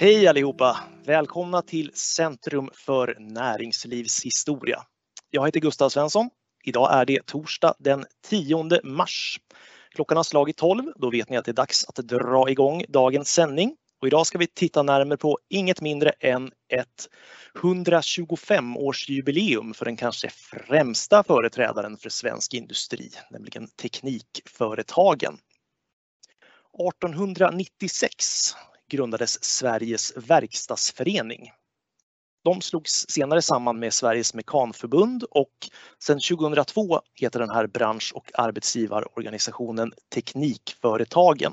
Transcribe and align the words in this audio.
Hej 0.00 0.26
allihopa! 0.26 0.76
Välkomna 1.04 1.62
till 1.62 1.90
Centrum 1.94 2.70
för 2.74 3.16
näringslivshistoria. 3.18 4.82
Jag 5.30 5.46
heter 5.46 5.60
Gustav 5.60 5.88
Svensson. 5.88 6.30
Idag 6.64 6.94
är 6.94 7.04
det 7.04 7.26
torsdag 7.26 7.74
den 7.78 8.04
10 8.28 8.80
mars. 8.84 9.40
Klockan 9.90 10.16
har 10.16 10.24
slagit 10.24 10.56
12. 10.56 10.92
Då 10.96 11.10
vet 11.10 11.30
ni 11.30 11.36
att 11.36 11.44
det 11.44 11.50
är 11.50 11.54
dags 11.54 11.84
att 11.88 11.94
dra 11.94 12.50
igång 12.50 12.84
dagens 12.88 13.32
sändning. 13.32 13.76
Och 14.00 14.06
idag 14.06 14.26
ska 14.26 14.38
vi 14.38 14.46
titta 14.46 14.82
närmare 14.82 15.18
på 15.18 15.38
inget 15.48 15.80
mindre 15.80 16.10
än 16.10 16.52
ett 16.68 17.08
125-årsjubileum 17.54 19.74
för 19.74 19.84
den 19.84 19.96
kanske 19.96 20.30
främsta 20.30 21.24
företrädaren 21.24 21.96
för 21.96 22.10
svensk 22.10 22.54
industri, 22.54 23.10
nämligen 23.30 23.68
teknikföretagen. 23.68 25.38
1896 26.78 28.54
grundades 28.90 29.44
Sveriges 29.44 30.12
verkstadsförening. 30.16 31.50
De 32.44 32.60
slogs 32.60 33.06
senare 33.08 33.42
samman 33.42 33.78
med 33.78 33.92
Sveriges 33.92 34.34
Mekanförbund 34.34 35.24
och 35.30 35.52
sedan 35.98 36.20
2002 36.20 37.00
heter 37.14 37.40
den 37.40 37.50
här 37.50 37.66
bransch 37.66 38.12
och 38.14 38.30
arbetsgivarorganisationen 38.34 39.92
Teknikföretagen. 40.14 41.52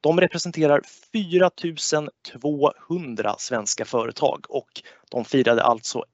De 0.00 0.20
representerar 0.20 0.82
4200 1.12 3.34
svenska 3.38 3.84
företag 3.84 4.44
och 4.48 4.68
de 5.10 5.24
firade 5.24 5.62
alltså 5.62 6.04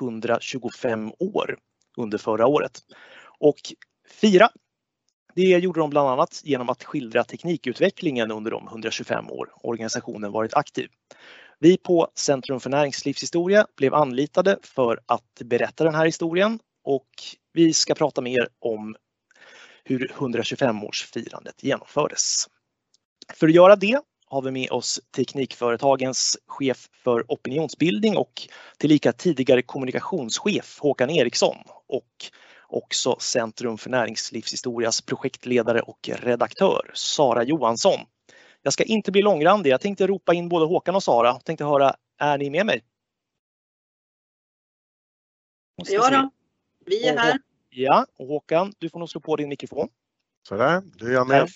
125 0.00 1.12
år 1.18 1.58
under 1.96 2.18
förra 2.18 2.46
året. 2.46 2.78
Och 3.38 3.60
fira 4.20 4.50
det 5.40 5.58
gjorde 5.58 5.80
de 5.80 5.90
bland 5.90 6.08
annat 6.08 6.40
genom 6.44 6.68
att 6.68 6.84
skildra 6.84 7.24
teknikutvecklingen 7.24 8.30
under 8.30 8.50
de 8.50 8.66
125 8.68 9.30
år 9.30 9.52
organisationen 9.62 10.32
varit 10.32 10.54
aktiv. 10.54 10.88
Vi 11.58 11.76
på 11.76 12.08
Centrum 12.14 12.60
för 12.60 12.70
näringslivshistoria 12.70 13.66
blev 13.76 13.94
anlitade 13.94 14.58
för 14.62 15.00
att 15.06 15.42
berätta 15.44 15.84
den 15.84 15.94
här 15.94 16.06
historien 16.06 16.58
och 16.84 17.08
vi 17.52 17.72
ska 17.72 17.94
prata 17.94 18.20
mer 18.20 18.48
om 18.58 18.96
hur 19.84 20.12
125-årsfirandet 20.16 21.54
genomfördes. 21.60 22.44
För 23.34 23.48
att 23.48 23.54
göra 23.54 23.76
det 23.76 24.00
har 24.26 24.42
vi 24.42 24.50
med 24.50 24.70
oss 24.70 25.00
Teknikföretagens 25.16 26.38
chef 26.46 26.88
för 27.04 27.24
opinionsbildning 27.28 28.16
och 28.16 28.32
tillika 28.78 29.12
tidigare 29.12 29.62
kommunikationschef 29.62 30.78
Håkan 30.80 31.10
Eriksson 31.10 31.56
och 31.88 32.30
också 32.70 33.16
Centrum 33.20 33.78
för 33.78 33.90
näringslivshistorias 33.90 35.00
projektledare 35.00 35.80
och 35.80 36.10
redaktör 36.12 36.90
Sara 36.94 37.44
Johansson. 37.44 38.00
Jag 38.62 38.72
ska 38.72 38.84
inte 38.84 39.12
bli 39.12 39.22
långrandig. 39.22 39.70
Jag 39.70 39.80
tänkte 39.80 40.06
ropa 40.06 40.34
in 40.34 40.48
både 40.48 40.66
Håkan 40.66 40.94
och 40.94 41.02
Sara. 41.02 41.28
Jag 41.28 41.44
tänkte 41.44 41.64
höra, 41.64 41.94
är 42.18 42.38
ni 42.38 42.50
med 42.50 42.66
mig? 42.66 42.84
Ja 45.76 46.10
då, 46.10 46.30
vi 46.86 47.08
är 47.08 47.18
här. 47.18 47.38
Ja, 47.70 48.06
och 48.18 48.26
Håkan, 48.26 48.72
du 48.78 48.90
får 48.90 48.98
nog 48.98 49.10
slå 49.10 49.20
på 49.20 49.36
din 49.36 49.48
mikrofon. 49.48 49.88
Sådär, 50.48 50.82
du 50.94 51.06
är 51.06 51.12
jag 51.12 51.28
med. 51.28 51.48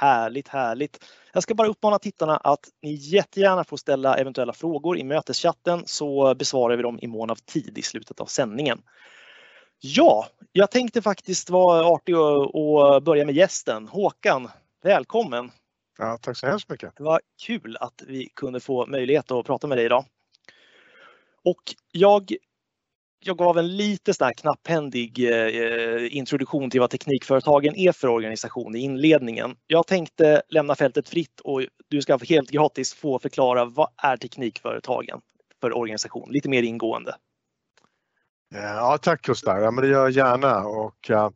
Härligt, 0.00 0.48
härligt. 0.48 1.04
Jag 1.32 1.42
ska 1.42 1.54
bara 1.54 1.68
uppmana 1.68 1.98
tittarna 1.98 2.36
att 2.36 2.68
ni 2.82 2.94
jättegärna 2.94 3.64
får 3.64 3.76
ställa 3.76 4.16
eventuella 4.16 4.52
frågor 4.52 4.98
i 4.98 5.04
möteschatten 5.04 5.82
så 5.86 6.34
besvarar 6.34 6.76
vi 6.76 6.82
dem 6.82 6.98
i 7.02 7.06
mån 7.06 7.30
av 7.30 7.34
tid 7.36 7.78
i 7.78 7.82
slutet 7.82 8.20
av 8.20 8.26
sändningen. 8.26 8.82
Ja, 9.80 10.26
jag 10.52 10.70
tänkte 10.70 11.02
faktiskt 11.02 11.50
vara 11.50 11.86
artig 11.86 12.18
och 12.18 13.02
börja 13.02 13.24
med 13.24 13.34
gästen. 13.34 13.88
Håkan, 13.88 14.48
välkommen! 14.82 15.50
Ja, 15.98 16.18
tack 16.22 16.36
så 16.36 16.46
hemskt 16.46 16.68
mycket! 16.68 16.96
Det 16.96 17.02
var 17.02 17.20
kul 17.46 17.76
att 17.80 18.02
vi 18.06 18.28
kunde 18.34 18.60
få 18.60 18.86
möjlighet 18.86 19.30
att 19.30 19.46
prata 19.46 19.66
med 19.66 19.78
dig 19.78 19.84
idag. 19.84 20.04
Och 21.44 21.62
jag, 21.92 22.32
jag 23.24 23.38
gav 23.38 23.58
en 23.58 23.76
lite 23.76 24.14
sån 24.14 24.32
knapphändig 24.36 25.30
eh, 25.30 26.16
introduktion 26.16 26.70
till 26.70 26.80
vad 26.80 26.90
Teknikföretagen 26.90 27.76
är 27.76 27.92
för 27.92 28.08
organisation 28.08 28.76
i 28.76 28.78
inledningen. 28.78 29.56
Jag 29.66 29.86
tänkte 29.86 30.42
lämna 30.48 30.74
fältet 30.74 31.08
fritt 31.08 31.40
och 31.40 31.62
du 31.88 32.02
ska 32.02 32.18
helt 32.28 32.50
gratis 32.50 32.94
få 32.94 33.18
förklara 33.18 33.64
vad 33.64 33.88
är 33.96 34.16
Teknikföretagen 34.16 35.20
för 35.60 35.76
organisation, 35.76 36.28
lite 36.30 36.48
mer 36.48 36.62
ingående. 36.62 37.14
Eh, 38.54 38.60
ja, 38.60 38.98
tack 38.98 39.22
Gustav, 39.22 39.60
ja, 39.60 39.70
men 39.70 39.84
det 39.84 39.90
gör 39.90 40.02
jag 40.02 40.10
gärna. 40.10 40.58
Och, 40.66 41.10
uh, 41.10 41.30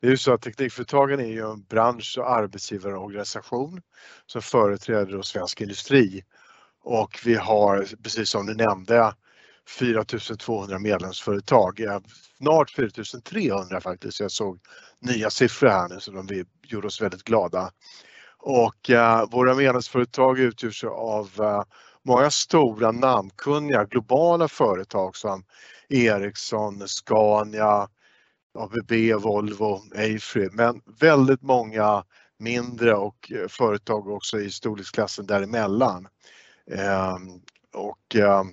det 0.00 0.06
är 0.06 0.10
ju 0.10 0.16
så 0.16 0.32
att 0.32 0.42
Teknikföretagen 0.42 1.20
är 1.20 1.26
ju 1.26 1.50
en 1.50 1.62
bransch 1.64 2.18
och 2.18 2.30
arbetsgivarorganisation 2.30 3.82
som 4.26 4.42
företräder 4.42 5.22
svensk 5.22 5.60
industri. 5.60 6.24
Och 6.84 7.20
vi 7.24 7.34
har, 7.34 7.86
precis 8.02 8.30
som 8.30 8.46
du 8.46 8.54
nämnde, 8.54 9.14
4200 9.68 10.78
medlemsföretag, 10.78 11.80
snart 12.38 12.70
4300 12.70 13.80
faktiskt. 13.80 14.20
Jag 14.20 14.30
såg 14.30 14.58
nya 15.00 15.30
siffror 15.30 15.68
här 15.68 15.88
nu 15.88 16.00
som 16.00 16.26
vi 16.26 16.44
gjorde 16.62 16.86
oss 16.86 17.02
väldigt 17.02 17.24
glada. 17.24 17.70
Och 18.38 18.90
uh, 18.90 19.30
våra 19.30 19.54
medlemsföretag 19.54 20.38
utgörs 20.38 20.84
av 20.84 21.30
uh, 21.40 21.62
många 22.04 22.30
stora 22.30 22.92
namnkunniga 22.92 23.84
globala 23.84 24.48
företag 24.48 25.16
som 25.16 25.44
Ericsson, 25.88 26.88
Scania, 26.88 27.88
ABB, 28.58 28.92
Volvo, 29.22 29.82
Afry, 29.94 30.48
men 30.52 30.80
väldigt 31.00 31.42
många 31.42 32.04
mindre 32.38 32.94
och 32.94 33.32
eh, 33.32 33.48
företag 33.48 34.08
också 34.08 34.40
i 34.40 34.50
storleksklassen 34.50 35.26
däremellan. 35.26 36.08
Ehm, 36.70 37.40
och 37.74 38.16
ehm, 38.16 38.46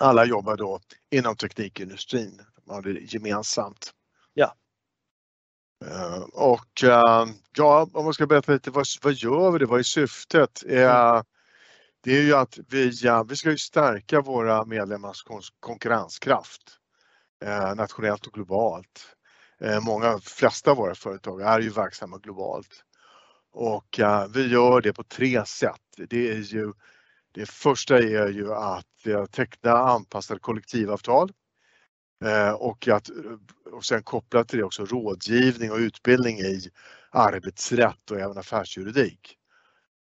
alla 0.00 0.24
jobbar 0.24 0.56
då 0.56 0.80
inom 1.10 1.36
teknikindustrin, 1.36 2.42
de 2.64 2.74
har 2.74 2.82
det 2.82 3.14
gemensamt. 3.14 3.90
Ja. 4.34 4.54
Ehm, 5.84 6.22
och 6.22 6.82
ja, 7.56 7.88
om 7.92 8.04
man 8.04 8.14
ska 8.14 8.26
berätta 8.26 8.52
lite, 8.52 8.70
vad, 8.70 8.86
vad 9.02 9.12
gör 9.12 9.50
vi 9.50 9.58
det, 9.58 9.66
vad 9.66 9.78
är 9.78 9.82
syftet? 9.82 10.62
Mm 10.66 11.22
det 12.00 12.18
är 12.18 12.22
ju 12.22 12.34
att 12.34 12.58
vi, 12.68 12.92
vi 13.28 13.36
ska 13.36 13.50
ju 13.50 13.58
stärka 13.58 14.20
våra 14.20 14.64
medlemmars 14.64 15.22
konkurrenskraft 15.60 16.62
eh, 17.44 17.74
nationellt 17.74 18.26
och 18.26 18.32
globalt. 18.32 19.16
Eh, 19.60 19.80
många, 19.80 20.18
flesta 20.18 20.70
av 20.70 20.76
våra 20.76 20.94
företag 20.94 21.40
är 21.40 21.60
ju 21.60 21.70
verksamma 21.70 22.18
globalt 22.18 22.84
och 23.52 24.00
eh, 24.00 24.28
vi 24.28 24.46
gör 24.46 24.80
det 24.80 24.92
på 24.92 25.04
tre 25.04 25.44
sätt. 25.46 25.80
Det 26.08 26.30
är 26.30 26.36
ju 26.36 26.72
det 27.32 27.46
första 27.46 27.98
är 27.98 28.28
ju 28.28 28.54
att 28.54 29.30
teckna 29.30 29.72
anpassade 29.72 30.40
kollektivavtal 30.40 31.32
eh, 32.24 32.52
och, 32.52 32.88
att, 32.88 33.10
och 33.72 33.84
sen 33.84 34.02
kopplat 34.02 34.48
till 34.48 34.58
det 34.58 34.64
också 34.64 34.84
rådgivning 34.84 35.72
och 35.72 35.78
utbildning 35.78 36.38
i 36.38 36.70
arbetsrätt 37.10 38.10
och 38.10 38.20
även 38.20 38.38
affärsjuridik. 38.38 39.36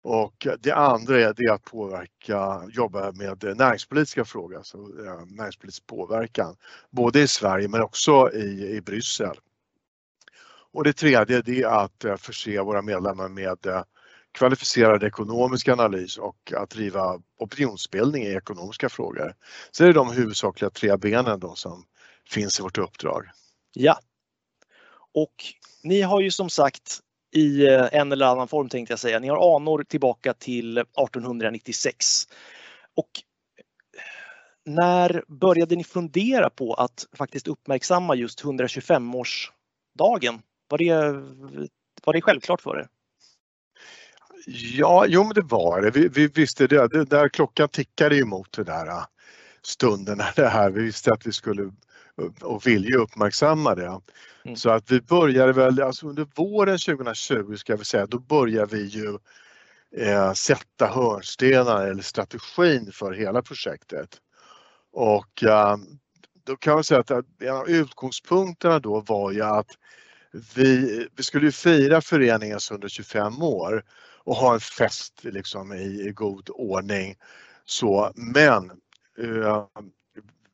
Och 0.04 0.48
det 0.60 0.72
andra 0.72 1.20
är 1.20 1.34
det 1.34 1.54
att 1.54 1.64
påverka, 1.64 2.64
jobba 2.70 3.12
med 3.12 3.58
näringspolitiska 3.58 4.26
frågor, 4.26 4.58
alltså 4.58 4.78
eh, 4.78 5.26
näringspolitisk 5.26 5.88
påverkan, 5.88 6.56
både 6.90 7.22
i 7.22 7.28
Sverige 7.28 7.68
men 7.68 7.82
också 7.82 8.32
i, 8.34 8.76
i 8.76 8.82
Bryssel. 8.82 9.36
Och 10.74 10.84
det 10.84 10.94
tredje 10.94 11.42
det 11.42 11.62
är 11.62 11.68
att 11.68 12.06
eh, 12.06 12.16
förse 12.16 12.62
våra 12.62 12.82
medlemmar 12.82 13.30
med 13.30 13.66
eh, 13.66 13.84
kvalificerad 14.32 15.04
ekonomisk 15.04 15.68
analys 15.68 16.18
och 16.18 16.54
att 16.56 16.70
driva 16.70 17.22
opinionsbildning 17.38 18.24
i 18.24 18.36
ekonomiska 18.36 18.90
frågor. 18.90 19.36
Så 19.72 19.84
det 19.84 19.90
är 19.90 19.94
de 19.94 20.12
huvudsakliga 20.12 20.70
tre 20.70 20.98
benen 20.98 21.40
då 21.40 21.56
som 21.56 21.86
finns 22.30 22.60
i 22.60 22.64
vårt 22.64 22.78
uppdrag. 22.78 23.26
Ja. 23.74 24.00
Och 25.14 25.34
ni 25.84 26.02
har 26.02 26.22
ju 26.22 26.32
som 26.32 26.50
sagt 26.50 27.00
i 27.32 27.68
eh, 27.68 27.88
en 27.92 28.12
eller 28.12 28.26
annan 28.26 28.48
form 28.48 28.70
tänkte 28.70 28.92
jag 28.92 29.00
säga. 29.00 29.20
Ni 29.20 29.28
har 29.28 29.56
anor 29.56 29.84
tillbaka 29.84 30.34
till 30.34 30.78
1896. 30.78 32.06
Och 32.96 33.10
eh, 33.58 33.64
när 34.66 35.24
började 35.28 35.76
ni 35.76 35.84
fundera 35.84 36.50
på 36.50 36.74
att 36.74 37.08
faktiskt 37.14 37.48
uppmärksamma 37.48 38.16
just 38.16 38.44
125-årsdagen? 38.44 40.42
Var 40.68 40.78
det, 40.78 40.94
var 42.04 42.14
det 42.14 42.22
självklart 42.22 42.62
för 42.62 42.80
er? 42.80 42.88
Ja, 44.48 45.06
jo 45.08 45.24
men 45.24 45.34
det 45.34 45.42
var 45.42 45.82
det. 45.82 45.92
Vi, 45.92 46.08
vi 46.08 46.28
visste 46.28 46.68
det. 46.68 46.88
det. 46.88 47.06
Där 47.06 47.30
klockan 47.30 47.70
tickade 47.70 48.18
emot 48.18 48.52
den 48.52 48.66
där 48.66 48.88
eh, 48.88 49.04
stunden 49.62 50.18
när 50.18 50.34
det 50.36 50.48
här. 50.48 50.72
Vi 50.72 50.84
visste 50.84 51.12
att 51.14 51.28
vi 51.28 51.32
skulle 51.32 51.72
och 52.42 52.68
ville 52.68 52.98
uppmärksamma 52.98 53.76
det. 53.76 54.02
Mm. 54.46 54.56
Så 54.56 54.70
att 54.70 54.92
vi 54.92 55.02
började 55.02 55.54
väl, 55.54 55.82
alltså 55.82 56.08
under 56.08 56.28
våren 56.36 56.78
2020 56.78 57.56
ska 57.56 57.76
vi 57.76 57.86
säga, 57.86 58.06
då 58.06 58.20
började 58.20 58.76
vi 58.76 58.86
ju 58.86 59.18
eh, 59.98 60.34
sätta 60.34 60.88
hörnstenar 60.88 61.88
eller 61.88 62.04
strategin 62.04 62.92
för 62.92 63.12
hela 63.12 63.42
projektet. 63.42 64.18
Och 64.92 65.44
eh, 65.44 65.78
då 66.44 66.56
kan 66.56 66.74
man 66.74 66.84
säga 66.84 67.00
att 67.00 67.12
en 67.12 67.56
av 67.56 67.70
utgångspunkterna 67.70 68.80
då 68.80 69.00
var 69.00 69.32
ju 69.32 69.42
att 69.42 69.70
vi, 70.56 71.08
vi 71.16 71.24
skulle 71.24 71.46
ju 71.46 71.52
fira 71.52 72.02
föreningens 72.02 72.72
125 72.72 73.44
år 73.44 73.84
och 74.24 74.36
ha 74.36 74.54
en 74.54 74.60
fest 74.60 75.24
liksom 75.24 75.74
i, 75.74 76.08
i 76.08 76.12
god 76.12 76.50
ordning 76.50 77.16
Så, 77.66 78.12
men 78.16 78.72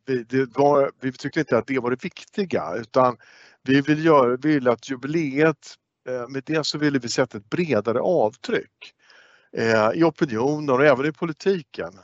vi, 0.07 0.45
var, 0.56 0.92
vi 1.01 1.12
tyckte 1.12 1.39
inte 1.39 1.57
att 1.57 1.68
det 1.68 1.80
var 1.80 1.89
det 1.89 2.04
viktiga 2.04 2.75
utan 2.75 3.18
vi 3.63 3.81
vill, 3.81 4.06
göra, 4.06 4.38
vill 4.38 4.68
att 4.68 4.89
jubileet, 4.89 5.75
med 6.30 6.44
det 6.45 6.65
så 6.65 6.77
ville 6.77 7.00
vi 7.00 7.09
sätta 7.09 7.38
ett 7.38 7.50
bredare 7.50 8.00
avtryck 8.00 8.94
i 9.94 10.04
opinionen 10.04 10.69
och 10.69 10.86
även 10.86 11.06
i 11.06 11.12
politiken. 11.12 12.00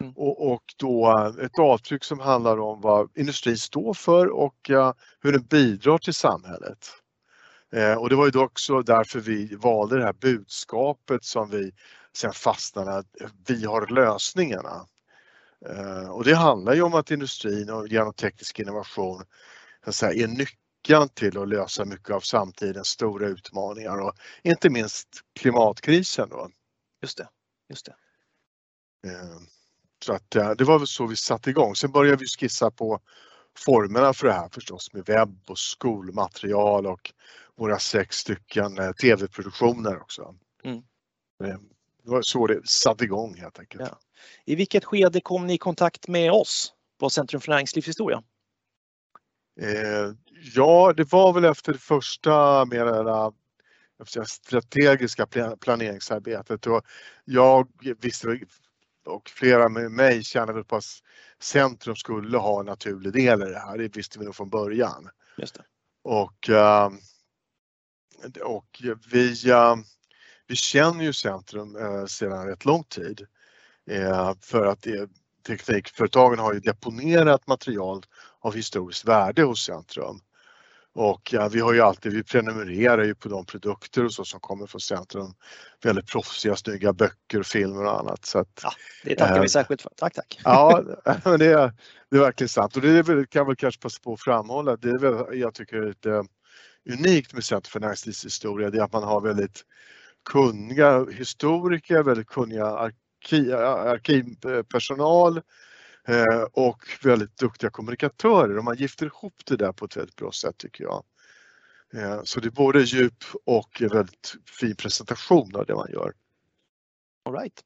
Mm. 0.00 0.12
Och, 0.16 0.52
och, 0.52 0.62
då 0.76 1.32
ett 1.42 1.58
avtryck 1.58 2.04
som 2.04 2.20
handlar 2.20 2.60
om 2.60 2.80
vad 2.80 3.10
industrin 3.14 3.58
står 3.58 3.94
för 3.94 4.26
och 4.26 4.70
hur 5.22 5.32
den 5.32 5.42
bidrar 5.42 5.98
till 5.98 6.14
samhället. 6.14 6.88
Och 7.98 8.08
det 8.08 8.16
var 8.16 8.30
ju 8.32 8.38
också 8.38 8.82
därför 8.82 9.20
vi 9.20 9.54
valde 9.54 9.98
det 9.98 10.04
här 10.04 10.12
budskapet 10.12 11.24
som 11.24 11.50
vi 11.50 11.72
sen 12.12 12.32
fastnade 12.32 12.96
att 12.96 13.06
vi 13.46 13.64
har 13.64 13.86
lösningarna. 13.86 14.86
Uh, 15.68 16.10
och 16.10 16.24
det 16.24 16.34
handlar 16.34 16.74
ju 16.74 16.82
om 16.82 16.94
att 16.94 17.10
industrin 17.10 17.70
och 17.70 17.88
genom 17.88 18.12
teknisk 18.12 18.58
innovation 18.58 19.24
så 19.84 19.92
säga, 19.92 20.24
är 20.24 20.28
nyckeln 20.28 21.08
till 21.08 21.38
att 21.38 21.48
lösa 21.48 21.84
mycket 21.84 22.10
av 22.10 22.20
samtidens 22.20 22.88
stora 22.88 23.26
utmaningar 23.26 23.98
och 23.98 24.14
inte 24.42 24.70
minst 24.70 25.08
klimatkrisen. 25.40 26.28
Då. 26.28 26.50
Just 27.02 27.18
det. 27.18 27.28
Just 27.68 27.86
det. 27.86 27.94
Så 30.04 30.12
att 30.12 30.30
det 30.30 30.64
var 30.64 30.78
väl 30.78 30.86
så 30.86 31.06
vi 31.06 31.16
satte 31.16 31.50
igång. 31.50 31.74
Sen 31.74 31.92
började 31.92 32.16
vi 32.16 32.26
skissa 32.26 32.70
på 32.70 33.00
formerna 33.58 34.12
för 34.12 34.26
det 34.26 34.32
här 34.32 34.48
förstås 34.48 34.92
med 34.92 35.06
webb 35.06 35.40
och 35.46 35.58
skolmaterial 35.58 36.86
och 36.86 37.12
våra 37.56 37.78
sex 37.78 38.16
stycken 38.16 38.78
eh, 38.78 38.92
tv-produktioner 38.92 40.00
också. 40.00 40.34
Mm. 40.64 40.82
Det 42.10 42.14
var 42.14 42.22
så 42.22 42.46
det 42.46 42.68
satte 42.68 43.04
igång 43.04 43.34
helt 43.34 43.58
enkelt. 43.58 43.82
Ja. 43.90 43.98
I 44.44 44.54
vilket 44.54 44.84
skede 44.84 45.20
kom 45.20 45.46
ni 45.46 45.54
i 45.54 45.58
kontakt 45.58 46.08
med 46.08 46.32
oss 46.32 46.72
på 47.00 47.10
Centrum 47.10 47.40
för 47.40 47.50
näringslivshistoria? 47.50 48.22
Eh, 49.60 50.14
ja, 50.54 50.92
det 50.96 51.12
var 51.12 51.32
väl 51.32 51.44
efter 51.44 51.72
det 51.72 51.78
första 51.78 52.64
mer 52.64 52.86
strategiska 54.26 55.26
planeringsarbetet 55.60 56.66
och 56.66 56.82
jag 57.24 57.68
visste 58.00 58.28
och 59.06 59.28
flera 59.28 59.68
med 59.68 59.90
mig 59.90 60.24
väl 60.52 60.64
på 60.64 60.76
att 60.76 60.84
centrum 61.42 61.96
skulle 61.96 62.38
ha 62.38 62.60
en 62.60 62.66
naturlig 62.66 63.12
del 63.12 63.42
i 63.42 63.50
det 63.50 63.58
här. 63.58 63.78
Det 63.78 63.96
visste 63.96 64.18
vi 64.18 64.24
nog 64.24 64.36
från 64.36 64.50
början. 64.50 65.08
Just 65.38 65.54
det. 65.54 65.64
Och, 66.02 66.48
ehm, 66.48 66.98
och 68.42 68.82
vi, 69.12 69.50
ehm, 69.50 69.84
vi 70.50 70.56
känner 70.56 71.04
ju 71.04 71.12
centrum 71.12 71.76
eh, 71.76 72.06
sedan 72.06 72.46
rätt 72.46 72.64
lång 72.64 72.84
tid 72.84 73.26
eh, 73.90 74.34
för 74.40 74.66
att 74.66 74.82
det, 74.82 75.08
teknikföretagen 75.46 76.38
har 76.38 76.54
ju 76.54 76.60
deponerat 76.60 77.46
material 77.46 78.02
av 78.40 78.54
historiskt 78.54 79.04
värde 79.04 79.42
hos 79.42 79.64
centrum. 79.64 80.20
Och 80.94 81.32
ja, 81.32 81.48
vi 81.48 81.60
har 81.60 81.72
ju 81.72 81.80
alltid, 81.80 82.12
vi 82.12 82.22
prenumererar 82.22 83.04
ju 83.04 83.14
på 83.14 83.28
de 83.28 83.46
produkter 83.46 84.04
och 84.04 84.12
så 84.12 84.24
som 84.24 84.40
kommer 84.40 84.66
från 84.66 84.80
Centrum. 84.80 85.34
Väldigt 85.84 86.06
proffsiga, 86.06 86.56
snygga 86.56 86.92
böcker, 86.92 87.42
filmer 87.42 87.84
och 87.84 88.00
annat. 88.00 88.24
Så 88.24 88.38
att, 88.38 88.60
ja, 88.62 88.72
det 89.04 89.16
tackar 89.16 89.36
äh, 89.36 89.42
vi 89.42 89.48
särskilt 89.48 89.82
för. 89.82 89.90
Tack, 89.96 90.14
tack. 90.14 90.40
Ja, 90.44 90.82
det 91.24 91.46
är, 91.46 91.72
det 92.10 92.16
är 92.16 92.20
verkligen 92.20 92.48
sant 92.48 92.76
och 92.76 92.82
det 92.82 93.06
kan 93.06 93.40
jag 93.40 93.46
väl 93.46 93.56
kanske 93.56 93.80
passa 93.80 94.00
på 94.02 94.12
att 94.12 94.20
framhålla. 94.20 94.76
Det 94.76 94.90
är 94.90 94.98
väl, 94.98 95.38
jag 95.38 95.54
tycker 95.54 95.76
är 95.76 95.88
lite 95.88 96.24
unikt 96.90 97.32
med 97.32 97.44
Centrum 97.44 97.70
för 97.70 97.80
näringslivshistoria, 97.80 98.70
det 98.70 98.78
är 98.78 98.82
att 98.82 98.92
man 98.92 99.02
har 99.02 99.20
väldigt 99.20 99.64
kunniga 100.24 101.06
historiker, 101.10 102.02
väldigt 102.02 102.26
kunniga 102.26 102.66
arkiv, 102.66 103.54
arkivpersonal 103.54 105.40
Eh, 106.08 106.42
och 106.52 106.82
väldigt 107.02 107.36
duktiga 107.36 107.70
kommunikatörer 107.70 108.58
och 108.58 108.64
man 108.64 108.76
gifter 108.76 109.06
ihop 109.06 109.34
det 109.44 109.56
där 109.56 109.72
på 109.72 109.84
ett 109.84 109.96
väldigt 109.96 110.16
bra 110.16 110.32
sätt 110.32 110.58
tycker 110.58 110.84
jag. 110.84 111.04
Eh, 111.94 112.20
så 112.24 112.40
det 112.40 112.48
är 112.48 112.50
både 112.50 112.82
djup 112.82 113.24
och 113.44 113.82
en 113.82 113.88
väldigt 113.88 114.34
fin 114.58 114.76
presentation 114.76 115.56
av 115.56 115.66
det 115.66 115.74
man 115.74 115.90
gör. 115.92 116.12
All 117.24 117.34
right. 117.34 117.60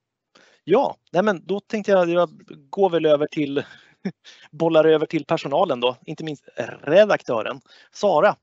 Ja, 0.65 0.97
nej 1.13 1.23
men 1.23 1.47
då 1.47 1.61
tänkte 1.61 1.93
jag, 1.93 2.09
jag 2.09 2.31
går 2.71 2.91
väl 2.91 3.07
över 3.07 3.27
till, 3.27 3.65
bollar 4.51 4.85
över 4.85 5.07
till 5.07 5.25
personalen 5.25 5.81
då, 5.81 5.97
inte 6.07 6.25
minst 6.25 6.49
redaktören. 6.83 7.61
Sara. 7.93 8.37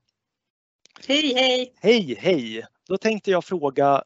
Hej, 1.07 1.33
hej! 1.33 1.73
Hej, 1.79 2.15
hej! 2.19 2.65
Då 2.91 2.97
tänkte 2.97 3.31
jag 3.31 3.45
fråga, 3.45 4.03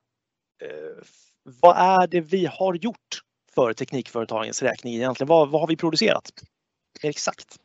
eh, 0.61 1.03
vad 1.43 1.77
är 1.77 2.07
det 2.07 2.21
vi 2.21 2.45
har 2.45 2.73
gjort 2.73 3.21
för 3.55 3.73
teknikföretagens 3.73 4.63
räkning 4.63 4.95
egentligen? 4.95 5.27
Vad, 5.27 5.49
vad 5.49 5.61
har 5.61 5.67
vi 5.67 5.75
producerat? 5.75 6.31
Exakt. 7.01 7.55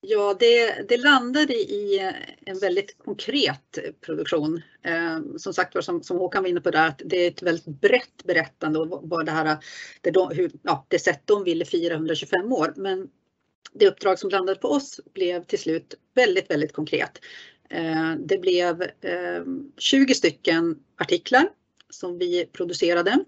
Ja, 0.00 0.36
det, 0.40 0.88
det 0.88 0.96
landade 0.96 1.54
i 1.54 2.12
en 2.46 2.58
väldigt 2.58 2.98
konkret 2.98 3.78
produktion. 4.00 4.62
Eh, 4.82 5.20
som 5.36 5.54
sagt 5.54 5.84
som, 5.84 6.02
som 6.02 6.18
Håkan 6.18 6.42
var 6.42 6.50
inne 6.50 6.60
på 6.60 6.70
där, 6.70 6.88
att 6.88 7.02
det 7.04 7.16
är 7.16 7.30
ett 7.30 7.42
väldigt 7.42 7.80
brett 7.80 8.24
berättande 8.24 8.78
och 8.78 9.08
vad 9.08 9.26
det 9.26 9.32
här, 9.32 9.56
det, 10.00 10.10
de, 10.10 10.30
hur, 10.30 10.50
ja, 10.62 10.86
det 10.88 10.98
sätt 10.98 11.22
de 11.24 11.44
ville 11.44 11.64
fira 11.64 11.94
125 11.94 12.52
år. 12.52 12.72
Men 12.76 13.08
det 13.72 13.88
uppdrag 13.88 14.18
som 14.18 14.30
landade 14.30 14.58
på 14.58 14.68
oss 14.68 15.00
blev 15.14 15.44
till 15.44 15.58
slut 15.58 15.94
väldigt, 16.14 16.50
väldigt 16.50 16.72
konkret. 16.72 17.18
Eh, 17.72 18.14
det 18.18 18.38
blev 18.38 18.82
eh, 18.82 19.44
20 19.78 20.14
stycken 20.14 20.78
artiklar 20.96 21.48
som 21.90 22.18
vi 22.18 22.46
producerade 22.52 23.24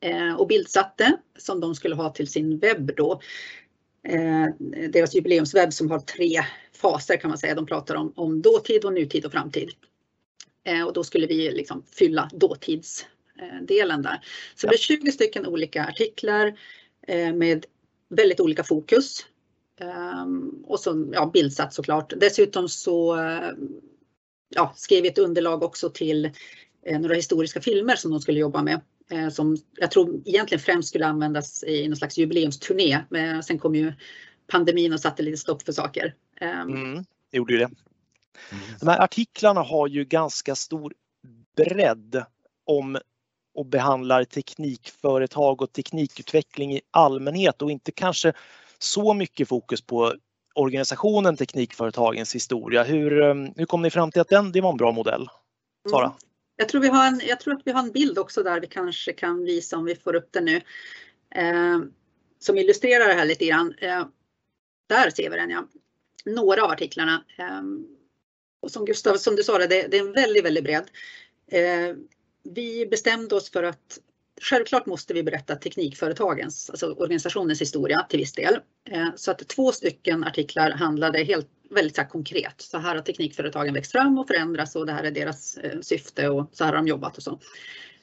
eh, 0.00 0.34
och 0.34 0.46
bildsatte 0.46 1.16
som 1.38 1.60
de 1.60 1.74
skulle 1.74 1.94
ha 1.94 2.10
till 2.12 2.28
sin 2.28 2.58
webb 2.58 2.96
då. 2.96 3.20
Deras 4.88 5.14
jubileumswebb 5.14 5.72
som 5.72 5.90
har 5.90 6.00
tre 6.00 6.40
faser 6.72 7.16
kan 7.16 7.28
man 7.30 7.38
säga. 7.38 7.54
De 7.54 7.66
pratar 7.66 7.94
om, 7.94 8.12
om 8.16 8.42
dåtid 8.42 8.84
och 8.84 8.92
nutid 8.92 9.24
och 9.24 9.32
framtid. 9.32 9.70
Och 10.86 10.92
då 10.92 11.04
skulle 11.04 11.26
vi 11.26 11.50
liksom 11.50 11.82
fylla 11.92 12.30
dåtidsdelen 12.32 14.02
där. 14.02 14.20
Så 14.54 14.66
det 14.66 14.68
blev 14.68 14.78
20 14.78 15.12
stycken 15.12 15.46
olika 15.46 15.84
artiklar 15.84 16.58
med 17.32 17.66
väldigt 18.08 18.40
olika 18.40 18.64
fokus. 18.64 19.26
Och 20.64 20.80
så 20.80 21.08
ja, 21.12 21.30
bildsatt 21.32 21.74
såklart. 21.74 22.12
Dessutom 22.16 22.68
så 22.68 23.18
ja, 24.48 24.72
skrev 24.76 25.02
vi 25.02 25.08
ett 25.08 25.18
underlag 25.18 25.62
också 25.62 25.90
till 25.90 26.30
några 27.00 27.14
historiska 27.14 27.60
filmer 27.60 27.96
som 27.96 28.10
de 28.10 28.20
skulle 28.20 28.40
jobba 28.40 28.62
med. 28.62 28.80
Eh, 29.10 29.28
som 29.28 29.56
jag 29.76 29.90
tror 29.90 30.22
egentligen 30.24 30.60
främst 30.60 30.88
skulle 30.88 31.06
användas 31.06 31.64
i 31.64 31.88
någon 31.88 31.96
slags 31.96 32.18
jubileumsturné. 32.18 33.04
Men 33.08 33.42
sen 33.42 33.58
kom 33.58 33.74
ju 33.74 33.92
pandemin 34.46 34.92
och 34.92 35.00
satte 35.00 35.22
lite 35.22 35.36
stopp 35.36 35.62
för 35.62 35.72
saker. 35.72 36.14
Ehm, 36.40 36.68
mm, 36.68 37.04
gjorde 37.32 37.52
ju 37.52 37.58
det. 37.58 37.70
De 38.80 38.88
här 38.88 39.02
artiklarna 39.02 39.62
har 39.62 39.86
ju 39.86 40.04
ganska 40.04 40.54
stor 40.54 40.94
bredd 41.56 42.24
om 42.64 42.98
och 43.54 43.66
behandlar 43.66 44.24
teknikföretag 44.24 45.62
och 45.62 45.72
teknikutveckling 45.72 46.74
i 46.74 46.80
allmänhet 46.90 47.62
och 47.62 47.70
inte 47.70 47.92
kanske 47.92 48.32
så 48.78 49.14
mycket 49.14 49.48
fokus 49.48 49.80
på 49.80 50.14
organisationen 50.54 51.36
Teknikföretagens 51.36 52.34
historia. 52.34 52.82
Hur, 52.82 53.22
ehm, 53.22 53.52
hur 53.56 53.66
kom 53.66 53.82
ni 53.82 53.90
fram 53.90 54.10
till 54.10 54.20
att 54.20 54.28
den, 54.28 54.52
det 54.52 54.60
var 54.60 54.70
en 54.70 54.76
bra 54.76 54.92
modell? 54.92 55.28
Sara? 55.90 56.04
Mm. 56.04 56.16
Jag 56.56 56.68
tror, 56.68 56.80
vi 56.80 56.88
har 56.88 57.06
en, 57.06 57.20
jag 57.24 57.40
tror 57.40 57.54
att 57.54 57.62
vi 57.64 57.72
har 57.72 57.80
en 57.80 57.92
bild 57.92 58.18
också 58.18 58.42
där 58.42 58.60
vi 58.60 58.66
kanske 58.66 59.12
kan 59.12 59.44
visa 59.44 59.76
om 59.76 59.84
vi 59.84 59.94
får 59.96 60.14
upp 60.14 60.28
den 60.32 60.44
nu. 60.44 60.60
Eh, 61.34 61.78
som 62.38 62.58
illustrerar 62.58 63.08
det 63.08 63.14
här 63.14 63.24
lite 63.24 63.46
grann. 63.46 63.74
Eh, 63.78 64.06
där 64.86 65.10
ser 65.10 65.30
vi 65.30 65.36
den 65.36 65.50
ja. 65.50 65.68
Några 66.24 66.64
av 66.64 66.70
artiklarna. 66.70 67.24
Eh, 67.38 67.62
och 68.60 68.70
som 68.70 68.84
Gustav, 68.84 69.16
som 69.16 69.36
du 69.36 69.42
sa, 69.42 69.58
det, 69.58 69.66
det 69.66 69.96
är 69.96 70.00
en 70.00 70.12
väldigt, 70.12 70.44
väldigt 70.44 70.64
bred. 70.64 70.90
Eh, 71.50 71.96
vi 72.42 72.86
bestämde 72.86 73.34
oss 73.34 73.50
för 73.50 73.62
att 73.62 73.98
Självklart 74.40 74.86
måste 74.86 75.14
vi 75.14 75.22
berätta 75.22 75.56
teknikföretagens, 75.56 76.70
alltså 76.70 76.92
organisationens 76.92 77.60
historia 77.60 78.06
till 78.08 78.18
viss 78.18 78.32
del. 78.32 78.58
Eh, 78.90 79.08
så 79.16 79.30
att 79.30 79.48
två 79.48 79.72
stycken 79.72 80.24
artiklar 80.24 80.70
handlade 80.70 81.24
helt 81.24 81.48
väldigt 81.70 81.96
så 81.96 82.04
konkret. 82.04 82.54
Så 82.60 82.78
här 82.78 82.94
har 82.94 83.02
teknikföretagen 83.02 83.74
växt 83.74 83.92
fram 83.92 84.18
och 84.18 84.26
förändrats 84.26 84.76
och 84.76 84.86
det 84.86 84.92
här 84.92 85.04
är 85.04 85.10
deras 85.10 85.56
eh, 85.56 85.80
syfte 85.80 86.28
och 86.28 86.50
så 86.52 86.64
här 86.64 86.72
har 86.72 86.76
de 86.76 86.88
jobbat 86.88 87.16
och 87.16 87.22
så. 87.22 87.40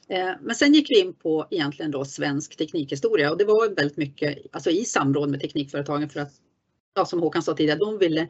Eh, 0.10 0.32
men 0.42 0.56
sen 0.56 0.74
gick 0.74 0.90
vi 0.90 1.00
in 1.00 1.14
på 1.14 1.48
egentligen 1.52 1.92
då 1.92 2.06
svensk 2.06 2.58
teknikhistoria 2.58 3.32
och 3.32 3.38
det 3.38 3.46
var 3.46 3.76
väldigt 3.76 3.98
mycket 3.98 4.38
alltså 4.52 4.70
i 4.70 4.86
samråd 4.86 5.30
med 5.30 5.42
teknikföretagen 5.42 6.10
för 6.10 6.20
att, 6.20 6.32
ja, 6.96 7.06
som 7.06 7.20
Håkan 7.20 7.44
sa 7.44 7.54
tidigare, 7.54 7.80
de 7.80 7.98
ville 7.98 8.28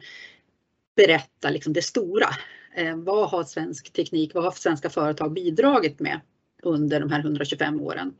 berätta 0.96 1.50
liksom 1.50 1.72
det 1.72 1.82
stora. 1.82 2.28
Vad 2.96 3.30
har 3.30 3.44
svensk 3.44 3.92
teknik, 3.92 4.34
vad 4.34 4.44
har 4.44 4.50
svenska 4.50 4.90
företag 4.90 5.32
bidragit 5.32 6.00
med 6.00 6.20
under 6.66 7.00
de 7.00 7.10
här 7.10 7.20
125 7.20 7.80
åren? 7.80 8.14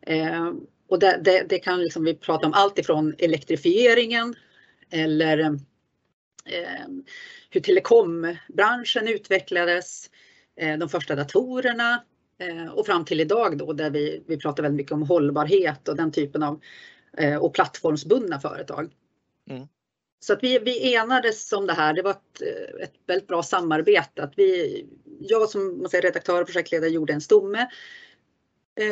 Eh, 0.00 0.52
och 0.88 0.98
det, 0.98 1.20
det, 1.24 1.46
det 1.48 1.58
kan 1.58 1.80
liksom 1.80 2.04
vi 2.04 2.14
prata 2.14 2.46
om 2.46 2.54
allt 2.54 2.78
ifrån 2.78 3.14
elektrifieringen 3.18 4.34
eller 4.90 5.38
eh, 6.44 6.88
hur 7.50 7.60
telekombranschen 7.60 9.08
utvecklades, 9.08 10.10
eh, 10.56 10.78
de 10.78 10.88
första 10.88 11.14
datorerna, 11.14 12.04
eh, 12.38 12.68
och 12.68 12.86
fram 12.86 13.04
till 13.04 13.20
idag 13.20 13.58
då 13.58 13.72
där 13.72 13.90
vi, 13.90 14.24
vi 14.26 14.36
pratar 14.36 14.62
väldigt 14.62 14.76
mycket 14.76 14.92
om 14.92 15.02
hållbarhet 15.02 15.88
och 15.88 15.96
den 15.96 16.12
typen 16.12 16.42
av 16.42 16.60
eh, 17.16 17.36
och 17.36 17.54
plattformsbundna 17.54 18.40
företag. 18.40 18.90
Mm. 19.50 19.68
Så 20.20 20.32
att 20.32 20.42
vi, 20.42 20.58
vi 20.58 20.94
enades 20.94 21.52
om 21.52 21.66
det 21.66 21.72
här. 21.72 21.94
Det 21.94 22.02
var 22.02 22.10
ett, 22.10 22.42
ett 22.82 22.94
väldigt 23.06 23.28
bra 23.28 23.42
samarbete. 23.42 24.22
Att 24.22 24.32
vi, 24.36 24.86
jag 25.20 25.50
som 25.50 25.78
man 25.78 25.90
säger, 25.90 26.02
redaktör 26.02 26.40
och 26.40 26.46
projektledare 26.46 26.90
gjorde 26.90 27.12
en 27.12 27.20
stomme 27.20 27.68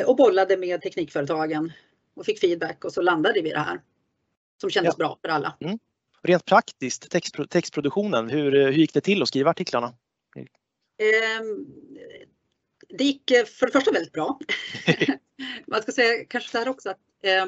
och 0.05 0.15
bollade 0.15 0.57
med 0.57 0.81
teknikföretagen 0.81 1.71
och 2.15 2.25
fick 2.25 2.39
feedback 2.39 2.85
och 2.85 2.93
så 2.93 3.01
landade 3.01 3.41
vi 3.41 3.49
i 3.49 3.53
det 3.53 3.59
här. 3.59 3.81
Som 4.61 4.69
kändes 4.69 4.93
ja. 4.97 5.05
bra 5.05 5.19
för 5.21 5.29
alla. 5.29 5.57
Mm. 5.59 5.79
Rent 6.23 6.45
praktiskt, 6.45 7.09
text, 7.11 7.35
textproduktionen, 7.49 8.29
hur, 8.29 8.51
hur 8.51 8.71
gick 8.71 8.93
det 8.93 9.01
till 9.01 9.21
att 9.21 9.27
skriva 9.27 9.49
artiklarna? 9.49 9.93
Eh, 10.97 11.41
det 12.89 13.03
gick 13.03 13.31
eh, 13.31 13.45
för 13.45 13.65
det 13.65 13.71
första 13.71 13.91
väldigt 13.91 14.13
bra. 14.13 14.39
Man 15.67 15.81
ska 15.81 15.91
säga 15.91 16.25
kanske 16.25 16.49
så 16.49 16.57
här 16.57 16.69
också 16.69 16.89
att 16.89 16.97
eh, 17.23 17.45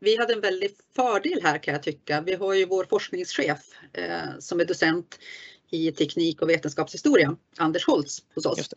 vi 0.00 0.16
hade 0.16 0.32
en 0.32 0.40
väldig 0.40 0.70
fördel 0.96 1.40
här 1.42 1.58
kan 1.58 1.74
jag 1.74 1.82
tycka. 1.82 2.20
Vi 2.20 2.34
har 2.34 2.54
ju 2.54 2.66
vår 2.66 2.84
forskningschef 2.84 3.60
eh, 3.92 4.38
som 4.38 4.60
är 4.60 4.64
docent 4.64 5.18
i 5.70 5.92
teknik 5.92 6.42
och 6.42 6.48
vetenskapshistoria, 6.48 7.36
Anders 7.56 7.86
Holtz 7.86 8.22
hos 8.34 8.46
oss. 8.46 8.70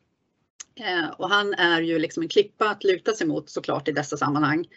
Eh, 0.76 1.10
och 1.18 1.30
han 1.30 1.54
är 1.54 1.82
ju 1.82 2.00
liksom 2.00 2.24
en 2.24 2.30
klippa 2.30 2.70
att 2.70 2.84
luta 2.84 3.14
sig 3.14 3.28
mot 3.28 3.50
såklart 3.50 3.88
i 3.88 3.92
dessa 3.92 4.18
sammanhang. 4.18 4.68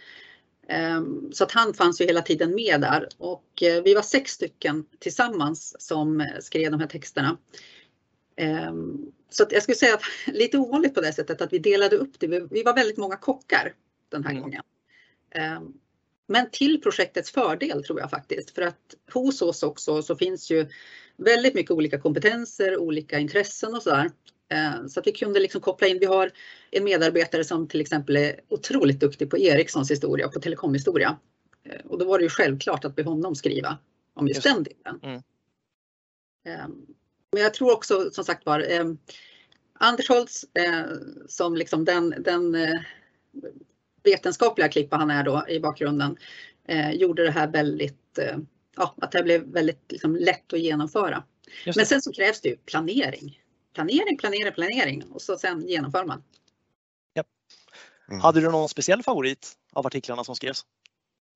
Ehm, 0.69 1.33
så 1.33 1.45
att 1.45 1.53
han 1.53 1.75
fanns 1.75 2.01
ju 2.01 2.05
hela 2.05 2.23
tiden 2.23 2.55
med 2.55 2.81
där 2.81 3.09
och 3.19 3.63
eh, 3.63 3.83
vi 3.83 3.95
var 3.95 4.03
sex 4.03 4.33
stycken 4.33 4.87
tillsammans 4.99 5.77
som 5.79 6.21
eh, 6.21 6.27
skrev 6.41 6.71
de 6.71 6.81
här 6.81 6.87
texterna. 6.87 7.39
Ehm, 8.37 9.13
så 9.31 9.43
att 9.43 9.53
jag 9.53 9.63
skulle 9.63 9.77
säga 9.77 9.95
att 9.95 10.03
lite 10.35 10.59
ovanligt 10.59 10.95
på 10.95 11.01
det 11.01 11.13
sättet 11.13 11.41
att 11.41 11.53
vi 11.53 11.59
delade 11.59 11.97
upp 11.97 12.21
det. 12.21 12.27
Vi 12.51 12.63
var 12.63 12.75
väldigt 12.75 12.97
många 12.97 13.17
kockar 13.17 13.75
den 14.09 14.25
här 14.25 14.31
mm. 14.31 14.43
gången. 14.43 14.63
Men 16.27 16.51
till 16.51 16.81
projektets 16.83 17.31
fördel 17.31 17.85
tror 17.85 18.01
jag 18.01 18.11
faktiskt 18.11 18.51
för 18.51 18.63
att 18.63 18.95
hos 19.13 19.43
oss 19.43 19.63
också 19.63 20.03
så 20.03 20.17
finns 20.17 20.51
ju 20.51 20.67
väldigt 21.17 21.55
mycket 21.55 21.71
olika 21.71 22.01
kompetenser, 22.01 22.79
olika 22.79 23.19
intressen 23.19 23.75
och 23.75 23.83
sådär. 23.83 24.11
Eh, 24.49 24.87
så 24.87 25.01
att 25.01 25.07
vi 25.07 25.13
kunde 25.13 25.41
liksom 25.41 25.61
koppla 25.61 25.87
in, 25.87 25.99
vi 25.99 26.07
har 26.07 26.31
en 26.71 26.85
medarbetare 26.85 27.45
som 27.45 27.69
till 27.69 27.81
exempel 27.81 28.17
är 28.17 28.41
otroligt 28.49 29.01
duktig 29.01 29.31
på 29.31 29.39
Ericssons 29.39 29.91
historia, 29.91 30.29
på 30.29 30.41
telekomhistoria. 30.41 31.19
Eh, 31.65 31.87
och 31.87 31.99
då 31.99 32.05
var 32.05 32.19
det 32.19 32.25
ju 32.25 32.31
självklart 32.31 32.85
att 32.85 32.97
be 32.97 33.03
honom 33.03 33.35
skriva 33.35 33.79
om 34.15 34.29
just, 34.29 34.45
just. 34.45 34.57
den 34.57 34.65
delen. 34.65 35.01
Mm. 35.03 35.23
Eh, 36.47 36.69
men 37.33 37.43
jag 37.43 37.55
tror 37.55 37.73
också 37.73 38.11
som 38.11 38.25
sagt 38.25 38.47
var 38.47 38.67
Anders 39.79 40.09
Holtz 40.09 40.45
som 41.29 41.57
liksom 41.57 41.85
den, 41.85 42.15
den 42.19 42.57
vetenskapliga 44.07 44.69
klippa 44.69 44.97
han 44.97 45.11
är 45.11 45.25
då 45.25 45.45
i 45.49 45.61
bakgrunden 45.61 46.17
gjorde 46.93 47.25
det 47.25 47.31
här 47.31 47.49
väldigt, 47.49 48.19
ja 48.77 48.95
att 49.01 49.13
det 49.13 49.23
blev 49.23 49.43
väldigt 49.43 49.93
liksom, 49.93 50.17
lätt 50.17 50.53
att 50.53 50.61
genomföra. 50.61 51.23
Men 51.77 51.87
sen 51.87 52.03
så 52.03 52.13
krävs 52.13 52.41
det 52.41 52.49
ju 52.49 52.57
planering 52.57 53.39
planering, 53.77 54.17
planering, 54.17 54.53
planering 54.53 55.05
och 55.13 55.23
så 55.23 55.39
sen 55.39 55.69
genomför 55.69 56.05
man. 56.05 56.23
Ja. 57.13 57.25
Mm. 58.09 58.21
Hade 58.21 58.41
du 58.41 58.51
någon 58.51 58.69
speciell 58.69 59.03
favorit 59.03 59.53
av 59.73 59.87
artiklarna 59.87 60.25
som 60.25 60.37
skrevs? 60.37 60.65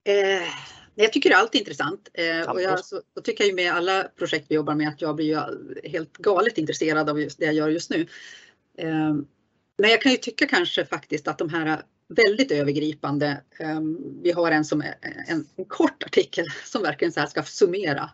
Eh, 0.05 0.49
jag 0.95 1.13
tycker 1.13 1.31
allt 1.31 1.55
är 1.55 1.59
intressant 1.59 2.09
eh, 2.15 2.51
och 2.51 2.63
jag, 2.63 2.85
så, 2.85 3.03
då 3.15 3.23
tycker 3.23 3.45
jag 3.45 3.55
med 3.55 3.73
alla 3.73 4.05
projekt 4.05 4.47
vi 4.49 4.55
jobbar 4.55 4.75
med 4.75 4.89
att 4.89 5.01
jag 5.01 5.17
blir 5.17 5.27
ju 5.27 5.41
helt 5.91 6.17
galet 6.17 6.59
intresserad 6.59 7.11
av 7.11 7.21
just 7.21 7.39
det 7.39 7.45
jag 7.45 7.55
gör 7.55 7.69
just 7.69 7.91
nu. 7.91 8.07
Eh, 8.79 9.15
men 9.79 9.91
jag 9.91 10.03
kan 10.03 10.13
ju 10.13 10.19
tycka 10.19 10.47
kanske 10.47 10.87
faktiskt 10.87 11.29
att 11.29 11.39
de 11.39 11.49
här 11.49 11.83
väldigt 12.11 12.51
övergripande. 12.51 13.43
Eh, 13.59 13.81
vi 14.23 14.33
har 14.33 14.51
en 14.51 14.65
som 14.65 14.83
en, 14.83 15.47
en, 15.57 15.65
kort 15.69 16.03
artikel 16.03 16.47
som 16.65 16.83
verkligen 16.83 17.13
så 17.13 17.21
här 17.21 17.27
ska 17.27 17.43
summera 17.43 18.11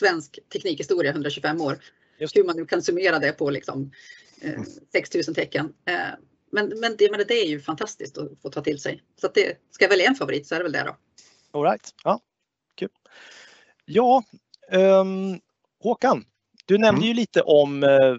svensk 0.00 0.38
teknikhistoria 0.52 1.10
125 1.10 1.60
år. 1.60 1.78
Just. 2.18 2.36
Hur 2.36 2.44
man 2.44 2.56
nu 2.56 2.66
kan 2.66 2.82
summera 2.82 3.18
det 3.18 3.32
på 3.32 3.50
liksom, 3.50 3.92
eh, 4.40 4.62
6000 4.92 5.34
tecken. 5.34 5.72
Eh, 5.84 5.94
men, 6.52 6.68
men, 6.80 6.96
det, 6.96 7.10
men 7.10 7.24
det 7.28 7.34
är 7.34 7.46
ju 7.46 7.60
fantastiskt 7.60 8.18
att 8.18 8.40
få 8.42 8.50
ta 8.50 8.60
till 8.60 8.80
sig. 8.80 9.02
Så 9.20 9.28
det, 9.34 9.56
ska 9.70 9.84
jag 9.84 9.90
välja 9.90 10.06
en 10.06 10.14
favorit 10.14 10.46
så 10.46 10.54
är 10.54 10.58
det 10.58 10.64
väl 10.64 10.72
det 10.72 10.82
då. 10.84 10.96
All 11.58 11.64
right. 11.64 11.94
ja, 12.04 12.20
kul. 12.74 12.88
Ja, 13.84 14.24
um, 14.72 15.40
Håkan, 15.82 16.24
du 16.70 16.78
nämnde 16.78 17.06
mm. 17.06 17.08
ju 17.08 17.14
lite 17.14 17.42
om 17.42 17.82
uh, 17.82 18.16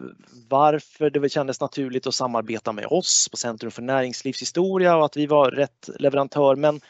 varför 0.50 1.10
det 1.10 1.30
kändes 1.30 1.60
naturligt 1.60 2.08
att 2.08 2.16
samarbeta 2.16 2.72
med 2.72 2.86
oss 2.86 3.28
på 3.32 3.38
Centrum 3.38 3.72
för 3.72 3.82
näringslivshistoria 3.82 4.96
och 4.96 5.06
att 5.06 5.18
vi 5.18 5.26
var 5.26 5.52
rätt 5.52 5.90
leverantör. 6.00 6.56
Men 6.56 6.82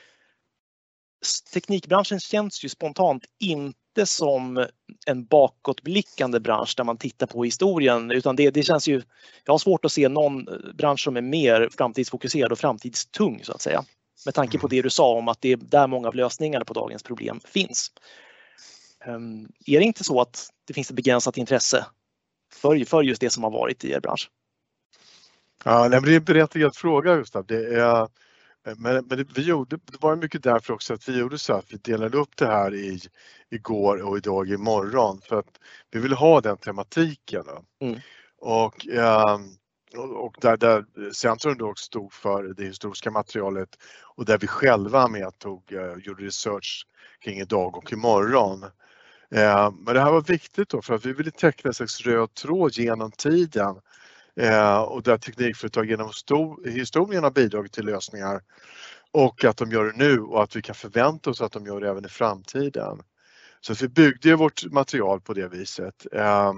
teknikbranschen 1.54 2.20
känns 2.20 2.64
ju 2.64 2.70
spontant 2.70 3.24
inte 3.40 3.78
inte 3.98 4.06
som 4.06 4.66
en 5.08 5.26
bakåtblickande 5.26 6.40
bransch 6.40 6.74
där 6.78 6.84
man 6.84 6.98
tittar 6.98 7.28
på 7.28 7.44
historien 7.44 8.12
utan 8.12 8.36
det, 8.36 8.50
det 8.50 8.64
känns 8.64 8.88
ju, 8.88 9.02
jag 9.46 9.54
har 9.54 9.58
svårt 9.58 9.86
att 9.86 9.92
se 9.92 10.10
någon 10.10 10.46
bransch 10.78 11.04
som 11.04 11.18
är 11.18 11.22
mer 11.22 11.70
framtidsfokuserad 11.78 12.52
och 12.52 12.60
framtidstung 12.60 13.40
så 13.44 13.52
att 13.52 13.62
säga. 13.62 13.84
Med 14.26 14.34
tanke 14.34 14.58
på 14.58 14.68
det 14.68 14.82
du 14.82 14.90
sa 14.90 15.18
om 15.18 15.28
att 15.28 15.42
det 15.42 15.52
är 15.52 15.58
där 15.58 15.88
många 15.88 16.08
av 16.08 16.16
lösningarna 16.16 16.66
på 16.66 16.74
dagens 16.74 17.04
problem 17.04 17.40
finns. 17.46 17.92
Ehm, 19.06 19.48
är 19.66 19.80
det 19.80 19.86
inte 19.86 20.04
så 20.04 20.22
att 20.22 20.50
det 20.66 20.74
finns 20.74 20.90
ett 20.90 20.96
begränsat 20.96 21.38
intresse 21.38 21.86
för, 22.54 22.86
för 22.86 23.02
just 23.02 23.22
det 23.22 23.30
som 23.30 23.44
har 23.44 23.52
varit 23.52 23.84
i 23.84 23.92
er 23.92 24.00
bransch? 24.00 24.30
Ja, 25.64 25.90
det 25.90 25.96
är 25.96 26.10
en 26.10 26.24
berättigad 26.24 26.76
fråga 26.76 27.16
Gustav. 27.16 27.46
Det 27.46 27.80
är, 27.80 28.08
Eh, 28.68 28.74
men, 28.78 29.06
men 29.06 29.28
vi 29.36 29.42
gjorde, 29.42 29.78
det 29.86 30.02
var 30.02 30.16
mycket 30.16 30.44
därför 30.44 30.74
också 30.74 30.94
att 30.94 31.10
vi 31.10 31.20
gjorde 31.20 31.38
så 31.38 31.54
att 31.54 31.74
vi 31.74 31.78
delade 31.78 32.18
upp 32.18 32.38
det 32.38 32.48
här 32.48 32.74
i 32.74 33.00
igår 33.50 34.02
och 34.02 34.18
idag 34.18 34.50
imorgon 34.50 35.22
för 35.22 35.40
att 35.40 35.60
vi 35.92 36.00
ville 36.00 36.16
ha 36.16 36.42
den 36.42 36.58
tematiken. 36.58 37.46
Mm. 37.82 38.00
Och, 38.38 38.88
ehm, 38.88 39.56
och 39.98 40.36
där, 40.42 40.58
där 40.58 40.86
Centrum 41.14 41.58
då 41.58 41.74
stod 41.76 42.14
för 42.14 42.44
det 42.44 42.64
historiska 42.64 43.12
materialet 43.12 43.70
och 44.16 44.26
där 44.26 44.38
vi 44.38 44.48
själva 44.48 45.08
med 45.08 45.40
tog, 45.40 45.72
uh, 45.72 45.98
gjorde 45.98 46.24
research 46.24 46.88
kring 47.20 47.40
idag 47.40 47.78
och 47.78 47.94
imorgon. 47.94 48.66
Eh, 49.36 49.72
men 49.86 49.94
det 49.94 50.02
här 50.02 50.12
var 50.12 50.22
viktigt 50.22 50.70
då 50.70 50.82
för 50.82 50.94
att 50.94 51.06
vi 51.06 51.14
ville 51.14 51.32
teckna 51.32 51.68
en 51.68 51.74
slags 51.74 52.02
röd 52.02 52.34
tråd 52.34 52.72
genom 52.72 53.12
tiden 53.12 53.76
eh, 54.36 54.82
och 54.82 55.04
där 55.04 55.18
teknikföretag 55.18 55.86
genom 55.86 56.12
historien 56.66 57.24
har 57.24 57.32
bidragit 57.32 57.74
till 57.74 57.86
lösningar 57.86 58.42
och 59.12 59.44
att 59.46 59.58
de 59.58 59.72
gör 59.72 59.86
det 59.86 59.98
nu 59.98 60.20
och 60.20 60.44
att 60.44 60.56
vi 60.56 60.62
kan 60.62 60.76
förvänta 60.76 61.30
oss 61.30 61.42
att 61.42 61.52
de 61.52 61.66
gör 61.66 61.82
det 61.82 61.90
även 61.90 62.06
i 62.06 62.10
framtiden. 62.10 63.02
Så 63.62 63.74
att 63.74 63.82
vi 63.82 63.88
byggde 63.88 64.36
vårt 64.36 64.66
material 64.72 65.22
på 65.22 65.34
det 65.34 65.48
viset. 65.48 66.06
Eh, 66.12 66.54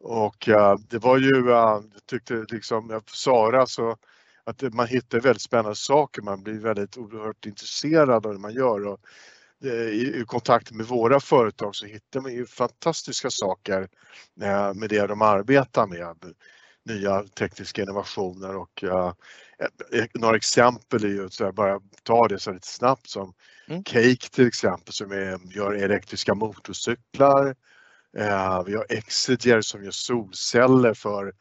och 0.00 0.48
eh, 0.48 0.78
det 0.88 0.98
var 0.98 1.18
ju, 1.18 1.50
eh, 1.50 1.56
jag 1.56 2.06
tyckte 2.06 2.46
liksom, 2.48 3.00
Sara 3.06 3.66
så 3.66 3.96
att 4.44 4.74
man 4.74 4.86
hittar 4.86 5.20
väldigt 5.20 5.42
spännande 5.42 5.76
saker, 5.76 6.22
man 6.22 6.42
blir 6.42 6.60
väldigt 6.60 6.96
oerhört 6.96 7.46
intresserad 7.46 8.26
av 8.26 8.32
det 8.32 8.38
man 8.38 8.54
gör. 8.54 8.86
Och, 8.86 9.00
i, 9.64 10.24
kontakt 10.26 10.72
med 10.72 10.86
våra 10.86 11.20
företag 11.20 11.76
så 11.76 11.86
hittar 11.86 12.20
man 12.20 12.32
ju 12.32 12.46
fantastiska 12.46 13.30
saker 13.30 13.88
med 14.74 14.88
det 14.88 15.06
de 15.06 15.22
arbetar 15.22 15.86
med 15.86 16.34
nya 16.84 17.22
tekniska 17.22 17.82
innovationer 17.82 18.56
och 18.56 18.84
uh, 18.84 19.12
några 20.14 20.36
exempel 20.36 21.04
är 21.04 21.08
ju, 21.08 21.30
så 21.30 21.42
jag 21.42 21.54
bara 21.54 21.80
tar 22.02 22.28
det 22.28 22.38
så 22.38 22.52
lite 22.52 22.68
snabbt 22.68 23.10
som 23.10 23.34
mm. 23.68 23.84
Cake 23.84 24.28
till 24.30 24.46
exempel 24.46 24.92
som 24.92 25.12
är, 25.12 25.56
gör 25.56 25.72
elektriska 25.72 26.34
motorcyklar. 26.34 27.56
Vi 28.66 28.76
har 28.76 28.86
Exiger 28.88 29.60
som 29.60 29.84
gör 29.84 29.90
solceller 29.90 30.94
för 30.94 31.32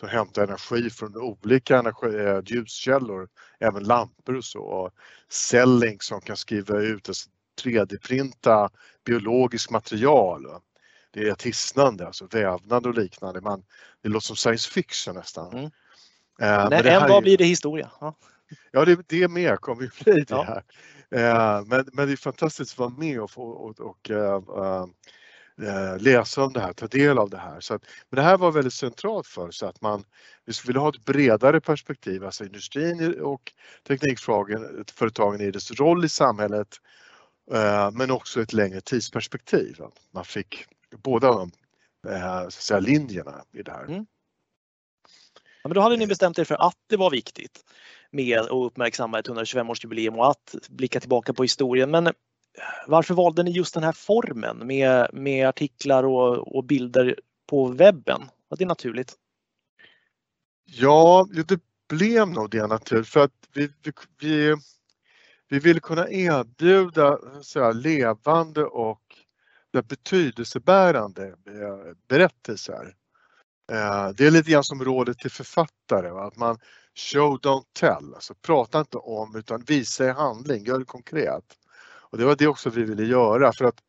som 0.00 0.08
hämtar 0.08 0.42
energi 0.42 0.90
från 0.90 1.16
olika 1.16 1.78
energi, 1.78 2.42
ljuskällor, 2.54 3.28
även 3.60 3.84
lampor 3.84 4.36
och 4.36 4.44
så. 4.44 4.60
Och 4.60 4.90
Cellink 5.28 6.02
som 6.02 6.20
kan 6.20 6.36
skriva 6.36 6.78
ut, 6.78 7.08
alltså 7.08 7.30
3D-printa 7.62 8.70
biologiskt 9.04 9.70
material 9.70 10.46
det 11.14 11.28
är 11.28 11.32
ett 11.32 11.42
hisnande, 11.42 12.06
alltså 12.06 12.26
vävnad 12.26 12.86
och 12.86 12.94
liknande. 12.94 13.40
Man, 13.40 13.64
det 14.02 14.08
låter 14.08 14.26
som 14.26 14.36
science 14.36 14.70
fiction 14.70 15.14
nästan. 15.14 15.52
Mm. 15.52 15.64
Eh, 16.40 16.68
Nej, 16.70 16.88
en 16.88 17.08
dag 17.08 17.22
blir 17.22 17.38
det 17.38 17.44
historia. 17.44 17.90
Ja, 18.00 18.14
ja 18.70 18.84
det, 18.84 19.08
det 19.08 19.28
med 19.28 19.60
kommer 19.60 19.82
ju 19.82 19.90
bli 20.04 20.12
det 20.12 20.26
ja. 20.28 20.42
här. 20.42 20.64
Eh, 21.10 21.64
men, 21.66 21.88
men 21.92 22.06
det 22.06 22.12
är 22.12 22.16
fantastiskt 22.16 22.72
att 22.72 22.78
vara 22.78 22.88
med 22.88 23.20
och, 23.20 23.38
och, 23.38 23.80
och 23.80 24.10
uh, 24.10 24.86
läsa 25.98 26.44
om 26.44 26.52
det 26.52 26.60
här, 26.60 26.72
ta 26.72 26.86
del 26.86 27.18
av 27.18 27.30
det 27.30 27.38
här. 27.38 27.60
Så 27.60 27.74
att, 27.74 27.82
men 28.10 28.16
det 28.16 28.22
här 28.22 28.38
var 28.38 28.52
väldigt 28.52 28.74
centralt 28.74 29.26
för 29.26 29.50
så 29.50 29.66
att 29.66 29.80
man 29.80 30.04
vi 30.44 30.52
ville 30.66 30.78
ha 30.78 30.88
ett 30.88 31.04
bredare 31.04 31.60
perspektiv, 31.60 32.24
alltså 32.24 32.44
industrin 32.44 33.20
och 33.20 33.52
teknikföretagen 33.88 35.40
i 35.40 35.50
dess 35.50 35.70
roll 35.70 36.04
i 36.04 36.08
samhället 36.08 36.68
men 37.92 38.10
också 38.10 38.42
ett 38.42 38.52
längre 38.52 38.80
tidsperspektiv. 38.80 39.80
Man 40.10 40.24
fick 40.24 40.66
båda 40.96 41.28
de 41.28 41.50
eh, 42.08 42.44
så 42.44 42.50
säga, 42.50 42.80
linjerna 42.80 43.44
i 43.52 43.62
det 43.62 43.72
här. 43.72 43.84
Mm. 43.84 44.06
Ja, 45.62 45.68
men 45.68 45.74
då 45.74 45.80
hade 45.80 45.96
ni 45.96 46.06
bestämt 46.06 46.38
er 46.38 46.44
för 46.44 46.54
att 46.54 46.78
det 46.86 46.96
var 46.96 47.10
viktigt 47.10 47.64
med 48.10 48.38
att 48.38 48.48
uppmärksamma 48.48 49.18
ett 49.18 49.28
125-årsjubileum 49.28 50.16
och 50.16 50.30
att 50.30 50.54
blicka 50.68 51.00
tillbaka 51.00 51.32
på 51.32 51.42
historien. 51.42 51.90
Men 51.90 52.12
varför 52.86 53.14
valde 53.14 53.42
ni 53.42 53.50
just 53.50 53.74
den 53.74 53.82
här 53.82 53.92
formen 53.92 54.66
med, 54.66 55.10
med 55.12 55.48
artiklar 55.48 56.04
och, 56.04 56.56
och 56.56 56.64
bilder 56.64 57.20
på 57.46 57.66
webben? 57.66 58.22
Var 58.48 58.58
det 58.58 58.66
naturligt? 58.66 59.14
Ja, 60.64 61.28
det 61.48 61.60
blev 61.88 62.28
nog 62.28 62.50
det 62.50 62.66
naturligt 62.66 63.08
för 63.08 63.24
att 63.24 63.48
vi, 63.54 63.70
vi, 63.82 63.92
vi, 64.20 64.54
vi 65.54 65.60
vill 65.60 65.80
kunna 65.80 66.10
erbjuda 66.10 67.18
så 67.42 67.64
här, 67.64 67.72
levande 67.72 68.64
och 68.64 69.00
betydelsebärande 69.88 71.26
eh, 71.26 71.94
berättelser. 72.08 72.94
Eh, 73.72 74.08
det 74.08 74.26
är 74.26 74.30
lite 74.30 74.50
grann 74.50 74.64
som 74.64 74.84
rådet 74.84 75.18
till 75.18 75.30
författare, 75.30 76.08
att 76.08 76.36
man 76.36 76.58
show 76.94 77.38
don't 77.40 77.64
tell, 77.72 78.14
alltså 78.14 78.34
prata 78.34 78.80
inte 78.80 78.98
om 78.98 79.36
utan 79.36 79.62
visa 79.62 80.04
i 80.06 80.10
handling, 80.10 80.64
gör 80.64 80.78
det 80.78 80.84
konkret. 80.84 81.44
Och 81.84 82.18
det 82.18 82.24
var 82.24 82.36
det 82.36 82.46
också 82.46 82.70
vi 82.70 82.84
ville 82.84 83.04
göra 83.04 83.52
för 83.52 83.64
att 83.64 83.82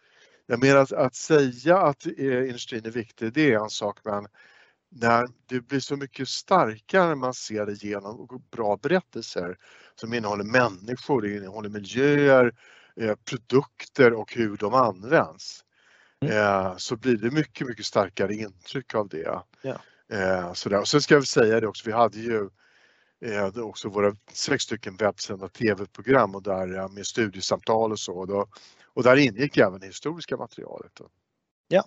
jag 0.45 0.63
menar 0.63 0.79
att, 0.79 0.91
att 0.91 1.15
säga 1.15 1.77
att 1.77 2.05
eh, 2.05 2.47
industrin 2.47 2.85
är 2.85 2.91
viktig, 2.91 3.33
det 3.33 3.53
är 3.53 3.63
en 3.63 3.69
sak 3.69 3.99
men 4.03 4.27
när 4.89 5.27
det 5.45 5.61
blir 5.61 5.79
så 5.79 5.95
mycket 5.95 6.27
starkare 6.27 7.07
när 7.07 7.15
man 7.15 7.33
ser 7.33 7.65
det 7.65 7.83
genom 7.83 8.41
bra 8.51 8.77
berättelser 8.77 9.57
som 9.95 10.13
innehåller 10.13 10.43
människor, 10.43 11.27
innehåller 11.27 11.69
miljöer, 11.69 12.53
eh, 12.95 13.15
produkter 13.15 14.13
och 14.13 14.33
hur 14.33 14.57
de 14.57 14.73
används. 14.73 15.65
Mm. 16.21 16.37
Eh, 16.37 16.73
så 16.77 16.95
blir 16.95 17.17
det 17.17 17.31
mycket, 17.31 17.67
mycket 17.67 17.85
starkare 17.85 18.33
intryck 18.33 18.95
av 18.95 19.09
det. 19.09 19.41
Ja. 19.61 19.79
Eh, 20.11 20.53
sådär. 20.53 20.79
Och 20.79 20.87
sen 20.87 21.01
ska 21.01 21.13
jag 21.13 21.27
säga 21.27 21.59
det 21.59 21.67
också, 21.67 21.83
vi 21.85 21.91
hade 21.91 22.19
ju 22.19 22.49
eh, 23.25 23.57
också 23.57 23.89
våra 23.89 24.15
sex 24.31 24.63
stycken 24.63 24.97
webbsända 24.97 25.47
tv-program 25.47 26.35
och 26.35 26.43
där 26.43 26.87
med 26.87 27.05
studiesamtal 27.05 27.91
och 27.91 27.99
så. 27.99 28.13
Och, 28.13 28.27
då, 28.27 28.47
och 28.85 29.03
där 29.03 29.15
ingick 29.15 29.57
även 29.57 29.79
det 29.79 29.87
historiska 29.87 30.37
materialet. 30.37 31.01
Ja. 31.67 31.83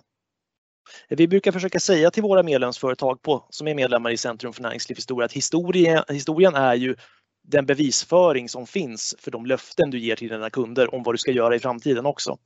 Vi 1.09 1.27
brukar 1.27 1.51
försöka 1.51 1.79
säga 1.79 2.11
till 2.11 2.23
våra 2.23 2.43
medlemsföretag 2.43 3.21
på, 3.21 3.45
som 3.49 3.67
är 3.67 3.75
medlemmar 3.75 4.11
i 4.11 4.17
Centrum 4.17 4.53
för 4.53 4.61
näringslivshistoria 4.61 5.25
att 5.25 5.33
historien, 5.33 6.03
historien 6.07 6.55
är 6.55 6.75
ju 6.75 6.95
den 7.43 7.65
bevisföring 7.65 8.49
som 8.49 8.67
finns 8.67 9.15
för 9.19 9.31
de 9.31 9.45
löften 9.45 9.89
du 9.89 9.99
ger 9.99 10.15
till 10.15 10.29
dina 10.29 10.49
kunder 10.49 10.95
om 10.95 11.03
vad 11.03 11.13
du 11.13 11.17
ska 11.17 11.31
göra 11.31 11.55
i 11.55 11.59
framtiden 11.59 12.05
också. 12.05 12.37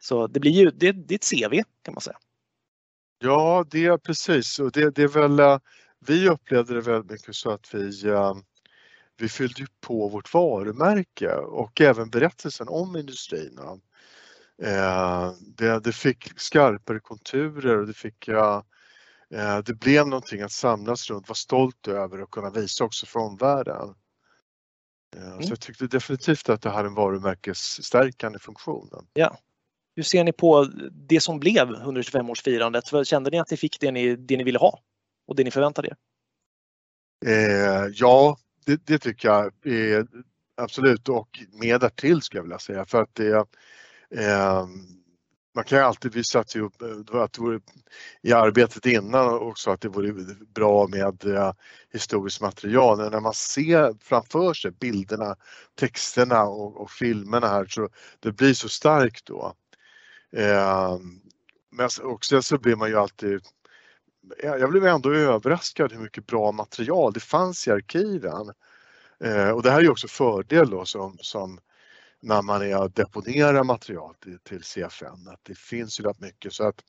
Så 0.00 0.26
det 0.26 0.40
blir 0.40 0.52
ju, 0.52 0.70
det, 0.70 0.92
det 0.92 1.14
är 1.14 1.16
ett 1.16 1.50
CV 1.50 1.62
kan 1.82 1.94
man 1.94 2.00
säga. 2.00 2.16
Ja, 3.18 3.64
det 3.70 3.86
är 3.86 3.98
precis 3.98 4.58
och 4.58 4.72
det, 4.72 4.90
det 4.90 5.02
är 5.02 5.08
väl, 5.08 5.40
eh, 5.40 5.58
vi 6.06 6.28
upplevde 6.28 6.74
det 6.74 6.80
väldigt 6.80 7.10
mycket 7.10 7.34
så 7.34 7.50
att 7.50 7.74
vi, 7.74 8.06
eh, 8.06 8.34
vi 9.18 9.28
fyllde 9.28 9.66
på 9.80 10.08
vårt 10.08 10.34
varumärke 10.34 11.34
och 11.34 11.80
även 11.80 12.10
berättelsen 12.10 12.68
om 12.68 12.96
industrin. 12.96 13.58
Eh, 13.58 13.74
Eh, 14.62 15.32
det, 15.40 15.80
det 15.80 15.92
fick 15.92 16.40
skarpare 16.40 17.00
konturer 17.00 17.78
och 17.78 17.86
det 17.86 17.94
fick 17.94 18.28
det 19.64 19.74
blev 19.80 20.08
någonting 20.08 20.42
att 20.42 20.52
samlas 20.52 21.10
runt, 21.10 21.28
vara 21.28 21.36
stolt 21.36 21.88
över 21.88 22.22
och 22.22 22.30
kunna 22.30 22.50
visa 22.50 22.84
också 22.84 23.06
för 23.06 23.20
omvärlden. 23.20 23.94
Mm. 25.16 25.42
Så 25.42 25.52
jag 25.52 25.60
tyckte 25.60 25.86
definitivt 25.86 26.48
att 26.48 26.62
det 26.62 26.70
hade 26.70 26.88
en 26.88 26.94
varumärkesstärkande 26.94 28.38
funktion. 28.38 29.06
Ja, 29.12 29.38
hur 29.96 30.02
ser 30.02 30.24
ni 30.24 30.32
på 30.32 30.70
det 30.92 31.20
som 31.20 31.40
blev 31.40 31.68
125-årsfirandet? 31.68 33.04
Kände 33.04 33.30
ni 33.30 33.38
att 33.38 33.50
ni 33.50 33.56
fick 33.56 33.80
det 33.80 33.90
ni, 33.90 34.16
det 34.16 34.36
ni 34.36 34.44
ville 34.44 34.58
ha 34.58 34.80
och 35.26 35.36
det 35.36 35.44
ni 35.44 35.50
förväntade 35.50 35.88
er? 35.88 35.96
Eh, 37.26 37.90
ja, 37.94 38.38
det, 38.66 38.86
det, 38.86 38.98
tycker 38.98 39.28
jag 39.28 39.44
eh, 39.44 40.04
absolut 40.56 41.08
och 41.08 41.28
mer 41.62 41.78
därtill 41.78 42.22
skulle 42.22 42.38
jag 42.38 42.42
vilja 42.44 42.58
säga 42.58 42.84
för 42.84 43.02
att 43.02 43.14
det 43.14 43.46
eh, 44.10 44.66
man 45.54 45.64
kan 45.64 45.78
ju 45.78 45.84
alltid, 45.84 46.14
vi 46.14 46.24
satte 46.24 46.60
upp 46.60 46.82
eh, 46.82 47.20
att 47.20 47.32
det 47.32 47.40
vore, 47.40 47.60
i 48.22 48.32
arbetet 48.32 48.86
innan 48.86 49.34
också 49.34 49.70
att 49.70 49.80
det 49.80 49.88
vore 49.88 50.12
bra 50.54 50.86
med 50.86 51.24
eh, 51.24 51.52
historiskt 51.92 52.40
material. 52.40 53.10
När 53.10 53.20
man 53.20 53.34
ser 53.34 53.94
framför 54.00 54.54
sig 54.54 54.70
bilderna, 54.70 55.36
texterna 55.74 56.44
och, 56.44 56.80
och 56.80 56.90
filmerna 56.90 57.48
här 57.48 57.66
så 57.66 57.88
det 58.20 58.32
blir 58.32 58.54
så 58.54 58.68
starkt 58.68 59.26
då. 59.26 59.54
Eh, 60.32 60.98
men 61.70 61.88
också 62.02 62.42
så 62.42 62.58
blir 62.58 62.76
man 62.76 62.88
ju 62.88 62.96
alltid 62.96 63.40
jag 64.42 64.70
blev 64.70 64.86
ändå 64.86 65.12
överraskad 65.12 65.92
hur 65.92 65.98
mycket 65.98 66.26
bra 66.26 66.52
material 66.52 67.12
det 67.12 67.20
fanns 67.20 67.68
i 67.68 67.70
arkiven. 67.70 68.52
Eh, 69.24 69.50
och 69.50 69.62
det 69.62 69.70
här 69.70 69.78
är 69.78 69.82
ju 69.82 69.90
också 69.90 70.08
fördel 70.08 70.70
då 70.70 70.84
som, 70.84 71.16
som 71.20 71.58
när 72.26 72.42
man 72.42 72.62
är 72.62 72.88
deponerar 72.88 73.64
material 73.64 74.14
till, 74.14 74.38
till 74.38 74.62
CFN, 74.62 75.28
att 75.28 75.40
det 75.42 75.58
finns 75.58 76.00
ju 76.00 76.04
rätt 76.04 76.20
mycket 76.20 76.52
så 76.52 76.68
att 76.68 76.84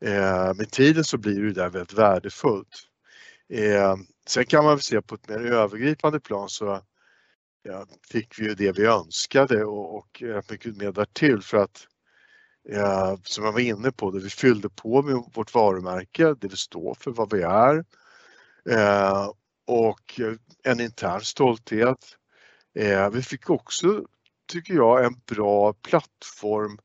eh, 0.00 0.54
med 0.54 0.70
tiden 0.70 1.04
så 1.04 1.18
blir 1.18 1.42
det 1.42 1.52
där 1.52 1.70
väldigt 1.70 1.98
värdefullt. 1.98 2.88
Eh, 3.48 3.96
sen 4.26 4.46
kan 4.46 4.64
man 4.64 4.72
väl 4.72 4.82
se 4.82 5.02
på 5.02 5.14
ett 5.14 5.28
mer 5.28 5.52
övergripande 5.52 6.20
plan 6.20 6.48
så 6.48 6.80
ja, 7.62 7.86
fick 8.10 8.38
vi 8.38 8.44
ju 8.44 8.54
det 8.54 8.78
vi 8.78 8.86
önskade 8.86 9.64
och, 9.64 9.96
och 9.96 10.22
eh, 10.22 10.42
mycket 10.50 10.76
mer 10.76 10.92
därtill 10.92 11.42
för 11.42 11.58
att 11.58 11.86
eh, 12.68 13.14
som 13.22 13.44
jag 13.44 13.52
var 13.52 13.60
inne 13.60 13.92
på, 13.92 14.10
det 14.10 14.20
vi 14.20 14.30
fyllde 14.30 14.68
på 14.68 15.02
med 15.02 15.22
vårt 15.34 15.54
varumärke, 15.54 16.34
det 16.40 16.48
vi 16.48 16.56
står 16.56 16.94
för, 16.94 17.10
vad 17.10 17.32
vi 17.32 17.42
är. 17.42 17.84
Eh, 18.70 19.30
och 19.66 20.20
en 20.64 20.80
intern 20.80 21.20
stolthet. 21.20 22.16
Eh, 22.74 23.10
vi 23.10 23.22
fick 23.22 23.50
också, 23.50 24.04
tycker 24.50 24.74
jag, 24.74 25.04
en 25.04 25.20
bra 25.26 25.72
plattform 25.72 26.78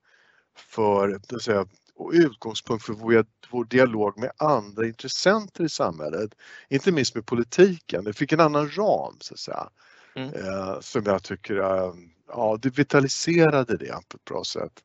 för 0.58 1.20
att 1.34 1.42
säga, 1.42 1.66
och 1.96 2.12
utgångspunkt 2.14 2.86
för 2.86 2.94
vår, 2.94 3.26
vår 3.50 3.66
dialog 3.66 4.20
med 4.20 4.32
andra 4.38 4.88
intressenter 4.88 5.64
i 5.64 5.70
samhället. 5.70 6.36
Inte 6.70 6.92
minst 6.92 7.16
med 7.16 7.26
politiken. 7.26 8.04
Det 8.04 8.14
fick 8.14 8.32
en 8.32 8.40
annan 8.40 8.70
ram 8.70 9.18
så 9.20 9.34
att 9.34 9.40
säga. 9.40 9.70
Mm. 10.16 10.34
Eh, 10.34 10.80
som 10.80 11.04
jag 11.06 11.24
tycker, 11.24 11.58
eh, 11.58 11.94
ja 12.28 12.58
det 12.62 12.70
vitaliserade 12.70 13.78
det 13.78 13.92
på 14.08 14.18
ett 14.18 14.26
bra 14.26 14.44
sätt. 14.44 14.84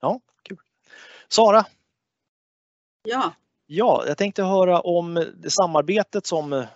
Ja, 0.00 0.20
kul. 0.42 0.58
Sara? 1.28 1.66
Ja. 3.02 3.32
Ja, 3.66 4.04
jag 4.06 4.18
tänkte 4.18 4.42
höra 4.42 4.80
om 4.80 5.14
det 5.14 5.50
samarbetet 5.50 6.26
som 6.26 6.66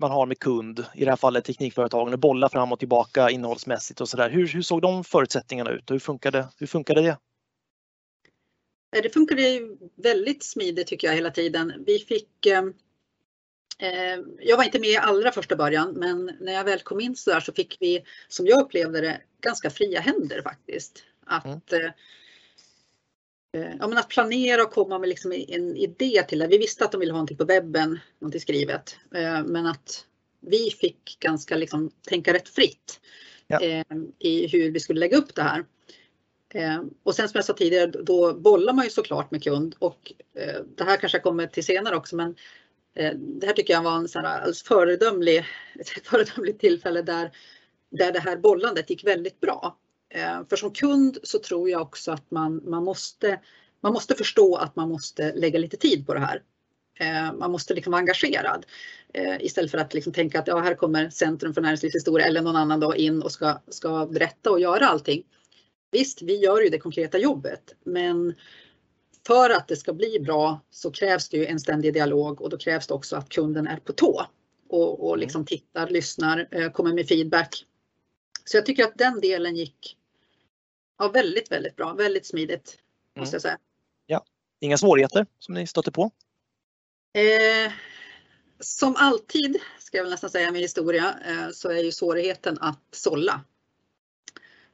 man 0.00 0.10
har 0.10 0.26
med 0.26 0.38
kund, 0.38 0.84
i 0.94 1.04
det 1.04 1.10
här 1.10 1.16
fallet 1.16 1.44
teknikföretagen, 1.44 2.12
och 2.12 2.18
bolla 2.18 2.48
fram 2.48 2.72
och 2.72 2.78
tillbaka 2.78 3.30
innehållsmässigt 3.30 4.00
och 4.00 4.08
sådär. 4.08 4.30
Hur, 4.30 4.46
hur 4.46 4.62
såg 4.62 4.82
de 4.82 5.04
förutsättningarna 5.04 5.70
ut 5.70 5.90
och 5.90 5.94
hur 5.94 6.00
funkade, 6.00 6.48
hur 6.58 6.66
funkade 6.66 7.02
det? 7.02 7.18
Det 9.02 9.10
funkade 9.10 9.60
väldigt 9.96 10.42
smidigt 10.42 10.86
tycker 10.86 11.08
jag 11.08 11.14
hela 11.14 11.30
tiden. 11.30 11.72
Vi 11.86 11.98
fick 11.98 12.46
eh, 12.46 12.62
eh, 13.78 14.20
jag 14.38 14.56
var 14.56 14.64
inte 14.64 14.80
med 14.80 14.90
i 14.90 14.96
allra 14.96 15.32
första 15.32 15.56
början 15.56 15.92
men 15.92 16.36
när 16.40 16.52
jag 16.52 16.64
väl 16.64 16.80
kom 16.80 17.00
in 17.00 17.16
så 17.16 17.30
där 17.30 17.40
så 17.40 17.52
fick 17.52 17.76
vi, 17.80 18.02
som 18.28 18.46
jag 18.46 18.60
upplevde 18.62 19.00
det, 19.00 19.20
ganska 19.40 19.70
fria 19.70 20.00
händer 20.00 20.42
faktiskt. 20.42 21.04
Att, 21.26 21.44
mm. 21.44 21.60
Eh, 23.52 23.60
eh, 23.60 23.76
ja, 23.80 23.88
men 23.88 23.98
att 23.98 24.08
planera 24.08 24.62
och 24.62 24.70
komma 24.70 24.98
med 24.98 25.08
liksom 25.08 25.32
en 25.32 25.76
idé 25.76 26.22
till 26.28 26.38
det. 26.38 26.46
Vi 26.46 26.58
visste 26.58 26.84
att 26.84 26.92
de 26.92 27.00
ville 27.00 27.12
ha 27.12 27.16
någonting 27.16 27.36
på 27.36 27.44
webben, 27.44 27.98
någonting 28.18 28.40
skrivet. 28.40 28.96
Eh, 29.14 29.44
men 29.44 29.66
att 29.66 30.06
vi 30.40 30.70
fick 30.70 31.16
ganska 31.20 31.56
liksom 31.56 31.90
tänka 32.08 32.34
rätt 32.34 32.48
fritt 32.48 33.00
ja. 33.46 33.60
i 34.18 34.46
hur 34.46 34.70
vi 34.70 34.80
skulle 34.80 35.00
lägga 35.00 35.16
upp 35.16 35.34
det 35.34 35.42
här. 35.42 35.64
Och 37.02 37.14
sen 37.14 37.28
som 37.28 37.38
jag 37.38 37.44
sa 37.44 37.52
tidigare, 37.52 37.86
då 37.86 38.34
bollar 38.34 38.72
man 38.72 38.84
ju 38.84 38.90
såklart 38.90 39.30
med 39.30 39.42
kund 39.42 39.74
och 39.78 40.12
det 40.76 40.84
här 40.84 40.96
kanske 40.96 41.18
jag 41.18 41.22
kommer 41.22 41.46
till 41.46 41.64
senare 41.64 41.96
också 41.96 42.16
men 42.16 42.34
det 43.14 43.46
här 43.46 43.52
tycker 43.52 43.74
jag 43.74 43.82
var 43.82 43.96
en 43.96 44.08
sån 44.08 44.24
alldeles 44.24 44.62
föredömlig, 44.62 45.38
ett 45.78 46.06
föredömligt 46.06 46.60
tillfälle 46.60 47.02
där, 47.02 47.30
där 47.90 48.12
det 48.12 48.20
här 48.20 48.36
bollandet 48.36 48.90
gick 48.90 49.04
väldigt 49.04 49.40
bra. 49.40 49.76
Eh, 50.10 50.40
för 50.48 50.56
som 50.56 50.72
kund 50.72 51.18
så 51.22 51.38
tror 51.38 51.70
jag 51.70 51.82
också 51.82 52.12
att 52.12 52.30
man, 52.30 52.60
man, 52.64 52.84
måste, 52.84 53.40
man 53.80 53.92
måste 53.92 54.14
förstå 54.14 54.56
att 54.56 54.76
man 54.76 54.88
måste 54.88 55.32
lägga 55.32 55.58
lite 55.58 55.76
tid 55.76 56.06
på 56.06 56.14
det 56.14 56.20
här. 56.20 56.42
Eh, 57.00 57.32
man 57.32 57.50
måste 57.50 57.74
liksom 57.74 57.90
vara 57.90 58.00
engagerad 58.00 58.66
eh, 59.14 59.36
istället 59.40 59.70
för 59.70 59.78
att 59.78 59.94
liksom 59.94 60.12
tänka 60.12 60.40
att 60.40 60.46
ja, 60.46 60.58
här 60.58 60.74
kommer 60.74 61.10
Centrum 61.10 61.54
för 61.54 61.60
näringslivshistoria 61.60 62.26
eller 62.26 62.42
någon 62.42 62.56
annan 62.56 62.80
då 62.80 62.96
in 62.96 63.22
och 63.22 63.32
ska, 63.32 63.58
ska 63.68 64.06
berätta 64.06 64.50
och 64.50 64.60
göra 64.60 64.86
allting. 64.86 65.22
Visst, 65.92 66.22
vi 66.22 66.36
gör 66.36 66.60
ju 66.60 66.68
det 66.68 66.78
konkreta 66.78 67.18
jobbet, 67.18 67.74
men 67.84 68.34
för 69.26 69.50
att 69.50 69.68
det 69.68 69.76
ska 69.76 69.92
bli 69.92 70.20
bra 70.20 70.60
så 70.70 70.90
krävs 70.90 71.28
det 71.28 71.36
ju 71.36 71.46
en 71.46 71.60
ständig 71.60 71.94
dialog 71.94 72.40
och 72.40 72.50
då 72.50 72.56
krävs 72.56 72.86
det 72.86 72.94
också 72.94 73.16
att 73.16 73.28
kunden 73.28 73.66
är 73.66 73.76
på 73.76 73.92
tå 73.92 74.26
och, 74.68 75.08
och 75.08 75.18
liksom 75.18 75.44
tittar, 75.44 75.88
lyssnar, 75.88 76.70
kommer 76.72 76.92
med 76.92 77.08
feedback. 77.08 77.64
Så 78.44 78.56
jag 78.56 78.66
tycker 78.66 78.84
att 78.84 78.98
den 78.98 79.20
delen 79.20 79.56
gick 79.56 79.96
Ja, 81.00 81.08
väldigt, 81.08 81.52
väldigt 81.52 81.76
bra. 81.76 81.92
Väldigt 81.92 82.26
smidigt 82.26 82.78
måste 83.18 83.34
jag 83.34 83.42
säga. 83.42 83.58
Ja, 84.06 84.24
inga 84.60 84.78
svårigheter 84.78 85.26
som 85.38 85.54
ni 85.54 85.66
stötte 85.66 85.92
på? 85.92 86.10
Eh, 87.12 87.72
som 88.60 88.96
alltid, 88.96 89.58
ska 89.78 89.96
jag 89.96 90.04
väl 90.04 90.10
nästan 90.10 90.30
säga 90.30 90.50
med 90.50 90.60
historia, 90.60 91.14
eh, 91.26 91.50
så 91.52 91.70
är 91.70 91.82
ju 91.82 91.92
svårigheten 91.92 92.58
att 92.60 92.82
sålla. 92.90 93.40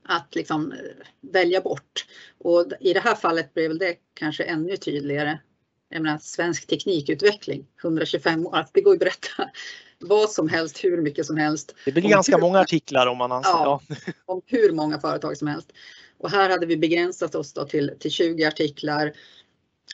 Att 0.02 0.34
liksom 0.34 0.72
eh, 0.72 0.78
välja 1.20 1.60
bort. 1.60 2.06
Och 2.38 2.66
i 2.80 2.92
det 2.92 3.00
här 3.00 3.14
fallet 3.14 3.54
blev 3.54 3.78
det 3.78 3.96
kanske 4.14 4.44
ännu 4.44 4.76
tydligare. 4.76 5.38
Jag 5.88 6.02
menar 6.02 6.18
svensk 6.18 6.66
teknikutveckling, 6.66 7.66
125 7.82 8.46
år, 8.46 8.66
det 8.72 8.80
går 8.80 8.92
ju 8.92 8.96
att 8.96 9.00
berätta 9.00 9.50
vad 9.98 10.30
som 10.30 10.48
helst, 10.48 10.84
hur 10.84 11.02
mycket 11.02 11.26
som 11.26 11.36
helst. 11.36 11.74
Det 11.84 11.92
blir 11.92 12.02
ganska 12.02 12.36
hur, 12.36 12.42
många 12.42 12.60
artiklar 12.60 13.06
om 13.06 13.18
man 13.18 13.32
anser. 13.32 13.50
Ja, 13.50 13.80
om 14.24 14.42
hur 14.46 14.72
många 14.72 15.00
företag 15.00 15.36
som 15.36 15.48
helst. 15.48 15.72
Och 16.18 16.30
här 16.30 16.50
hade 16.50 16.66
vi 16.66 16.76
begränsat 16.76 17.34
oss 17.34 17.54
till, 17.68 17.92
till 17.98 18.10
20 18.10 18.44
artiklar 18.44 19.12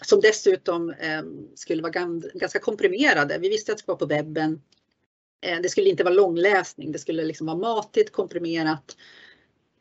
som 0.05 0.21
dessutom 0.21 0.91
eh, 0.91 1.23
skulle 1.55 1.83
vara 1.83 1.93
ganska 2.35 2.59
komprimerade. 2.59 3.39
Vi 3.39 3.49
visste 3.49 3.73
att 3.73 3.79
det 3.79 3.83
skulle 3.83 3.93
vara 3.93 3.99
på 3.99 4.07
webben. 4.07 4.61
Eh, 5.41 5.61
det 5.63 5.69
skulle 5.69 5.91
inte 5.91 6.05
vara 6.05 6.15
långläsning, 6.15 6.93
det 6.93 6.99
skulle 6.99 7.25
liksom 7.25 7.47
vara 7.47 7.57
matigt, 7.57 8.13
komprimerat, 8.13 8.97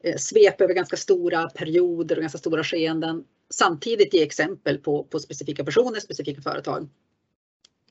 eh, 0.03 0.17
svep 0.17 0.61
över 0.61 0.73
ganska 0.73 0.97
stora 0.97 1.49
perioder 1.49 2.15
och 2.15 2.21
ganska 2.21 2.39
stora 2.39 2.63
skeenden. 2.63 3.23
Samtidigt 3.49 4.13
ge 4.13 4.23
exempel 4.23 4.77
på, 4.77 5.03
på 5.03 5.19
specifika 5.19 5.63
personer, 5.63 5.99
specifika 5.99 6.41
företag. 6.41 6.89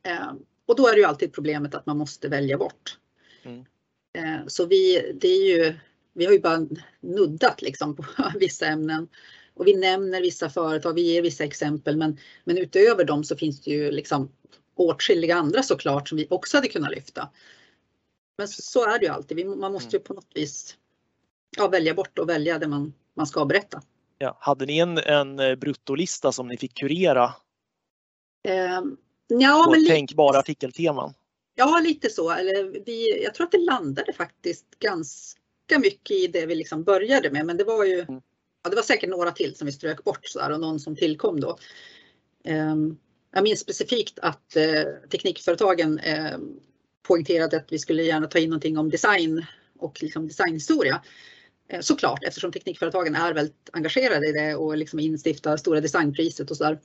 Eh, 0.02 0.32
och 0.66 0.76
då 0.76 0.88
är 0.88 0.92
det 0.92 0.98
ju 0.98 1.04
alltid 1.04 1.32
problemet 1.32 1.74
att 1.74 1.86
man 1.86 1.98
måste 1.98 2.28
välja 2.28 2.58
bort. 2.58 2.98
Mm. 3.42 3.64
Eh, 4.12 4.46
så 4.46 4.66
vi, 4.66 5.12
det 5.14 5.28
är 5.28 5.48
ju, 5.48 5.74
vi 6.12 6.24
har 6.24 6.32
ju 6.32 6.40
bara 6.40 6.66
nuddat 7.00 7.62
liksom 7.62 7.96
på 7.96 8.04
vissa 8.40 8.66
ämnen. 8.66 9.08
Och 9.54 9.66
vi 9.66 9.76
nämner 9.76 10.20
vissa 10.20 10.50
företag, 10.50 10.94
vi 10.94 11.02
ger 11.02 11.22
vissa 11.22 11.44
exempel 11.44 11.96
men, 11.96 12.18
men 12.44 12.58
utöver 12.58 13.04
dem 13.04 13.24
så 13.24 13.36
finns 13.36 13.60
det 13.60 13.70
ju 13.70 13.90
liksom 13.90 14.32
åtskilliga 14.74 15.36
andra 15.36 15.62
såklart 15.62 16.08
som 16.08 16.18
vi 16.18 16.26
också 16.30 16.56
hade 16.56 16.68
kunnat 16.68 16.90
lyfta. 16.90 17.28
Men 18.38 18.48
så 18.48 18.84
är 18.84 18.98
det 18.98 19.04
ju 19.04 19.12
alltid, 19.12 19.46
man 19.46 19.72
måste 19.72 19.96
ju 19.96 20.02
på 20.02 20.14
något 20.14 20.30
vis 20.34 20.76
ja, 21.56 21.68
välja 21.68 21.94
bort 21.94 22.18
och 22.18 22.28
välja 22.28 22.58
det 22.58 22.68
man, 22.68 22.94
man 23.14 23.26
ska 23.26 23.44
berätta. 23.44 23.82
Ja, 24.18 24.36
hade 24.40 24.66
ni 24.66 24.78
en, 24.78 24.98
en 24.98 25.58
bruttolista 25.58 26.32
som 26.32 26.48
ni 26.48 26.56
fick 26.56 26.74
kurera? 26.74 27.24
Eh, 28.48 28.80
ja, 29.28 29.62
på 29.66 29.70
men 29.70 29.86
tänkbara 29.86 30.38
artikelteman? 30.38 31.14
Ja, 31.54 31.80
lite 31.84 32.10
så. 32.10 32.30
Eller 32.30 32.84
vi, 32.86 33.22
jag 33.24 33.34
tror 33.34 33.46
att 33.46 33.52
det 33.52 33.58
landade 33.58 34.12
faktiskt 34.12 34.66
ganska 34.78 35.39
mycket 35.78 36.16
i 36.16 36.26
det 36.26 36.46
vi 36.46 36.54
liksom 36.54 36.84
började 36.84 37.30
med, 37.30 37.46
men 37.46 37.56
det 37.56 37.64
var 37.64 37.84
ju 37.84 38.00
mm 38.00 38.20
ja, 38.62 38.70
det 38.70 38.76
var 38.76 38.82
säkert 38.82 39.10
några 39.10 39.30
till 39.30 39.56
som 39.56 39.66
vi 39.66 39.72
strök 39.72 40.04
bort 40.04 40.26
så 40.26 40.38
där, 40.38 40.52
och 40.52 40.60
någon 40.60 40.80
som 40.80 40.96
tillkom 40.96 41.40
då. 41.40 41.58
Ehm, 42.44 42.96
jag 43.32 43.42
minns 43.42 43.60
specifikt 43.60 44.18
att 44.18 44.56
eh, 44.56 44.84
teknikföretagen 45.10 45.98
eh, 45.98 46.38
poängterade 47.02 47.56
att 47.56 47.72
vi 47.72 47.78
skulle 47.78 48.02
gärna 48.02 48.26
ta 48.26 48.38
in 48.38 48.50
någonting 48.50 48.78
om 48.78 48.90
design 48.90 49.46
och 49.78 50.02
liksom 50.02 50.28
designhistoria. 50.28 51.02
Eh, 51.68 51.80
såklart 51.80 52.24
eftersom 52.24 52.52
teknikföretagen 52.52 53.14
är 53.14 53.34
väldigt 53.34 53.70
engagerade 53.72 54.28
i 54.28 54.32
det 54.32 54.54
och 54.54 54.76
liksom 54.76 55.00
instiftar 55.00 55.56
stora 55.56 55.80
designpriset 55.80 56.50
och 56.50 56.56
så 56.56 56.64
där. 56.64 56.78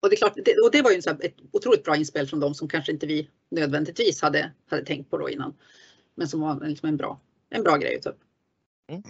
Och 0.00 0.08
det, 0.08 0.14
är 0.14 0.16
klart, 0.16 0.34
det, 0.44 0.54
och 0.64 0.70
det 0.72 0.82
var 0.82 0.90
ju 0.90 0.98
ett 0.98 1.36
otroligt 1.50 1.84
bra 1.84 1.96
inspel 1.96 2.26
från 2.26 2.40
dem 2.40 2.54
som 2.54 2.68
kanske 2.68 2.92
inte 2.92 3.06
vi 3.06 3.28
nödvändigtvis 3.50 4.22
hade, 4.22 4.52
hade 4.66 4.84
tänkt 4.84 5.10
på 5.10 5.18
då 5.18 5.30
innan. 5.30 5.54
Men 6.14 6.28
som 6.28 6.40
var 6.40 6.66
liksom 6.66 6.88
en, 6.88 6.96
bra, 6.96 7.20
en 7.52 7.62
bra 7.62 7.76
grej 7.76 7.96
att 7.96 8.02
ta 8.02 8.10
upp. 8.10 8.20
Mm. 8.90 9.02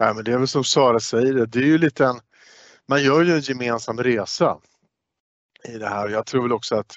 Nej, 0.00 0.14
men 0.14 0.24
det 0.24 0.32
är 0.32 0.38
väl 0.38 0.48
som 0.48 0.64
Sara 0.64 1.00
säger, 1.00 1.46
det 1.46 1.58
är 1.58 1.62
ju 1.62 1.78
lite 1.78 2.04
en, 2.04 2.20
man 2.86 3.02
gör 3.02 3.22
ju 3.22 3.32
en 3.32 3.40
gemensam 3.40 3.98
resa 3.98 4.58
i 5.68 5.78
det 5.78 5.88
här. 5.88 6.08
Jag 6.08 6.26
tror 6.26 6.42
väl 6.42 6.52
också 6.52 6.76
att 6.76 6.96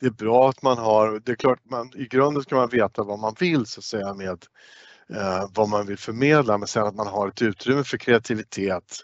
det 0.00 0.06
är 0.06 0.10
bra 0.10 0.48
att 0.48 0.62
man 0.62 0.78
har, 0.78 1.20
det 1.24 1.32
är 1.32 1.36
klart 1.36 1.60
man, 1.64 1.92
i 1.96 2.06
grunden 2.06 2.42
ska 2.42 2.56
man 2.56 2.68
veta 2.68 3.02
vad 3.02 3.18
man 3.18 3.34
vill 3.40 3.66
så 3.66 3.80
att 3.80 3.84
säga 3.84 4.14
med 4.14 4.46
eh, 5.14 5.44
vad 5.54 5.68
man 5.68 5.86
vill 5.86 5.98
förmedla 5.98 6.58
men 6.58 6.68
sen 6.68 6.86
att 6.86 6.94
man 6.94 7.06
har 7.06 7.28
ett 7.28 7.42
utrymme 7.42 7.84
för 7.84 7.98
kreativitet 7.98 8.96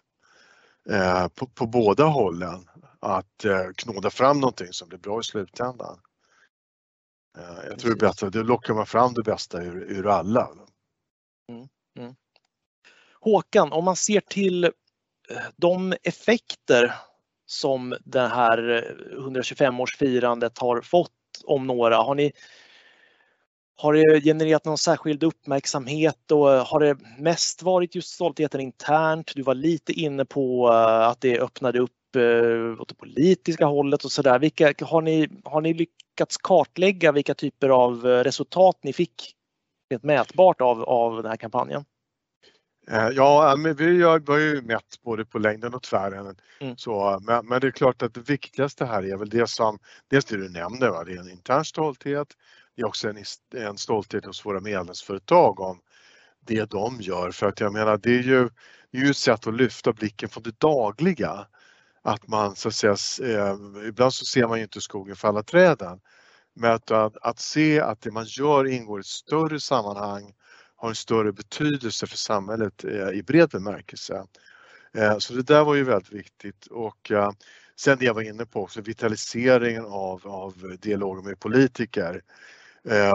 eh, 0.90 1.28
på, 1.28 1.46
på, 1.46 1.66
båda 1.66 2.04
hållen. 2.04 2.68
Att 3.00 3.44
eh, 3.44 3.66
knåda 3.76 4.10
fram 4.10 4.40
någonting 4.40 4.72
som 4.72 4.88
blir 4.88 4.98
bra 4.98 5.20
i 5.20 5.24
slutändan. 5.24 5.98
Eh, 7.38 7.68
jag 7.68 7.78
tror 7.78 7.90
det 7.90 8.04
är 8.04 8.08
bättre, 8.08 8.30
då 8.30 8.42
lockar 8.42 8.74
man 8.74 8.86
fram 8.86 9.14
det 9.14 9.22
bästa 9.22 9.62
ur, 9.62 9.76
ur 9.76 10.06
alla. 10.06 10.48
Mm. 11.48 11.68
Mm. 11.98 12.14
Håkan, 13.20 13.72
om 13.72 13.84
man 13.84 13.96
ser 13.96 14.20
till 14.20 14.64
eh, 14.64 14.70
de 15.56 15.94
effekter 16.02 16.94
som 17.46 17.96
det 18.04 18.28
här 18.28 18.70
eh, 18.70 19.18
125-årsfirandet 19.18 20.58
har 20.58 20.80
fått 20.80 21.10
om 21.44 21.66
några, 21.66 21.96
har 21.96 22.14
ni 22.14 22.32
har 23.76 23.92
det 23.92 24.20
genererat 24.20 24.64
någon 24.64 24.78
särskild 24.78 25.22
uppmärksamhet 25.22 26.30
och 26.32 26.54
eh, 26.54 26.66
har 26.66 26.80
det 26.80 26.98
mest 27.18 27.62
varit 27.62 27.94
just 27.94 28.14
stoltheten 28.14 28.60
internt? 28.60 29.32
Du 29.34 29.42
var 29.42 29.54
lite 29.54 29.92
inne 29.92 30.24
på 30.24 30.68
att 30.68 31.20
det 31.20 31.40
öppnade 31.40 31.78
upp 31.78 31.90
åt 32.78 32.88
det 32.88 32.94
politiska 32.94 33.66
hållet 33.66 34.04
och 34.04 34.12
sådär. 34.12 34.84
Har, 34.84 35.00
ni, 35.02 35.28
har 35.44 35.60
ni 35.60 35.74
lyckats 35.74 36.36
kartlägga 36.36 37.12
vilka 37.12 37.34
typer 37.34 37.68
av 37.68 38.04
resultat 38.04 38.78
ni 38.82 38.92
fick 38.92 39.34
rent 39.90 40.02
mätbart 40.02 40.60
av, 40.60 40.82
av 40.82 41.22
den 41.22 41.30
här 41.30 41.36
kampanjen? 41.36 41.84
Eh, 42.90 43.08
ja, 43.08 43.54
men 43.58 43.76
vi 43.76 44.02
har 44.02 44.38
ju 44.38 44.62
mätt 44.62 45.02
både 45.04 45.24
på 45.24 45.38
längden 45.38 45.74
och 45.74 45.82
tvären. 45.82 46.36
Mm. 46.60 46.76
Så, 46.76 47.20
men, 47.22 47.46
men, 47.46 47.60
det 47.60 47.66
är 47.66 47.70
klart 47.70 48.02
att 48.02 48.14
det 48.14 48.30
viktigaste 48.30 48.84
här 48.84 49.02
är 49.04 49.16
väl 49.16 49.28
det 49.28 49.50
som, 49.50 49.78
dels 50.10 50.24
det 50.24 50.36
du 50.36 50.48
nämnde, 50.48 50.90
va? 50.90 51.04
det 51.04 51.12
är 51.12 51.20
en 51.20 51.30
intern 51.30 51.64
stolthet. 51.64 52.28
Det 52.76 52.82
är 52.82 52.86
också 52.86 53.08
en, 53.08 53.24
en 53.56 53.78
stolthet 53.78 54.24
hos 54.24 54.46
våra 54.46 54.60
medlemsföretag 54.60 55.60
om 55.60 55.80
det 56.40 56.70
de 56.70 57.00
gör. 57.00 57.30
För 57.30 57.46
att 57.46 57.60
jag 57.60 57.72
menar, 57.72 57.96
det 57.96 58.10
är 58.10 58.22
ju, 58.22 58.48
det 58.90 58.98
är 58.98 59.02
ju 59.02 59.10
ett 59.10 59.16
sätt 59.16 59.46
att 59.46 59.54
lyfta 59.54 59.92
blicken 59.92 60.28
från 60.28 60.42
det 60.42 60.60
dagliga. 60.60 61.46
Att 62.02 62.28
man 62.28 62.56
så 62.56 62.68
att 62.68 62.74
säga, 62.74 62.96
eh, 63.22 63.56
ibland 63.88 64.14
så 64.14 64.24
ser 64.24 64.46
man 64.46 64.58
ju 64.58 64.62
inte 64.62 64.80
skogen 64.80 65.16
för 65.16 65.28
alla 65.28 65.42
träden 65.42 66.00
med 66.54 66.74
att, 66.74 67.16
att, 67.22 67.38
se 67.38 67.80
att 67.80 68.00
det 68.00 68.10
man 68.10 68.24
gör 68.24 68.66
ingår 68.66 68.98
i 68.98 69.00
ett 69.00 69.06
större 69.06 69.60
sammanhang 69.60 70.34
har 70.76 70.88
en 70.88 70.94
större 70.94 71.32
betydelse 71.32 72.06
för 72.06 72.16
samhället 72.16 72.84
eh, 72.84 73.08
i 73.08 73.22
bred 73.22 73.48
bemärkelse. 73.48 74.26
Eh, 74.94 75.18
så 75.18 75.34
det 75.34 75.42
där 75.42 75.64
var 75.64 75.74
ju 75.74 75.84
väldigt 75.84 76.12
viktigt 76.12 76.66
och 76.66 77.10
eh, 77.10 77.30
sen 77.76 77.98
det 77.98 78.04
jag 78.04 78.14
var 78.14 78.22
inne 78.22 78.46
på 78.46 78.62
också, 78.62 78.80
vitaliseringen 78.80 79.84
av, 79.84 80.20
av 80.24 80.76
dialogen 80.80 81.24
med 81.24 81.40
politiker. 81.40 82.22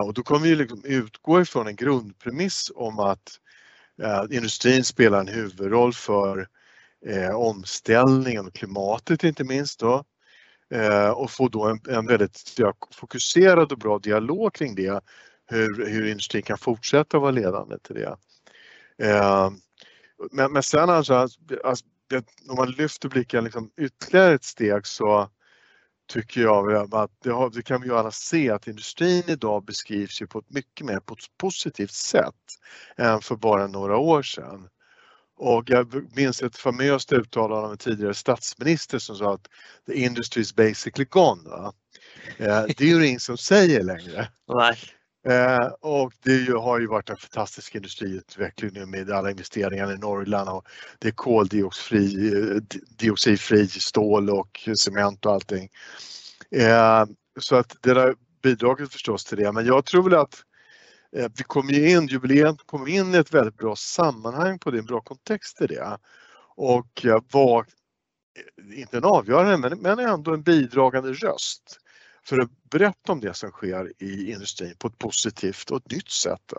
Och 0.06 0.14
då 0.14 0.24
kommer 0.24 0.48
vi 0.48 0.56
liksom 0.56 0.82
utgå 0.86 1.42
ifrån 1.42 1.68
en 1.68 1.76
grundpremiss 1.76 2.72
om 2.76 3.00
att 3.00 3.40
industrin 4.30 4.84
spelar 4.84 5.20
en 5.20 5.28
huvudroll 5.28 5.94
för 5.94 6.48
omställningen 7.36 8.48
och 8.48 8.54
klimatet 8.54 9.24
inte 9.24 9.44
minst 9.44 9.80
då. 9.80 10.04
Eh, 10.72 11.10
och 11.10 11.32
få 11.32 11.48
då 11.48 11.64
en, 11.64 11.80
en 11.90 12.08
väldigt 12.08 12.60
fokuserad 12.96 13.72
och 13.72 13.78
bra 13.78 14.00
dialog 14.00 14.54
kring 14.54 14.76
det 14.76 15.02
hur, 15.46 15.86
hur 15.86 16.08
industrin 16.08 16.44
kan 16.44 16.58
fortsätta 16.58 17.20
vara 17.20 17.32
ledande 17.32 17.80
till 17.80 17.96
det. 17.96 18.18
Eh, 19.08 19.52
men, 20.32 20.54
men 20.54 20.64
sen 20.64 20.90
alltså, 20.90 21.14
alltså 21.64 21.86
om 22.50 22.56
man 22.56 22.72
lyfter 22.72 23.10
blicken 23.10 23.44
liksom 23.44 23.72
ytterligare 23.78 24.34
ett 24.34 24.44
steg 24.44 24.88
så 24.88 25.30
tycker 26.10 26.42
jag 26.42 26.94
att 26.96 27.12
det, 27.24 27.32
har, 27.32 27.50
det 27.50 27.62
kan 27.62 27.82
vi 27.82 27.88
ju 27.88 27.96
alla 27.96 28.12
se 28.12 28.50
att 28.50 28.68
industrin 28.68 29.24
idag 29.28 29.66
beskrivs 29.66 30.22
ju 30.22 30.28
på 30.28 30.40
ett 30.40 30.50
mycket 30.50 30.86
mer 30.86 31.02
positivt 31.38 31.92
sätt 31.92 32.36
än 32.98 33.22
för 33.22 33.36
bara 33.36 33.68
några 33.68 33.98
år 33.98 34.22
sedan. 34.22 34.70
Och 35.40 35.70
jag 35.70 36.16
minns 36.16 36.44
ett 36.44 36.58
famöst 36.58 37.14
uttalande 37.14 37.66
av 37.66 37.72
en 37.72 37.78
tidigare 37.78 38.14
statsminister 38.14 39.00
som 39.00 39.16
sa 39.16 39.34
att 39.34 39.48
the 39.88 39.94
industry 39.94 40.42
is 40.42 40.56
basically 40.56 41.06
gone. 41.10 41.50
Va? 41.50 41.74
Eh, 42.38 42.64
det 42.78 42.82
är 42.82 42.88
ju 42.88 43.08
ingen 43.08 43.20
som 43.20 43.38
säger 43.38 43.84
längre. 43.84 44.28
Nej. 44.54 44.78
Eh, 45.28 45.66
och 45.82 46.14
det 46.24 46.52
har 46.52 46.80
ju 46.80 46.88
varit 46.88 47.10
en 47.10 47.18
fantastisk 47.18 47.76
industriutveckling 47.76 48.72
nu 48.74 48.86
med 48.86 49.12
alla 49.12 49.32
investeringar 49.32 49.94
i 49.94 49.98
Norrland 49.98 50.50
och 50.50 50.66
det 51.00 51.08
är 51.08 51.12
koldioxidfri 51.12 53.68
stål 53.68 54.30
och 54.30 54.70
cement 54.76 55.26
och 55.26 55.34
allting. 55.34 55.70
Eh, 56.52 57.06
så 57.40 57.56
att 57.56 57.78
det 57.82 57.92
har 57.92 58.16
bidragit 58.44 58.94
förstås 58.94 59.26
till 59.26 59.38
det 59.38 59.52
men 59.52 59.66
jag 59.66 59.86
tror 59.86 60.04
väl 60.04 60.20
att 60.20 60.44
vi 61.12 61.44
kommer 61.44 61.88
in, 61.88 62.08
jubileet 62.08 62.58
kommer 62.66 62.90
in 62.90 63.16
i 63.16 63.18
ett 63.18 63.34
väldigt 63.34 63.58
bra 63.58 63.76
sammanhang 63.76 64.60
på 64.60 64.72
det, 64.72 64.80
en 64.80 64.86
bra 64.86 65.02
kontext 65.02 65.62
i 65.62 65.68
det. 65.68 65.98
Och 66.56 67.06
var, 67.32 67.66
inte 68.74 68.98
en 68.98 69.04
avgörande 69.04 69.70
men, 69.70 69.80
men 69.80 70.00
ändå 70.00 70.34
en 70.34 70.44
bidragande 70.44 71.14
röst 71.14 71.80
för 72.24 72.40
att 72.40 72.50
berätta 72.70 73.12
om 73.12 73.20
det 73.20 73.34
som 73.34 73.52
sker 73.52 73.94
i 74.04 74.32
industrin 74.32 74.76
på 74.80 74.88
ett 74.88 74.98
positivt 74.98 75.72
och 75.72 75.78
ett 75.78 75.92
nytt 75.92 76.12
sätt. 76.12 76.54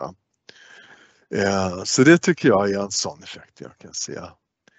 Eh, 1.35 1.83
så 1.83 2.03
det 2.03 2.17
tycker 2.17 2.47
jag 2.47 2.71
är 2.71 2.79
en 2.79 2.91
sån 2.91 3.23
effekt 3.23 3.61
jag 3.61 3.77
kan 3.77 3.93
se. 3.93 4.19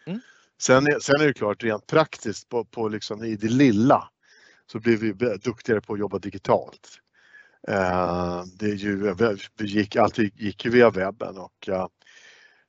Mm. 0.07 0.21
Sen, 0.63 0.87
är, 0.87 1.01
sen 1.01 1.21
är 1.21 1.27
det 1.27 1.35
klart 1.35 1.63
rent 1.63 1.87
praktiskt 1.87 2.49
på, 2.49 2.65
på 2.65 2.89
liksom 2.89 3.25
i 3.25 3.37
det 3.37 3.49
lilla 3.49 4.09
så 4.67 4.81
blev 4.81 4.99
vi 4.99 5.13
duktigare 5.37 5.81
på 5.81 5.93
att 5.93 5.99
jobba 5.99 6.19
digitalt. 6.19 6.89
Eh, 7.69 8.45
det 8.45 8.67
är 8.67 8.75
ju, 8.75 9.15
vi 9.57 9.67
gick, 9.67 9.97
allt 9.97 10.19
gick 10.19 10.65
ju 10.65 10.71
via 10.71 10.91
webben 10.91 11.39
och 11.39 11.69
eh, 11.69 11.87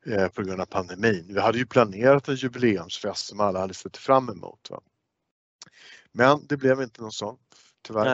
eh, 0.05 0.27
på 0.27 0.43
grund 0.43 0.61
av 0.61 0.65
pandemin. 0.65 1.25
Vi 1.27 1.39
hade 1.39 1.57
ju 1.57 1.65
planerat 1.65 2.27
en 2.27 2.35
jubileumsfest 2.35 3.25
som 3.25 3.39
alla 3.39 3.59
hade 3.59 3.73
sett 3.73 3.97
fram 3.97 4.29
emot. 4.29 4.69
Va? 4.69 4.81
Men 6.11 6.47
det 6.47 6.57
blev 6.57 6.81
inte 6.81 7.01
någon 7.01 7.11
sån, 7.11 7.37
tyvärr. 7.87 8.05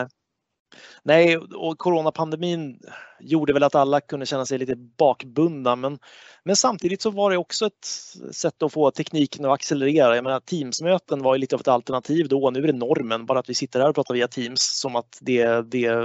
Nej. 1.02 1.36
Och 1.36 1.78
coronapandemin 1.78 2.80
gjorde 3.20 3.52
väl 3.52 3.62
att 3.62 3.74
alla 3.74 4.00
kunde 4.00 4.26
känna 4.26 4.46
sig 4.46 4.58
lite 4.58 4.76
bakbundna 4.76 5.76
men, 5.76 5.98
men 6.44 6.56
samtidigt 6.56 7.02
så 7.02 7.10
var 7.10 7.30
det 7.30 7.36
också 7.36 7.66
ett 7.66 7.86
sätt 8.34 8.62
att 8.62 8.72
få 8.72 8.90
tekniken 8.90 9.44
att 9.44 9.52
accelerera. 9.52 10.14
Jag 10.14 10.24
menar 10.24 10.40
Teamsmöten 10.40 11.22
var 11.22 11.34
ju 11.34 11.38
lite 11.38 11.56
av 11.56 11.60
ett 11.60 11.68
alternativ 11.68 12.28
då, 12.28 12.50
nu 12.50 12.62
är 12.62 12.66
det 12.66 12.72
normen. 12.72 13.26
Bara 13.26 13.38
att 13.38 13.50
vi 13.50 13.54
sitter 13.54 13.80
här 13.80 13.88
och 13.88 13.94
pratar 13.94 14.14
via 14.14 14.28
Teams 14.28 14.80
som 14.80 14.96
att 14.96 15.18
det, 15.20 15.70
det 15.70 15.84
är 15.84 16.02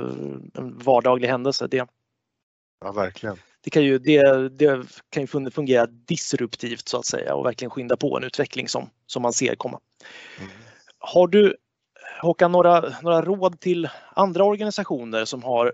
en 0.57 0.77
vardaglig 0.77 1.27
händelse. 1.27 1.67
Det, 1.67 1.87
ja, 2.81 2.91
verkligen. 2.91 3.37
Det 3.61 3.69
kan, 3.69 3.83
ju, 3.83 3.99
det, 3.99 4.49
det 4.49 4.87
kan 5.09 5.23
ju 5.23 5.51
fungera 5.51 5.85
disruptivt 5.85 6.87
så 6.87 6.97
att 6.97 7.05
säga 7.05 7.35
och 7.35 7.45
verkligen 7.45 7.69
skynda 7.69 7.97
på 7.97 8.17
en 8.17 8.23
utveckling 8.23 8.67
som, 8.67 8.89
som 9.07 9.21
man 9.21 9.33
ser 9.33 9.55
komma. 9.55 9.79
Mm. 10.39 10.51
Har 10.99 11.27
du 11.27 11.55
Håkan, 12.21 12.51
några, 12.51 12.93
några 13.01 13.21
råd 13.21 13.59
till 13.59 13.89
andra 14.13 14.43
organisationer 14.43 15.25
som 15.25 15.43
har, 15.43 15.73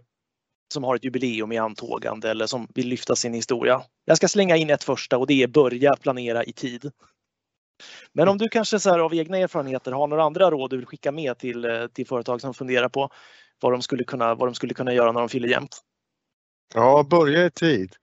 som 0.74 0.84
har 0.84 0.96
ett 0.96 1.04
jubileum 1.04 1.52
i 1.52 1.58
antågande 1.58 2.30
eller 2.30 2.48
som 2.48 2.68
vill 2.76 2.88
lyfta 2.88 3.16
sin 3.16 3.34
historia? 3.34 3.82
Jag 4.06 4.18
ska 4.18 4.28
slänga 4.28 4.56
in 4.58 4.70
ett 4.70 4.84
första 4.84 5.18
och 5.18 5.28
det 5.28 5.44
är 5.44 5.48
börja 5.48 5.96
planera 5.96 6.44
i 6.44 6.54
tid. 6.54 6.92
Men 8.14 8.28
om 8.28 8.38
du 8.38 8.50
kanske 8.50 8.80
så 8.80 8.90
här, 8.90 9.00
av 9.00 9.14
egna 9.14 9.38
erfarenheter 9.38 9.92
har 9.92 10.08
några 10.08 10.24
andra 10.24 10.52
råd 10.52 10.70
du 10.70 10.78
vill 10.78 10.86
skicka 10.86 11.12
med 11.12 11.38
till, 11.38 11.88
till 11.94 12.08
företag 12.08 12.42
som 12.42 12.54
funderar 12.54 12.90
på 12.90 13.10
vad 13.62 13.72
de 13.72 13.82
skulle 13.82 14.04
kunna, 14.04 14.36
vad 14.36 14.48
de 14.48 14.56
skulle 14.56 14.74
kunna 14.74 14.94
göra 14.94 15.12
när 15.12 15.20
de 15.20 15.30
fyller 15.30 15.48
jämnt? 15.48 15.82
Ja, 16.74 17.08
börja 17.10 17.46
i 17.46 17.52
tid. 17.52 17.96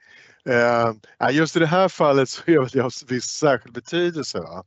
Eh, 0.48 0.92
just 1.30 1.56
i 1.56 1.58
det 1.58 1.66
här 1.66 1.88
fallet 1.88 2.28
så 2.28 2.42
är 2.46 2.68
det 2.72 2.80
av 2.80 2.92
viss 3.08 3.24
särskild 3.24 3.74
betydelse. 3.74 4.40
Va? 4.40 4.64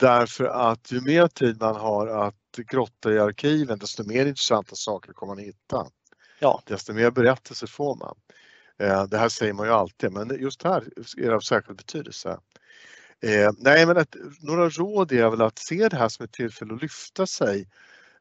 Därför 0.00 0.44
att 0.44 0.92
ju 0.92 1.00
mer 1.00 1.26
tid 1.26 1.60
man 1.60 1.76
har 1.76 2.06
att 2.06 2.34
grotta 2.56 3.12
i 3.12 3.18
arkiven 3.18 3.78
desto 3.78 4.04
mer 4.04 4.26
intressanta 4.26 4.76
saker 4.76 5.12
kommer 5.12 5.34
man 5.34 5.44
hitta. 5.44 5.86
Ja. 6.38 6.62
Desto 6.66 6.92
mer 6.92 7.10
berättelser 7.10 7.66
får 7.66 7.96
man. 7.96 8.16
Eh, 8.78 9.04
det 9.04 9.18
här 9.18 9.28
säger 9.28 9.52
man 9.52 9.66
ju 9.66 9.72
alltid 9.72 10.12
men 10.12 10.40
just 10.40 10.62
här 10.62 10.84
är 11.16 11.28
det 11.28 11.34
av 11.34 11.40
särskild 11.40 11.76
betydelse. 11.76 12.38
Eh, 13.22 13.50
nej 13.58 13.86
men 13.86 13.96
ett, 13.96 14.16
några 14.40 14.68
råd 14.68 15.12
är 15.12 15.30
väl 15.30 15.42
att 15.42 15.58
se 15.58 15.88
det 15.88 15.96
här 15.96 16.08
som 16.08 16.24
ett 16.24 16.32
tillfälle 16.32 16.74
att 16.74 16.82
lyfta 16.82 17.26
sig. 17.26 17.68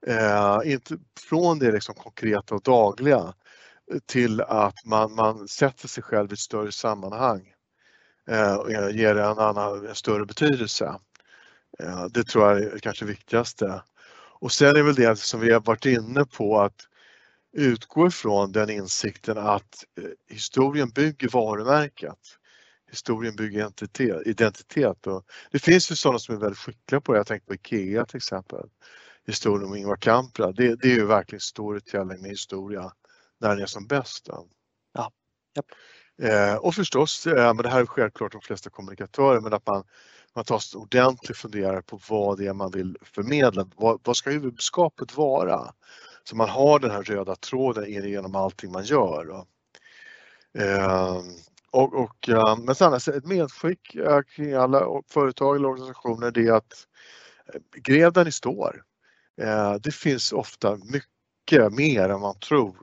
Eh, 0.08 0.60
inte 0.66 0.98
från 1.30 1.60
det 1.60 1.72
liksom 1.72 1.96
konkreta 1.96 2.56
och 2.56 2.62
dagliga 2.64 3.34
till 4.06 4.42
att 4.42 4.86
man, 4.86 5.16
man 5.16 5.48
sätter 5.48 5.88
sig 5.88 6.04
själv 6.04 6.32
i 6.32 6.34
ett 6.34 6.40
större 6.40 6.72
sammanhang 6.72 7.54
och 8.60 8.72
ger 8.72 9.16
det 9.16 9.24
en, 9.24 9.40
annan, 9.40 9.88
en 9.88 9.96
större 9.96 10.26
betydelse. 10.26 11.00
Det 12.10 12.24
tror 12.24 12.48
jag 12.48 12.62
är 12.62 12.80
kanske 12.80 13.06
viktigaste. 13.06 13.84
Och 14.40 14.52
sen 14.52 14.76
är 14.76 14.84
väl 14.84 14.96
det 14.96 15.20
som 15.20 15.40
vi 15.40 15.52
har 15.52 15.60
varit 15.60 15.86
inne 15.86 16.26
på 16.26 16.60
att 16.60 16.88
utgå 17.54 18.08
ifrån 18.08 18.52
den 18.52 18.70
insikten 18.70 19.38
att 19.38 19.86
eh, 20.02 20.36
historien 20.36 20.90
bygger 20.90 21.30
varumärket. 21.30 22.18
Historien 22.92 23.36
bygger 23.36 23.72
identitet. 24.28 25.08
och 25.08 25.26
det 25.52 25.60
finns 25.60 25.92
ju 25.92 25.96
sådana 25.96 26.20
som 26.20 26.36
är 26.36 26.40
väldigt 26.40 26.60
skickliga 26.60 27.02
på 27.02 27.12
det. 27.14 27.20
Jag 27.20 27.28
tänkte 27.28 27.48
på 27.48 27.54
IKEA 27.54 28.06
till 28.06 28.18
exempel. 28.18 28.70
Historien 29.28 29.70
om 29.70 29.76
Ingvar 29.76 29.96
Kamprad. 29.96 30.56
Det, 30.56 30.76
det 30.76 30.88
är 30.88 30.96
ju 30.96 31.06
verkligen 31.06 31.40
storytelling 31.40 32.22
med 32.22 32.30
historia 32.32 32.92
när 33.40 33.50
den 33.50 33.60
är 33.60 33.66
som 33.66 33.88
bäst. 33.88 34.30
Ja. 34.94 35.12
Yep. 35.58 35.66
Eh, 36.22 36.56
och 36.56 36.76
förstås, 36.76 37.28
eh, 37.28 37.54
men 37.54 37.58
det 37.58 37.70
här 37.70 37.82
är 37.82 37.86
självklart 37.86 38.32
de 38.32 38.42
flesta 38.42 38.70
kommunikatörer, 38.70 39.42
men 39.42 39.54
att 39.54 39.68
man 39.68 39.84
man 40.36 40.46
tar 40.46 40.56
en 40.76 40.82
ordentlig 40.82 41.38
funderare 41.38 41.82
på 41.82 42.00
vad 42.10 42.38
det 42.38 42.48
är 42.48 42.54
man 42.54 42.72
vill 42.72 42.98
förmedla. 43.02 43.68
Vad, 43.76 44.00
vad 44.04 44.16
ska 44.16 44.30
huvudskapet 44.30 45.18
vara? 45.18 45.74
Så 46.24 46.36
man 46.36 46.50
har 46.50 46.80
den 46.80 46.92
här 46.92 47.04
röda 47.04 47.36
tråden 47.36 47.92
genom 47.92 48.36
allting 48.36 48.72
man 48.72 48.84
gör. 48.84 49.30
Och, 49.30 49.48
eh, 50.62 51.22
och, 51.72 51.94
och, 51.94 52.30
men 52.66 52.76
sen 52.76 52.94
alltså 52.94 53.14
ett 53.14 53.26
medskick 53.26 53.96
eh, 53.96 54.22
kring 54.22 54.54
alla 54.54 55.02
företag 55.08 55.56
eller 55.56 55.70
organisationer 55.70 56.32
det 56.32 56.48
är 56.48 56.54
att 56.54 56.88
eh, 57.54 57.62
gräv 57.82 58.14
där 58.14 58.26
ni 58.26 58.32
står. 58.32 58.84
Eh, 59.42 59.74
det 59.74 59.92
finns 59.92 60.32
ofta 60.32 60.78
mycket 60.78 61.74
mer 61.74 62.10
än 62.10 62.20
man 62.20 62.40
tror 62.40 62.76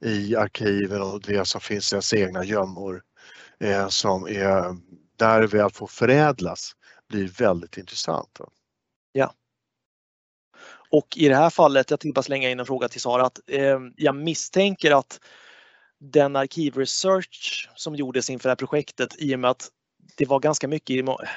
i 0.00 0.36
arkiven 0.36 1.02
och 1.02 1.20
det 1.20 1.48
som 1.48 1.60
finns 1.60 1.92
i 1.92 1.94
ens 1.94 2.14
egna 2.14 2.44
gömmor 2.44 3.02
som 3.88 4.28
är 4.28 4.76
där 5.16 5.46
väl 5.46 5.70
får 5.70 5.86
förädlas 5.86 6.74
blir 7.14 7.28
väldigt 7.28 7.78
intressant. 7.78 8.40
Ja. 9.12 9.34
Och 10.90 11.16
i 11.16 11.28
det 11.28 11.36
här 11.36 11.50
fallet, 11.50 11.90
jag 11.90 12.00
tänkte 12.00 12.18
bara 12.18 12.22
slänga 12.22 12.50
in 12.50 12.60
en 12.60 12.66
fråga 12.66 12.88
till 12.88 13.00
Sara, 13.00 13.26
att 13.26 13.40
eh, 13.46 13.78
jag 13.96 14.16
misstänker 14.16 14.98
att 14.98 15.20
den 16.00 16.36
arkivresearch 16.36 17.68
som 17.76 17.96
gjordes 17.96 18.30
inför 18.30 18.48
det 18.48 18.50
här 18.50 18.56
projektet 18.56 19.14
i 19.18 19.34
och 19.34 19.38
med 19.38 19.50
att 19.50 19.70
det 20.16 20.26
var 20.26 20.40
ganska 20.40 20.68
mycket 20.68 20.96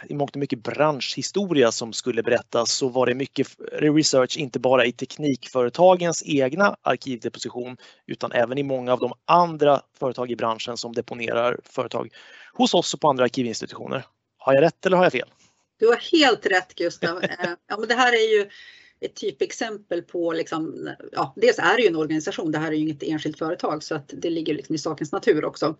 i 0.09 0.13
mångt 0.13 0.31
och 0.31 0.39
mycket 0.39 0.63
branschhistoria 0.63 1.71
som 1.71 1.93
skulle 1.93 2.23
berättas 2.23 2.71
så 2.71 2.89
var 2.89 3.05
det 3.05 3.13
mycket 3.13 3.47
research 3.71 4.37
inte 4.37 4.59
bara 4.59 4.85
i 4.85 4.91
teknikföretagens 4.91 6.23
egna 6.25 6.75
arkivdeposition 6.81 7.77
utan 8.05 8.31
även 8.31 8.57
i 8.57 8.63
många 8.63 8.93
av 8.93 8.99
de 8.99 9.13
andra 9.25 9.81
företag 9.99 10.31
i 10.31 10.35
branschen 10.35 10.77
som 10.77 10.93
deponerar 10.93 11.59
företag 11.63 12.09
hos 12.53 12.73
oss 12.73 12.93
och 12.93 13.01
på 13.01 13.09
andra 13.09 13.23
arkivinstitutioner. 13.23 14.05
Har 14.37 14.53
jag 14.53 14.61
rätt 14.61 14.85
eller 14.85 14.97
har 14.97 15.03
jag 15.03 15.11
fel? 15.11 15.29
Du 15.77 15.87
har 15.87 15.95
helt 16.11 16.45
rätt 16.45 16.75
Gustav. 16.75 17.23
Eh, 17.23 17.49
ja, 17.67 17.77
men 17.77 17.87
det 17.87 17.93
här 17.93 18.13
är 18.13 18.37
ju 18.37 18.49
ett 18.99 19.15
typexempel 19.15 20.01
på, 20.01 20.33
liksom, 20.33 20.89
ja, 21.11 21.33
dels 21.35 21.59
är 21.59 21.75
det 21.75 21.81
ju 21.81 21.87
en 21.87 21.95
organisation, 21.95 22.51
det 22.51 22.57
här 22.57 22.67
är 22.67 22.75
ju 22.75 22.81
inget 22.81 23.03
enskilt 23.03 23.37
företag 23.37 23.83
så 23.83 23.95
att 23.95 24.13
det 24.17 24.29
ligger 24.29 24.53
liksom 24.53 24.75
i 24.75 24.77
sakens 24.77 25.11
natur 25.11 25.45
också. 25.45 25.75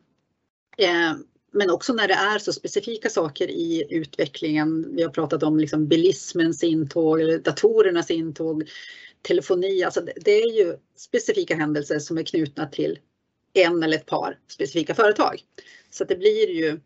Eh, 0.78 1.14
men 1.52 1.70
också 1.70 1.94
när 1.94 2.08
det 2.08 2.14
är 2.14 2.40
så 2.40 2.54
specifika 2.54 3.10
saker 3.10 3.52
i 3.52 3.86
utvecklingen. 3.90 4.96
Vi 4.96 5.04
har 5.04 5.10
pratat 5.10 5.44
om 5.44 5.60
liksom 5.60 5.88
bilismens 5.88 6.64
intåg, 6.64 7.44
datorernas 7.44 8.12
intåg, 8.12 8.70
telefoni. 9.22 9.84
Alltså 9.84 10.02
det 10.16 10.32
är 10.32 10.58
ju 10.58 10.78
specifika 10.96 11.56
händelser 11.56 12.00
som 12.00 12.18
är 12.18 12.24
knutna 12.24 12.66
till 12.68 13.00
en 13.54 13.84
eller 13.84 13.98
ett 13.98 14.06
par 14.06 14.40
specifika 14.48 14.96
företag. 14.96 15.42
Så 15.90 16.04
det 16.04 16.16
blir 16.16 16.50
ju 16.50 16.80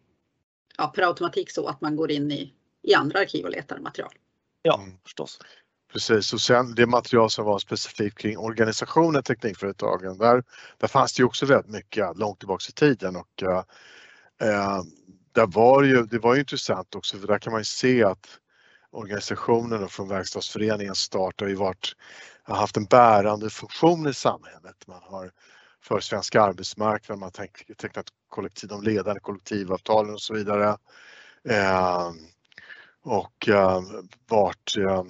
ja, 0.77 0.87
per 0.95 1.03
automatik 1.03 1.51
så 1.51 1.67
att 1.67 1.81
man 1.81 1.95
går 1.95 2.11
in 2.11 2.31
i 2.31 2.53
i 2.83 2.93
andra 2.93 3.19
arkiv 3.19 3.45
och 3.45 3.51
letar 3.51 3.79
material. 3.79 4.11
Ja, 4.61 4.79
mm. 4.81 4.97
förstås. 5.03 5.39
Precis 5.93 6.33
och 6.33 6.41
sen 6.41 6.75
det 6.75 6.85
material 6.85 7.29
som 7.29 7.45
var 7.45 7.59
specifikt 7.59 8.17
kring 8.17 8.37
organisationen 8.37 9.23
Teknikföretagen 9.23 10.17
där, 10.17 10.43
där 10.77 10.87
fanns 10.87 11.13
det 11.13 11.21
ju 11.21 11.25
också 11.25 11.45
väldigt 11.45 11.71
mycket 11.71 12.17
långt 12.17 12.39
tillbaks 12.39 12.69
i 12.69 12.71
tiden 12.71 13.15
och 13.15 13.43
eh, 13.43 14.83
där 15.31 15.47
var 15.47 15.83
ju, 15.83 16.05
det 16.05 16.19
var 16.19 16.33
ju 16.33 16.39
intressant 16.39 16.95
också 16.95 17.17
för 17.17 17.27
där 17.27 17.39
kan 17.39 17.51
man 17.51 17.61
ju 17.61 17.65
se 17.65 18.03
att 18.03 18.39
organisationen 18.91 19.89
från 19.89 20.07
Verkstadsföreningens 20.07 20.99
start 20.99 21.41
har 21.41 21.47
ju 21.47 21.55
varit, 21.55 21.95
har 22.43 22.55
haft 22.55 22.77
en 22.77 22.85
bärande 22.85 23.49
funktion 23.49 24.07
i 24.07 24.13
samhället. 24.13 24.87
Man 24.87 25.01
har 25.03 25.31
för 25.83 25.99
svenska 25.99 26.41
arbetsmarknaden, 26.41 27.19
man 27.19 27.31
har 27.37 27.73
tecknat 27.75 28.05
kollektiv, 28.29 28.69
de 28.69 28.83
ledande 28.83 29.19
kollektivavtalen 29.19 30.13
och 30.13 30.21
så 30.21 30.33
vidare. 30.33 30.77
Eh, 31.49 32.11
och 33.03 33.47
eh, 33.49 33.81
vart 34.27 34.77
eh, 34.77 35.03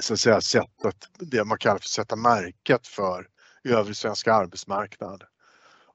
så 0.00 0.12
att 0.12 0.20
säga 0.20 0.40
sättet, 0.40 1.08
det 1.18 1.44
man 1.44 1.58
kallar 1.58 1.78
för 1.78 1.88
sätta 1.88 2.16
märket 2.16 2.86
för 2.86 3.28
övrig 3.64 3.96
svenska 3.96 4.34
arbetsmarknad. 4.34 5.24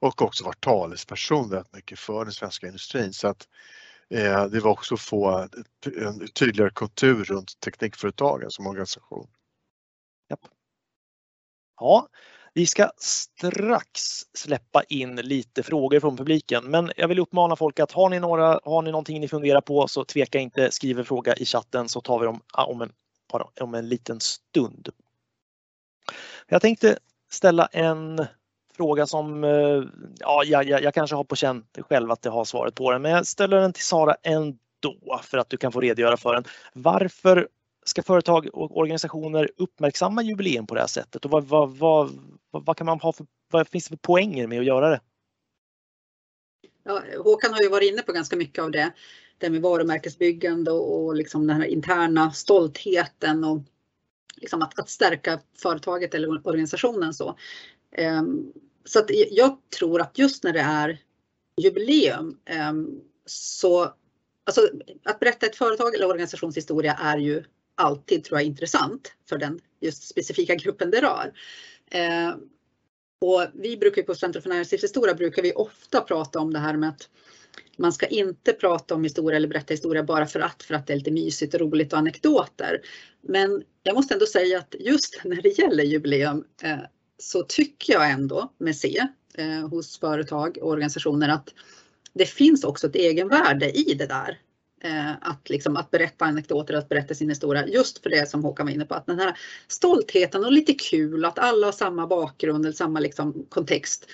Och 0.00 0.22
också 0.22 0.44
varit 0.44 0.60
talesperson 0.60 1.50
väldigt 1.50 1.72
mycket 1.72 1.98
för 1.98 2.24
den 2.24 2.32
svenska 2.32 2.66
industrin. 2.66 3.12
Så 3.12 3.28
att 3.28 3.48
eh, 4.10 4.44
det 4.44 4.60
var 4.60 4.70
också 4.70 4.94
att 4.94 5.00
få 5.00 5.48
en 5.84 6.28
tydligare 6.28 6.70
kultur 6.70 7.24
runt 7.24 7.60
teknikföretagen 7.60 8.50
som 8.50 8.66
organisation. 8.66 9.28
Japp. 10.30 10.40
Ja, 11.76 12.08
vi 12.54 12.66
ska 12.66 12.90
strax 12.96 14.00
släppa 14.34 14.82
in 14.82 15.16
lite 15.16 15.62
frågor 15.62 16.00
från 16.00 16.16
publiken, 16.16 16.64
men 16.64 16.92
jag 16.96 17.08
vill 17.08 17.18
uppmana 17.18 17.56
folk 17.56 17.80
att 17.80 17.92
har 17.92 18.08
ni, 18.08 18.20
några, 18.20 18.60
har 18.64 18.82
ni 18.82 18.90
någonting 18.90 19.20
ni 19.20 19.28
funderar 19.28 19.60
på 19.60 19.88
så 19.88 20.04
tveka 20.04 20.38
inte, 20.38 20.70
skriv 20.70 20.98
en 20.98 21.04
fråga 21.04 21.34
i 21.34 21.44
chatten 21.44 21.88
så 21.88 22.00
tar 22.00 22.18
vi 22.18 22.26
dem 22.26 22.40
om 22.52 22.82
en, 22.82 22.92
om 23.60 23.74
en 23.74 23.88
liten 23.88 24.20
stund. 24.20 24.88
Jag 26.48 26.62
tänkte 26.62 26.98
ställa 27.30 27.66
en 27.66 28.26
fråga 28.76 29.06
som 29.06 29.44
eh, 29.44 29.82
ja, 30.18 30.44
jag, 30.44 30.64
jag 30.68 30.94
kanske 30.94 31.16
har 31.16 31.24
på 31.24 31.36
känn 31.36 31.64
själv 31.88 32.10
att 32.10 32.24
jag 32.24 32.32
har 32.32 32.44
svaret 32.44 32.74
på 32.74 32.92
den, 32.92 33.02
men 33.02 33.12
jag 33.12 33.26
ställer 33.26 33.60
den 33.60 33.72
till 33.72 33.84
Sara 33.84 34.16
ändå 34.22 35.20
för 35.22 35.38
att 35.38 35.50
du 35.50 35.56
kan 35.56 35.72
få 35.72 35.80
redogöra 35.80 36.16
för 36.16 36.34
den. 36.34 36.44
Varför 36.72 37.48
ska 37.84 38.02
företag 38.02 38.48
och 38.52 38.78
organisationer 38.78 39.50
uppmärksamma 39.56 40.22
jubileum 40.22 40.66
på 40.66 40.74
det 40.74 40.80
här 40.80 40.88
sättet 40.88 41.24
och 41.24 41.30
vad, 41.30 41.44
vad, 41.44 41.70
vad, 41.78 42.10
vad 42.50 42.76
kan 42.76 42.86
man 42.86 43.00
ha 43.00 43.12
för, 43.12 43.26
vad 43.50 43.68
finns 43.68 43.84
det 43.84 43.88
för 43.88 43.96
poänger 43.96 44.46
med 44.46 44.58
att 44.58 44.66
göra 44.66 44.90
det? 44.90 45.00
Ja, 46.84 47.02
Håkan 47.24 47.52
har 47.52 47.60
ju 47.60 47.68
varit 47.68 47.92
inne 47.92 48.02
på 48.02 48.12
ganska 48.12 48.36
mycket 48.36 48.64
av 48.64 48.70
det. 48.70 48.92
Det 49.38 49.50
med 49.50 49.62
varumärkesbyggande 49.62 50.70
och, 50.70 51.04
och 51.04 51.14
liksom 51.14 51.46
den 51.46 51.56
här 51.56 51.66
interna 51.66 52.32
stoltheten 52.32 53.44
och 53.44 53.60
liksom 54.36 54.62
att, 54.62 54.78
att 54.78 54.88
stärka 54.88 55.40
företaget 55.56 56.14
eller 56.14 56.46
organisationen. 56.46 57.14
Så, 57.14 57.38
um, 57.98 58.52
så 58.84 58.98
att 58.98 59.10
jag 59.30 59.58
tror 59.78 60.00
att 60.00 60.18
just 60.18 60.44
när 60.44 60.52
det 60.52 60.60
är 60.60 60.98
jubileum 61.62 62.38
um, 62.70 63.00
så 63.26 63.94
alltså, 64.44 64.68
att 65.04 65.20
berätta 65.20 65.46
ett 65.46 65.56
företag 65.56 65.94
eller 65.94 66.08
organisationshistoria 66.08 66.94
är 66.94 67.18
ju 67.18 67.44
alltid 67.74 68.24
tror 68.24 68.40
jag 68.40 68.46
intressant 68.46 69.12
för 69.28 69.38
den 69.38 69.60
just 69.80 70.08
specifika 70.08 70.54
gruppen 70.54 70.90
det 70.90 71.00
rör. 71.02 71.32
Eh, 71.90 72.34
och 73.20 73.46
vi 73.54 73.76
brukar 73.76 74.02
på 74.02 74.14
Center 74.14 74.40
för 74.40 74.48
näringslivshistoria 74.48 75.14
brukar 75.14 75.42
vi 75.42 75.52
ofta 75.52 76.00
prata 76.00 76.38
om 76.38 76.52
det 76.52 76.58
här 76.58 76.76
med 76.76 76.88
att 76.88 77.08
man 77.76 77.92
ska 77.92 78.06
inte 78.06 78.52
prata 78.52 78.94
om 78.94 79.04
historia 79.04 79.36
eller 79.36 79.48
berätta 79.48 79.74
historia 79.74 80.02
bara 80.02 80.26
för 80.26 80.40
att, 80.40 80.62
för 80.62 80.74
att 80.74 80.86
det 80.86 80.92
är 80.92 80.96
lite 80.96 81.10
mysigt 81.10 81.54
och 81.54 81.60
roligt 81.60 81.92
och 81.92 81.98
anekdoter. 81.98 82.80
Men 83.20 83.62
jag 83.82 83.94
måste 83.94 84.14
ändå 84.14 84.26
säga 84.26 84.58
att 84.58 84.74
just 84.80 85.20
när 85.24 85.42
det 85.42 85.58
gäller 85.58 85.84
jubileum 85.84 86.44
eh, 86.62 86.78
så 87.18 87.42
tycker 87.42 87.92
jag 87.92 88.10
ändå 88.10 88.52
med 88.58 88.76
C 88.76 89.00
eh, 89.34 89.68
hos 89.68 89.98
företag 89.98 90.58
och 90.62 90.68
organisationer 90.68 91.28
att 91.28 91.54
det 92.12 92.26
finns 92.26 92.64
också 92.64 92.86
ett 92.86 92.96
egenvärde 92.96 93.70
i 93.70 93.94
det 93.94 94.06
där. 94.06 94.38
Eh, 94.84 95.12
att, 95.20 95.50
liksom, 95.50 95.76
att 95.76 95.90
berätta 95.90 96.24
anekdoter, 96.24 96.74
att 96.74 96.88
berätta 96.88 97.14
sin 97.14 97.28
historia. 97.28 97.66
Just 97.66 98.02
för 98.02 98.10
det 98.10 98.28
som 98.28 98.44
Håkan 98.44 98.66
var 98.66 98.72
inne 98.72 98.84
på, 98.84 98.94
att 98.94 99.06
den 99.06 99.18
här 99.18 99.38
stoltheten 99.68 100.44
och 100.44 100.52
lite 100.52 100.74
kul 100.74 101.24
att 101.24 101.38
alla 101.38 101.66
har 101.66 101.72
samma 101.72 102.06
bakgrund 102.06 102.64
eller 102.64 102.74
samma 102.74 103.00
liksom, 103.00 103.46
kontext 103.48 104.06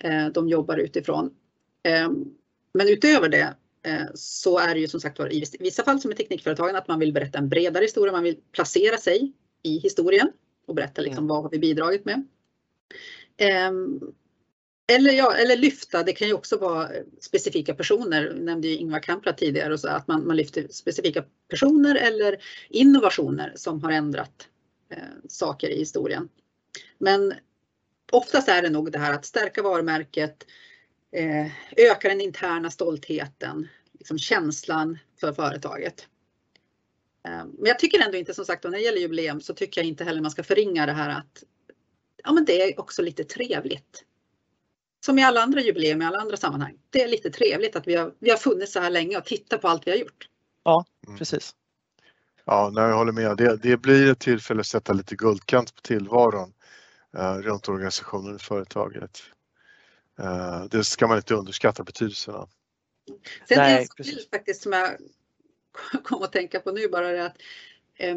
eh, 0.00 0.26
de 0.26 0.48
jobbar 0.48 0.76
utifrån. 0.76 1.30
Eh, 1.82 2.10
men 2.74 2.88
utöver 2.88 3.28
det 3.28 3.54
så 4.14 4.58
är 4.58 4.74
det 4.74 4.80
ju 4.80 4.88
som 4.88 5.00
sagt 5.00 5.18
var 5.18 5.34
i 5.34 5.44
vissa 5.60 5.84
fall 5.84 6.00
som 6.00 6.12
i 6.12 6.14
Teknikföretagen 6.14 6.76
att 6.76 6.88
man 6.88 6.98
vill 6.98 7.12
berätta 7.12 7.38
en 7.38 7.48
bredare 7.48 7.84
historia, 7.84 8.12
man 8.12 8.22
vill 8.22 8.36
placera 8.52 8.96
sig 8.96 9.32
i 9.62 9.78
historien 9.78 10.32
och 10.66 10.74
berätta 10.74 11.02
liksom, 11.02 11.26
vad 11.26 11.42
har 11.42 11.50
vi 11.50 11.58
bidragit 11.58 12.04
med. 12.04 12.24
Eller, 14.94 15.12
ja, 15.12 15.34
eller 15.34 15.56
lyfta, 15.56 16.02
det 16.02 16.12
kan 16.12 16.28
ju 16.28 16.34
också 16.34 16.56
vara 16.56 16.88
specifika 17.20 17.74
personer, 17.74 18.22
jag 18.26 18.36
nämnde 18.36 18.68
ju 18.68 18.76
Ingvar 18.76 19.00
Kamprad 19.00 19.36
tidigare, 19.36 19.72
och 19.72 19.80
så 19.80 19.88
att 19.88 20.08
man, 20.08 20.26
man 20.26 20.36
lyfter 20.36 20.66
specifika 20.70 21.24
personer 21.48 21.94
eller 21.94 22.42
innovationer 22.68 23.52
som 23.56 23.82
har 23.82 23.90
ändrat 23.90 24.48
eh, 24.90 24.98
saker 25.28 25.68
i 25.68 25.78
historien. 25.78 26.28
Men 26.98 27.34
oftast 28.12 28.48
är 28.48 28.62
det 28.62 28.70
nog 28.70 28.92
det 28.92 28.98
här 28.98 29.14
att 29.14 29.24
stärka 29.24 29.62
varumärket, 29.62 30.46
eh, 31.12 31.46
öka 31.76 32.08
den 32.08 32.20
interna 32.20 32.70
stoltheten, 32.70 33.68
liksom 33.98 34.18
känslan 34.18 34.98
för 35.20 35.32
företaget. 35.32 36.06
Eh, 37.28 37.44
men 37.44 37.66
jag 37.66 37.78
tycker 37.78 38.00
ändå 38.00 38.18
inte 38.18 38.34
som 38.34 38.44
sagt 38.44 38.64
när 38.64 38.70
det 38.70 38.80
gäller 38.80 39.00
jubileum 39.00 39.40
så 39.40 39.54
tycker 39.54 39.80
jag 39.80 39.88
inte 39.88 40.04
heller 40.04 40.20
man 40.20 40.30
ska 40.30 40.42
förringa 40.42 40.86
det 40.86 40.92
här 40.92 41.10
att 41.10 41.44
ja, 42.24 42.32
men 42.32 42.44
det 42.44 42.62
är 42.62 42.80
också 42.80 43.02
lite 43.02 43.24
trevligt 43.24 44.04
som 45.04 45.18
i 45.18 45.24
alla 45.24 45.42
andra 45.42 45.60
jubileum 45.60 46.02
i 46.02 46.04
alla 46.04 46.18
andra 46.18 46.36
sammanhang. 46.36 46.78
Det 46.90 47.02
är 47.02 47.08
lite 47.08 47.30
trevligt 47.30 47.76
att 47.76 47.86
vi 47.86 47.94
har, 47.94 48.14
vi 48.18 48.30
har 48.30 48.36
funnits 48.36 48.72
så 48.72 48.80
här 48.80 48.90
länge 48.90 49.18
och 49.18 49.24
tittat 49.24 49.60
på 49.60 49.68
allt 49.68 49.86
vi 49.86 49.90
har 49.90 49.98
gjort. 49.98 50.28
Ja, 50.64 50.84
mm. 51.06 51.18
precis. 51.18 51.54
Ja, 52.44 52.70
nej, 52.72 52.84
jag 52.84 52.96
håller 52.96 53.12
med. 53.12 53.36
Det, 53.36 53.56
det 53.56 53.76
blir 53.76 54.12
ett 54.12 54.18
tillfälle 54.18 54.60
att 54.60 54.66
sätta 54.66 54.92
lite 54.92 55.16
guldkant 55.16 55.74
på 55.74 55.80
tillvaron 55.80 56.52
eh, 57.16 57.34
runt 57.34 57.68
organisationen 57.68 58.34
och 58.34 58.40
företaget. 58.40 59.22
Eh, 60.18 60.64
det 60.64 60.84
ska 60.84 61.06
man 61.06 61.16
inte 61.16 61.34
underskatta 61.34 61.84
betydelsen 61.84 62.34
av. 62.34 62.48
Sen 63.48 63.58
Nej, 63.58 63.82
en 63.82 64.04
skill 64.04 64.20
faktiskt 64.30 64.62
som 64.62 64.72
jag 64.72 64.96
kom 66.04 66.22
att 66.22 66.32
tänka 66.32 66.60
på 66.60 66.72
nu 66.72 66.88
bara 66.88 67.08
är 67.08 67.26
att 67.26 67.36
eh, 67.94 68.16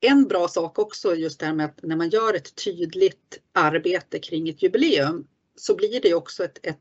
en 0.00 0.28
bra 0.28 0.48
sak 0.48 0.78
också 0.78 1.14
just 1.14 1.40
det 1.40 1.46
här 1.46 1.52
med 1.52 1.66
att 1.66 1.82
när 1.82 1.96
man 1.96 2.08
gör 2.08 2.34
ett 2.34 2.54
tydligt 2.54 3.40
arbete 3.52 4.18
kring 4.18 4.48
ett 4.48 4.62
jubileum 4.62 5.26
så 5.62 5.74
blir 5.74 6.00
det 6.00 6.14
också 6.14 6.44
ett, 6.44 6.58
ett, 6.62 6.78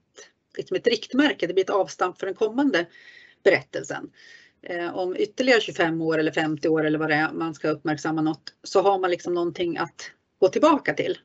liksom 0.57 0.77
ett 0.77 0.87
riktmärke, 0.87 1.47
det 1.47 1.53
blir 1.53 1.63
ett 1.63 1.69
avstamp 1.69 2.19
för 2.19 2.25
den 2.25 2.35
kommande 2.35 2.85
berättelsen. 3.43 4.11
Eh, 4.61 4.95
om 4.95 5.15
ytterligare 5.17 5.61
25 5.61 6.01
år 6.01 6.17
eller 6.17 6.31
50 6.31 6.67
år 6.67 6.85
eller 6.85 6.99
vad 6.99 7.09
det 7.09 7.15
är 7.15 7.31
man 7.33 7.53
ska 7.53 7.69
uppmärksamma 7.69 8.21
något 8.21 8.53
så 8.63 8.81
har 8.81 8.99
man 8.99 9.11
liksom 9.11 9.33
någonting 9.33 9.77
att 9.77 10.11
gå 10.39 10.47
tillbaka 10.47 10.93
till. 10.93 11.17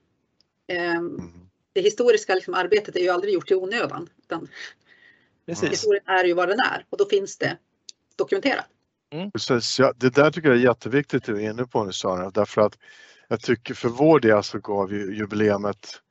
Eh, 0.67 1.03
det 1.73 1.81
historiska 1.81 2.35
liksom 2.35 2.55
arbetet 2.55 2.97
är 2.97 3.01
ju 3.01 3.09
aldrig 3.09 3.35
gjort 3.35 3.51
i 3.51 3.55
onödan. 3.55 4.09
Utan 4.23 4.49
Historien 5.47 6.05
är 6.07 6.25
ju 6.25 6.35
vad 6.35 6.49
den 6.49 6.61
är 6.61 6.87
och 6.91 6.99
då 6.99 7.07
finns 7.07 7.39
det 7.39 7.59
dokumenterat. 8.17 8.67
Mm. 9.13 9.31
Precis, 9.31 9.79
ja, 9.79 9.93
det 9.97 10.15
där 10.15 10.31
tycker 10.31 10.49
jag 10.49 10.59
är 10.59 10.63
jätteviktigt 10.63 11.25
du 11.25 11.37
är 11.37 11.51
inne 11.51 11.67
på 11.67 11.85
nu 11.85 11.93
Sara, 11.93 12.31
därför 12.31 12.61
att 12.61 12.79
jag 13.29 13.41
tycker 13.41 13.75
för 13.75 13.89
vår 13.89 14.21
del 14.21 14.43
så 14.43 14.59
gav 14.59 14.93
ju 14.93 15.17
jubileumet 15.17 16.03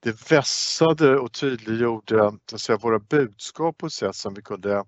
det 0.00 0.30
vässade 0.30 1.18
och 1.18 1.32
tydliggjorde 1.32 2.32
så 2.50 2.58
säga, 2.58 2.78
våra 2.78 2.98
budskap 2.98 3.78
på 3.78 3.86
ett 3.86 3.92
sätt 3.92 4.16
som 4.16 4.34
vi 4.34 4.42
kunde 4.42 4.74
eh, 4.74 4.84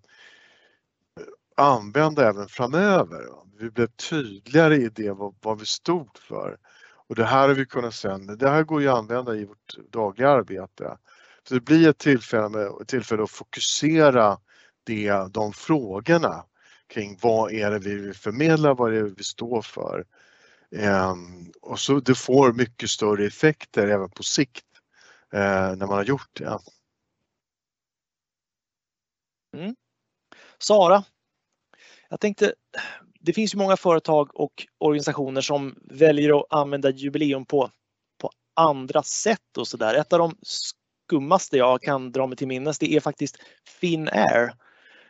använda 1.56 2.28
även 2.28 2.48
framöver. 2.48 3.26
Vi 3.58 3.70
blev 3.70 3.86
tydligare 3.86 4.76
i 4.76 4.88
det 4.88 5.10
vad, 5.10 5.34
vad 5.40 5.60
vi 5.60 5.66
stod 5.66 6.18
för. 6.18 6.56
Och 7.08 7.14
det 7.14 7.24
här 7.24 7.48
har 7.48 7.54
vi 7.54 7.66
kunnat 7.66 7.94
sen, 7.94 8.38
det 8.38 8.50
här 8.50 8.62
går 8.62 8.82
ju 8.82 8.88
att 8.88 8.98
använda 8.98 9.36
i 9.36 9.44
vårt 9.44 9.76
dagliga 9.90 10.30
arbete. 10.30 10.98
Så 11.48 11.54
det 11.54 11.60
blir 11.60 11.88
ett 11.88 11.98
tillfälle, 11.98 12.70
ett 12.82 12.88
tillfälle 12.88 13.22
att 13.22 13.30
fokusera 13.30 14.38
det, 14.84 15.32
de 15.32 15.52
frågorna 15.52 16.44
kring 16.86 17.18
vad 17.22 17.52
är 17.52 17.70
det 17.70 17.78
vi 17.78 17.94
vill 17.94 18.14
förmedla, 18.14 18.74
vad 18.74 18.94
är 18.94 19.02
det 19.02 19.14
vi 19.16 19.24
står 19.24 19.62
för. 19.62 20.04
Um, 20.72 21.52
och 21.62 21.78
så 21.78 22.00
det 22.00 22.14
får 22.14 22.52
mycket 22.52 22.90
större 22.90 23.26
effekter 23.26 23.88
även 23.88 24.10
på 24.10 24.22
sikt 24.22 24.64
Eh, 25.32 25.76
när 25.76 25.86
man 25.86 25.90
har 25.96 26.04
gjort 26.04 26.30
det. 26.32 26.58
Mm. 29.56 29.76
Sara, 30.58 31.04
jag 32.08 32.20
tänkte, 32.20 32.54
det 33.20 33.32
finns 33.32 33.54
ju 33.54 33.58
många 33.58 33.76
företag 33.76 34.40
och 34.40 34.66
organisationer 34.78 35.40
som 35.40 35.78
väljer 35.84 36.40
att 36.40 36.46
använda 36.50 36.90
jubileum 36.90 37.44
på, 37.44 37.70
på 38.18 38.30
andra 38.54 39.02
sätt 39.02 39.56
och 39.58 39.68
sådär. 39.68 39.94
Ett 39.94 40.12
av 40.12 40.18
de 40.18 40.36
skummaste 40.42 41.56
jag 41.56 41.82
kan 41.82 42.12
dra 42.12 42.26
mig 42.26 42.36
till 42.36 42.48
minnes 42.48 42.78
det 42.78 42.92
är 42.92 43.00
faktiskt 43.00 43.36
Finnair. 43.80 44.54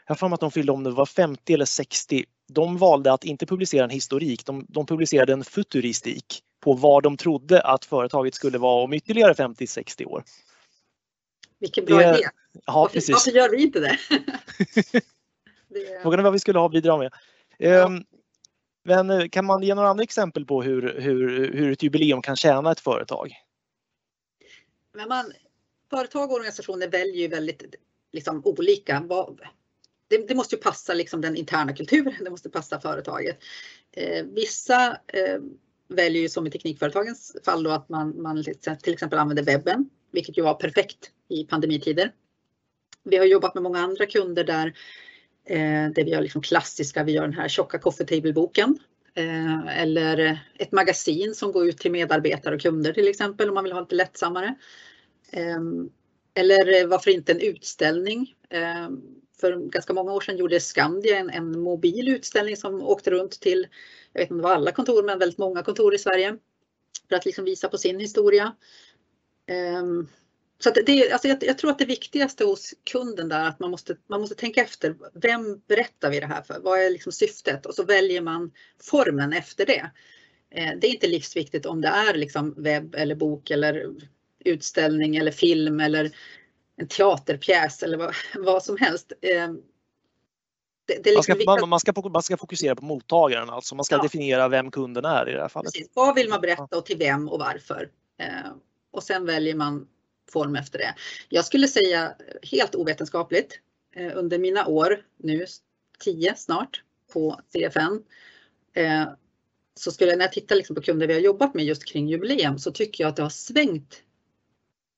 Jag 0.07 0.15
har 0.15 0.15
för 0.15 0.29
mig 0.29 0.35
att 0.35 0.41
de 0.41 0.51
fyllde 0.51 0.73
om 0.73 0.85
det 0.85 0.91
var 0.91 1.07
50 1.07 1.55
eller 1.55 1.65
60. 1.65 2.25
De 2.53 2.77
valde 2.79 3.13
att 3.13 3.25
inte 3.25 3.47
publicera 3.47 3.85
en 3.85 3.91
historik, 3.91 4.47
de, 4.47 4.67
de 4.69 4.87
publicerade 4.87 5.33
en 5.33 5.45
futuristik 5.45 6.43
på 6.61 6.75
vad 6.75 7.03
de 7.03 7.17
trodde 7.17 7.61
att 7.61 7.85
företaget 7.85 8.35
skulle 8.35 8.59
vara 8.59 8.85
om 8.85 8.93
ytterligare 8.93 9.33
50-60 9.33 10.07
år. 10.07 10.25
Vilken 11.59 11.85
bra 11.85 11.99
det, 11.99 12.19
idé! 12.19 12.29
Ja, 12.53 12.73
varför, 12.73 12.95
precis. 12.95 13.13
varför 13.13 13.31
gör 13.31 13.51
vi 13.51 13.63
inte 13.63 13.81
det? 13.81 13.99
det... 15.69 16.03
Frågan 16.03 16.21
är 16.21 16.25
vad 16.25 16.33
vi 16.33 16.39
skulle 16.39 16.59
ha 16.59 16.67
att 16.67 16.73
bidra 16.73 16.99
med. 16.99 17.13
Ja. 17.59 17.87
Um, 17.87 18.05
men 18.83 19.11
eh, 19.11 19.29
kan 19.29 19.45
man 19.45 19.63
ge 19.63 19.75
några 19.75 19.89
andra 19.89 20.03
exempel 20.03 20.47
på 20.47 20.63
hur, 20.63 21.01
hur, 21.01 21.53
hur 21.55 21.73
ett 21.73 21.83
jubileum 21.83 22.23
kan 22.23 22.37
tjäna 22.37 22.73
ett 22.73 22.81
företag? 22.81 23.35
Men 24.93 25.09
man, 25.09 25.33
företag 25.91 26.31
och 26.31 26.37
organisationer 26.37 26.89
väljer 26.89 27.23
ju 27.23 27.29
väldigt 27.29 27.75
liksom, 28.13 28.43
olika. 28.45 29.05
Det, 30.09 30.29
det, 30.29 30.35
måste 30.35 30.55
ju 30.55 30.61
passa 30.61 30.95
liksom 30.95 31.21
den 31.21 31.37
interna 31.37 31.73
kulturen, 31.73 32.25
det 32.25 32.31
måste 32.31 32.51
passa 32.51 32.81
företaget. 32.81 33.39
Eh, 33.93 34.25
vissa 34.25 34.99
eh, 35.07 35.39
väljer 35.91 36.23
ju 36.23 36.29
som 36.29 36.47
i 36.47 36.51
teknikföretagens 36.51 37.37
fall 37.45 37.63
då 37.63 37.71
att 37.71 37.89
man, 37.89 38.23
man 38.23 38.45
till 38.83 38.93
exempel 38.93 39.19
använder 39.19 39.43
webben, 39.43 39.91
vilket 40.13 40.39
ju 40.39 40.43
var 40.43 40.55
perfekt 40.55 41.11
i 41.29 41.45
pandemitider. 41.45 42.13
Vi 43.05 43.17
har 43.17 43.25
jobbat 43.25 43.55
med 43.55 43.63
många 43.63 43.79
andra 43.79 44.07
kunder 44.07 44.45
där, 44.45 44.67
eh, 45.45 45.93
där 45.95 46.05
vi 46.05 46.11
gör 46.11 46.21
liksom 46.21 46.43
klassiska, 46.43 47.05
vi 47.05 47.13
gör 47.13 47.23
den 47.23 47.35
här 47.35 47.49
tjocka 47.49 47.79
coffee 47.79 48.05
table-boken 48.05 48.79
eh, 49.15 49.81
eller 49.81 50.41
ett 50.59 50.73
magasin 50.73 51.35
som 51.35 51.53
går 51.53 51.69
ut 51.69 51.79
till 51.79 51.93
medarbetare 51.93 52.55
och 52.55 52.61
kunder 52.61 52.93
till 52.93 53.09
exempel 53.09 53.49
om 53.49 53.55
man 53.55 53.65
vill 53.65 53.73
ha 53.73 53.81
lite 53.81 53.95
lättsammare. 53.95 54.55
Eh, 55.33 55.61
eller 56.35 56.87
varför 56.87 57.11
inte 57.11 57.33
en 57.33 57.41
utställning 57.41 58.35
eh, 58.51 58.89
för 59.41 59.57
ganska 59.57 59.93
många 59.93 60.13
år 60.13 60.21
sedan 60.21 60.37
gjorde 60.37 60.61
Skandia 60.61 61.19
en, 61.19 61.31
en 61.31 61.61
mobil 61.61 62.09
utställning 62.09 62.57
som 62.57 62.83
åkte 62.83 63.11
runt 63.11 63.41
till, 63.41 63.67
jag 64.13 64.21
vet 64.21 64.27
inte 64.27 64.35
om 64.35 64.39
det 64.39 64.45
var 64.45 64.55
alla 64.55 64.73
kontor, 64.73 65.03
men 65.03 65.19
väldigt 65.19 65.39
många 65.39 65.63
kontor 65.63 65.95
i 65.95 65.99
Sverige 65.99 66.37
för 67.09 67.17
att 67.17 67.25
liksom 67.25 67.45
visa 67.45 67.69
på 67.69 67.79
sin 67.79 68.01
historia. 68.01 68.57
Um, 69.79 70.09
så 70.59 70.71
det, 70.71 71.13
alltså 71.13 71.29
jag, 71.29 71.39
jag, 71.45 71.59
tror 71.59 71.71
att 71.71 71.79
det 71.79 71.85
viktigaste 71.85 72.45
hos 72.45 72.75
kunden 72.91 73.29
där 73.29 73.41
är 73.41 73.49
att 73.49 73.61
man 73.61 73.71
måste, 73.71 73.97
man 74.07 74.21
måste 74.21 74.35
tänka 74.35 74.63
efter. 74.63 74.97
Vem 75.15 75.61
berättar 75.69 76.11
vi 76.11 76.21
det 76.21 76.27
här 76.27 76.43
för? 76.43 76.61
Vad 76.61 76.81
är 76.81 76.91
liksom 76.91 77.13
syftet? 77.13 77.67
Och 77.67 77.75
så 77.75 77.83
väljer 77.85 78.21
man 78.21 78.53
formen 78.83 79.33
efter 79.33 79.67
det. 79.67 79.91
Eh, 80.51 80.71
det 80.81 80.87
är 80.87 80.91
inte 80.91 81.07
livsviktigt 81.07 81.67
om 81.67 81.81
det 81.81 81.89
är 81.89 82.15
liksom 82.15 82.55
webb 82.57 82.95
eller 82.95 83.15
bok 83.15 83.51
eller 83.51 83.95
utställning 84.45 85.17
eller 85.17 85.33
film 85.33 85.81
eller 85.81 86.11
en 86.81 86.89
teaterpjäs 86.89 87.83
eller 87.83 87.99
vad, 87.99 88.15
vad 88.39 88.63
som 88.63 88.77
helst. 88.77 89.13
Eh, 89.21 89.49
det, 90.87 91.05
det 91.05 91.11
liksom 91.11 91.15
man, 91.17 91.23
ska, 91.23 91.61
man, 91.61 91.69
man, 91.69 91.81
ska, 91.81 91.93
man, 92.09 92.23
ska, 92.23 92.37
fokusera 92.37 92.77
på 92.77 92.85
mottagaren, 92.85 93.51
alltså 93.51 93.75
man 93.75 93.85
ska 93.85 93.95
ja. 93.97 94.03
definiera 94.03 94.49
vem 94.49 94.71
kunden 94.71 95.05
är 95.05 95.29
i 95.29 95.33
det 95.33 95.41
här 95.41 95.49
fallet. 95.49 95.73
Precis. 95.73 95.91
Vad 95.95 96.15
vill 96.15 96.29
man 96.29 96.41
berätta 96.41 96.79
och 96.79 96.87
till 96.87 96.99
vem 96.99 97.29
och 97.29 97.39
varför? 97.39 97.91
Eh, 98.19 98.51
och 98.91 99.03
sen 99.03 99.27
väljer 99.27 99.55
man 99.55 99.89
form 100.31 100.57
efter 100.57 100.79
det. 100.79 100.95
Jag 101.29 101.45
skulle 101.45 101.69
säga 101.69 102.15
helt 102.43 102.75
ovetenskapligt 102.75 103.61
eh, 103.97 104.13
under 104.15 104.39
mina 104.39 104.67
år 104.67 105.03
nu, 105.17 105.47
tio 105.99 106.35
snart, 106.37 106.83
på 107.13 107.41
CFN. 107.53 108.03
Eh, 108.75 109.09
så 109.75 109.91
skulle, 109.91 110.17
när 110.17 110.25
jag 110.25 110.33
tittar 110.33 110.57
liksom 110.57 110.77
på 110.77 110.83
kunder 110.83 111.07
vi 111.07 111.13
har 111.13 111.21
jobbat 111.21 111.55
med 111.55 111.65
just 111.65 111.85
kring 111.85 112.09
jubileum 112.09 112.59
så 112.59 112.71
tycker 112.71 113.05
jag 113.05 113.09
att 113.09 113.17
det 113.17 113.23
har 113.23 113.31
svängt. 113.31 114.03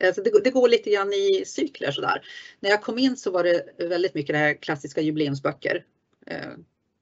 Alltså 0.06 0.22
det, 0.22 0.40
det 0.44 0.50
går 0.50 0.68
lite 0.68 0.90
grann 0.90 1.12
i 1.12 1.44
cykler 1.46 1.90
sådär. 1.90 2.22
När 2.60 2.70
jag 2.70 2.82
kom 2.82 2.98
in 2.98 3.16
så 3.16 3.30
var 3.30 3.44
det 3.44 3.64
väldigt 3.78 4.14
mycket 4.14 4.34
det 4.34 4.38
här 4.38 4.54
klassiska 4.54 5.00
jubileumsböcker. 5.00 5.84
Eh, 6.26 6.50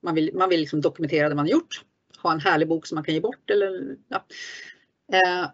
man 0.03 0.15
vill, 0.15 0.35
man 0.35 0.49
vill 0.49 0.61
liksom 0.61 0.81
dokumentera 0.81 1.29
det 1.29 1.35
man 1.35 1.47
gjort, 1.47 1.85
ha 2.19 2.33
en 2.33 2.41
härlig 2.41 2.69
bok 2.69 2.87
som 2.87 2.95
man 2.95 3.05
kan 3.05 3.15
ge 3.15 3.21
bort 3.21 3.51
eller 3.51 3.97
ja. 4.09 4.27
Eh, 5.13 5.51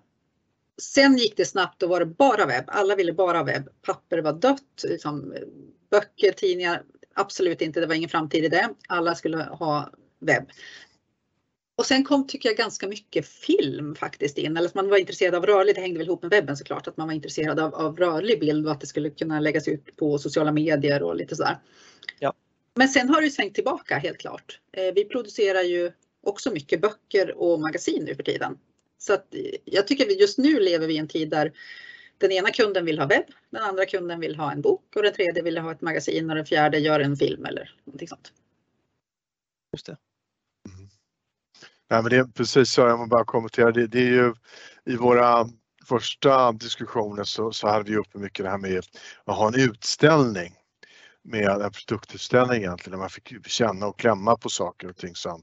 sen 0.83 1.17
gick 1.17 1.37
det 1.37 1.45
snabbt 1.45 1.83
och 1.83 1.89
var 1.89 2.01
det 2.01 2.07
bara 2.07 2.47
webb. 2.47 2.65
Alla 2.67 2.97
ville 2.97 3.13
bara 3.13 3.45
webb. 3.45 3.69
Papper 3.83 4.19
var 4.19 4.33
dött. 4.33 4.85
Liksom, 4.85 5.35
böcker, 5.91 6.33
tidningar, 6.33 6.83
absolut 7.15 7.63
inte. 7.63 7.81
Det 7.81 7.87
var 7.87 7.95
ingen 7.95 8.09
framtid 8.09 8.45
i 8.45 8.49
det. 8.49 8.69
Alla 8.89 9.15
skulle 9.15 9.43
ha 9.43 9.91
webb. 10.21 10.51
Och 11.77 11.87
sen 11.87 12.05
kom, 12.05 12.27
tycker 12.27 12.49
jag, 12.49 12.57
ganska 12.57 12.89
mycket 12.89 13.29
film 13.29 13.95
faktiskt 13.95 14.39
in. 14.39 14.57
Eller 14.57 14.69
att 14.69 14.75
man 14.75 14.89
var 14.89 14.97
intresserad 14.97 15.35
av 15.35 15.47
rörlig, 15.47 15.75
det 15.75 15.81
hängde 15.81 15.99
väl 15.99 16.07
ihop 16.07 16.23
med 16.23 16.31
webben 16.31 16.57
såklart, 16.57 16.89
att 16.89 16.97
man 16.97 17.07
var 17.07 17.15
intresserad 17.15 17.61
av, 17.61 17.75
av 17.75 17.97
rörlig 17.97 18.41
bild 18.41 18.67
och 18.67 18.73
att 18.73 18.81
det 18.81 18.87
skulle 18.87 19.11
kunna 19.11 19.41
läggas 19.41 19.69
ut 19.69 19.97
på 19.97 20.19
sociala 20.19 20.53
medier 20.53 21.03
och 21.03 21.17
lite 21.17 21.37
sådär. 21.37 21.59
Ja. 22.19 22.33
Men 22.75 22.89
sen 22.89 23.09
har 23.09 23.23
det 23.23 23.31
svängt 23.31 23.55
tillbaka 23.55 23.99
helt 23.99 24.19
klart. 24.19 24.61
Eh, 24.73 24.95
vi 24.95 25.05
producerar 25.05 25.63
ju 25.63 25.93
också 26.23 26.51
mycket 26.51 26.81
böcker 26.81 27.39
och 27.39 27.61
magasin 27.61 28.05
nu 28.05 28.15
för 28.15 28.23
tiden. 28.23 28.59
Så 28.99 29.13
att 29.13 29.35
jag 29.65 29.87
tycker 29.87 30.07
att 30.07 30.21
just 30.21 30.39
nu 30.39 30.61
lever 30.61 30.87
vi 30.87 30.95
i 30.95 30.99
en 30.99 31.09
tid 31.09 31.31
där 31.31 31.53
den 32.19 32.33
ena 32.33 32.51
kunden 32.51 32.85
vill 32.85 32.99
ha 32.99 33.07
webb, 33.07 33.27
den 33.51 33.63
andra 33.63 33.87
kunden 33.87 34.21
vill 34.21 34.37
ha 34.37 34.53
en 34.53 34.61
bok 34.61 34.97
och 34.97 35.03
den 35.03 35.13
tredje 35.13 35.43
vill 35.43 35.59
ha 35.59 35.73
ett 35.73 35.81
magasin 35.81 36.31
och 36.31 36.37
den 36.37 36.47
fjärde 36.47 36.79
gör 36.79 37.01
en 37.01 37.17
film 37.17 37.45
eller 37.47 37.75
någonting 37.85 38.09
sånt. 38.09 38.33
Just 39.73 39.87
det. 39.87 39.97
Nej, 41.91 42.03
men 42.03 42.11
det 42.11 42.17
är 42.17 42.25
precis 42.25 42.71
så, 42.71 42.81
jag 42.81 43.09
bara 43.09 43.25
kommentera 43.25 43.73
det. 43.73 43.87
Det 43.87 43.99
är 43.99 44.11
ju 44.11 44.35
i 44.85 44.97
våra 44.97 45.49
första 45.89 46.53
diskussioner 46.53 47.25
så, 47.25 47.53
så 47.53 47.69
hade 47.69 47.91
vi 47.91 47.97
uppe 47.97 48.19
mycket 48.19 48.45
det 48.45 48.51
här 48.51 48.59
med 48.59 48.85
att 49.25 49.37
ha 49.37 49.49
en 49.49 49.55
utställning 49.55 50.55
med 51.23 51.49
en 51.49 51.71
produktutställning 51.71 52.57
egentligen 52.57 52.91
där 52.91 52.99
man 52.99 53.11
fick 53.11 53.49
känna 53.49 53.87
och 53.87 53.99
klämma 53.99 54.37
på 54.37 54.49
saker 54.49 54.89
och 54.89 54.97
ting 54.97 55.15
som 55.15 55.43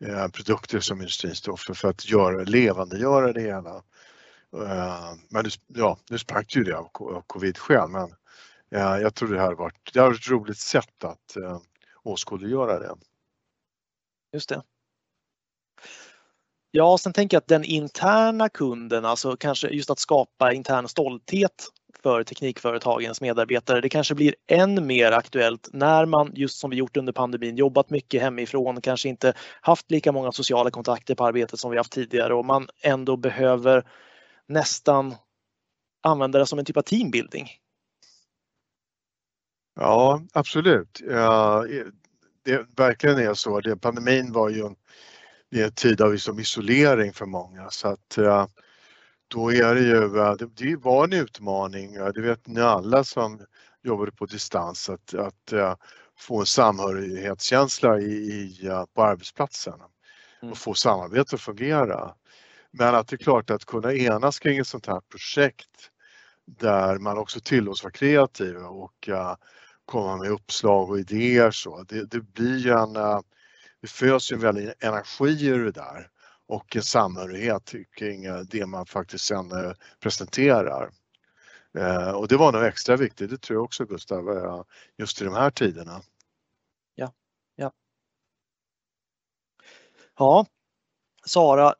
Eh, 0.00 0.28
produkter 0.28 0.80
som 0.80 0.98
industrin 0.98 1.34
står 1.34 1.56
för, 1.56 1.74
för 1.74 1.88
att 1.88 2.10
göra, 2.10 2.44
levandegöra 2.44 3.32
det 3.32 3.40
hela. 3.40 3.76
Eh, 4.56 5.14
men 5.28 5.44
ja, 5.66 5.98
nu 6.10 6.18
sprack 6.18 6.56
ju 6.56 6.64
det 6.64 6.76
av 6.76 6.88
covid-skäl 7.26 7.88
men 7.88 8.14
eh, 8.70 9.02
jag 9.02 9.14
tror 9.14 9.28
det 9.28 9.40
här 9.40 9.54
varit, 9.54 9.90
det 9.92 10.00
har 10.00 10.08
varit 10.08 10.20
ett 10.20 10.30
roligt 10.30 10.58
sätt 10.58 11.04
att 11.04 11.36
eh, 11.36 11.60
åskådliggöra 12.02 12.78
det. 12.78 12.94
Just 14.32 14.48
det. 14.48 14.62
Ja, 16.70 16.98
sen 16.98 17.12
tänker 17.12 17.34
jag 17.36 17.40
att 17.40 17.48
den 17.48 17.64
interna 17.64 18.48
kunden, 18.48 19.04
alltså 19.04 19.36
kanske 19.36 19.68
just 19.68 19.90
att 19.90 19.98
skapa 19.98 20.52
intern 20.52 20.88
stolthet 20.88 21.68
för 22.02 22.24
teknikföretagens 22.24 23.20
medarbetare. 23.20 23.80
Det 23.80 23.88
kanske 23.88 24.14
blir 24.14 24.34
än 24.46 24.86
mer 24.86 25.12
aktuellt 25.12 25.68
när 25.72 26.06
man, 26.06 26.32
just 26.34 26.58
som 26.58 26.70
vi 26.70 26.76
gjort 26.76 26.96
under 26.96 27.12
pandemin, 27.12 27.56
jobbat 27.56 27.90
mycket 27.90 28.22
hemifrån, 28.22 28.80
kanske 28.80 29.08
inte 29.08 29.34
haft 29.60 29.90
lika 29.90 30.12
många 30.12 30.32
sociala 30.32 30.70
kontakter 30.70 31.14
på 31.14 31.24
arbetet 31.24 31.60
som 31.60 31.70
vi 31.70 31.76
haft 31.76 31.92
tidigare 31.92 32.34
och 32.34 32.44
man 32.44 32.68
ändå 32.82 33.16
behöver 33.16 33.84
nästan 34.46 35.14
använda 36.02 36.38
det 36.38 36.46
som 36.46 36.58
en 36.58 36.64
typ 36.64 36.76
av 36.76 36.82
teambuilding. 36.82 37.48
Ja, 39.74 40.22
absolut. 40.32 41.00
Ja, 41.08 41.64
det 42.44 42.66
verkligen 42.76 43.18
är 43.18 43.34
så. 43.34 43.60
Det, 43.60 43.76
pandemin 43.76 44.32
var 44.32 44.48
ju 44.48 44.66
en, 44.66 44.76
en 45.62 45.72
tid 45.72 46.00
av 46.00 46.12
liksom 46.12 46.40
isolering 46.40 47.12
för 47.12 47.26
många 47.26 47.70
så 47.70 47.88
att 47.88 48.18
då 49.28 49.52
är 49.52 49.74
det 49.74 49.80
ju, 49.80 50.08
det 50.48 50.76
var 50.76 51.04
en 51.04 51.12
utmaning, 51.12 51.94
det 51.94 52.20
vet 52.20 52.46
ni 52.46 52.60
alla 52.60 53.04
som 53.04 53.40
jobbade 53.82 54.12
på 54.12 54.26
distans, 54.26 54.88
att, 54.88 55.14
att 55.14 55.78
få 56.18 56.40
en 56.40 56.46
samhörighetskänsla 56.46 57.98
i, 57.98 58.12
i, 58.12 58.70
på 58.94 59.02
arbetsplatsen 59.02 59.74
mm. 60.42 60.52
och 60.52 60.58
få 60.58 60.74
samarbetet 60.74 61.34
att 61.34 61.40
fungera. 61.40 62.14
Men 62.70 62.94
att 62.94 63.08
det 63.08 63.16
är 63.16 63.24
klart 63.24 63.50
att 63.50 63.64
kunna 63.64 63.94
enas 63.94 64.38
kring 64.38 64.58
ett 64.58 64.66
sånt 64.66 64.86
här 64.86 65.00
projekt 65.00 65.90
där 66.46 66.98
man 66.98 67.18
också 67.18 67.40
tillåts 67.40 67.82
vara 67.82 67.92
kreativ 67.92 68.56
och 68.56 69.08
komma 69.84 70.16
med 70.16 70.30
uppslag 70.30 70.90
och 70.90 70.98
idéer 70.98 71.50
så. 71.50 71.82
Det, 71.82 72.04
det 72.04 72.20
blir 72.20 72.66
en, 72.66 72.96
det 73.84 73.90
föds 73.90 74.32
ju 74.32 74.34
en 74.34 74.40
väldig 74.40 74.72
energi 74.80 75.46
ur 75.46 75.64
det 75.64 75.72
där 75.72 76.08
och 76.46 76.76
en 76.76 76.82
samhörighet 76.82 77.74
kring 77.96 78.24
eh, 78.24 78.38
det 78.40 78.66
man 78.66 78.86
faktiskt 78.86 79.24
sen 79.24 79.52
eh, 79.52 79.72
presenterar. 80.00 80.90
Eh, 81.78 82.10
och 82.10 82.28
det 82.28 82.36
var 82.36 82.52
nog 82.52 82.64
extra 82.64 82.96
viktigt, 82.96 83.30
det 83.30 83.38
tror 83.38 83.56
jag 83.56 83.64
också 83.64 83.84
Gustav, 83.84 84.64
just 84.98 85.22
i 85.22 85.24
de 85.24 85.34
här 85.34 85.50
tiderna. 85.50 86.00
Ja, 86.94 87.12
ja. 87.56 87.72
Ja, 90.18 90.46
Sara, 91.26 91.74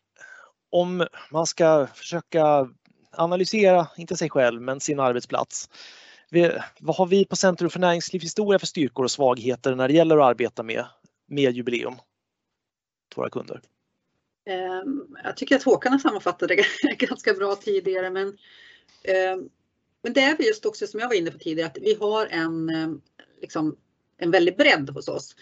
om 0.70 1.06
man 1.30 1.46
ska 1.46 1.86
försöka 1.94 2.68
analysera, 3.12 3.86
inte 3.96 4.16
sig 4.16 4.30
själv, 4.30 4.62
men 4.62 4.80
sin 4.80 5.00
arbetsplats. 5.00 5.70
Vad 6.80 6.96
har 6.96 7.06
vi 7.06 7.24
på 7.24 7.36
Centrum 7.36 7.70
för 7.70 7.80
näringslivshistoria 7.80 8.58
för 8.58 8.66
styrkor 8.66 9.04
och 9.04 9.10
svagheter 9.10 9.74
när 9.74 9.88
det 9.88 9.94
gäller 9.94 10.18
att 10.18 10.24
arbeta 10.24 10.62
med, 10.62 10.84
med 11.26 11.56
jubileum? 11.56 11.94
till 13.08 13.16
Våra 13.16 13.30
kunder. 13.30 13.60
Ehm, 14.46 15.16
jag 15.24 15.36
tycker 15.36 15.56
att 15.56 15.62
Håkan 15.62 15.92
har 15.92 15.98
sammanfattat 15.98 16.48
det 16.48 16.64
ganska 16.98 17.34
bra 17.34 17.56
tidigare 17.56 18.10
men, 18.10 18.38
ehm, 19.02 19.48
men 20.02 20.12
det 20.12 20.20
är 20.20 20.42
just 20.42 20.66
också 20.66 20.86
som 20.86 21.00
jag 21.00 21.08
var 21.08 21.14
inne 21.14 21.30
på 21.30 21.38
tidigare 21.38 21.70
att 21.70 21.78
vi 21.78 21.94
har 21.94 22.26
en, 22.26 22.70
ehm, 22.70 23.00
liksom, 23.40 23.76
en 24.16 24.30
väldig 24.30 24.56
bredd 24.56 24.90
hos 24.90 25.08
oss. 25.08 25.36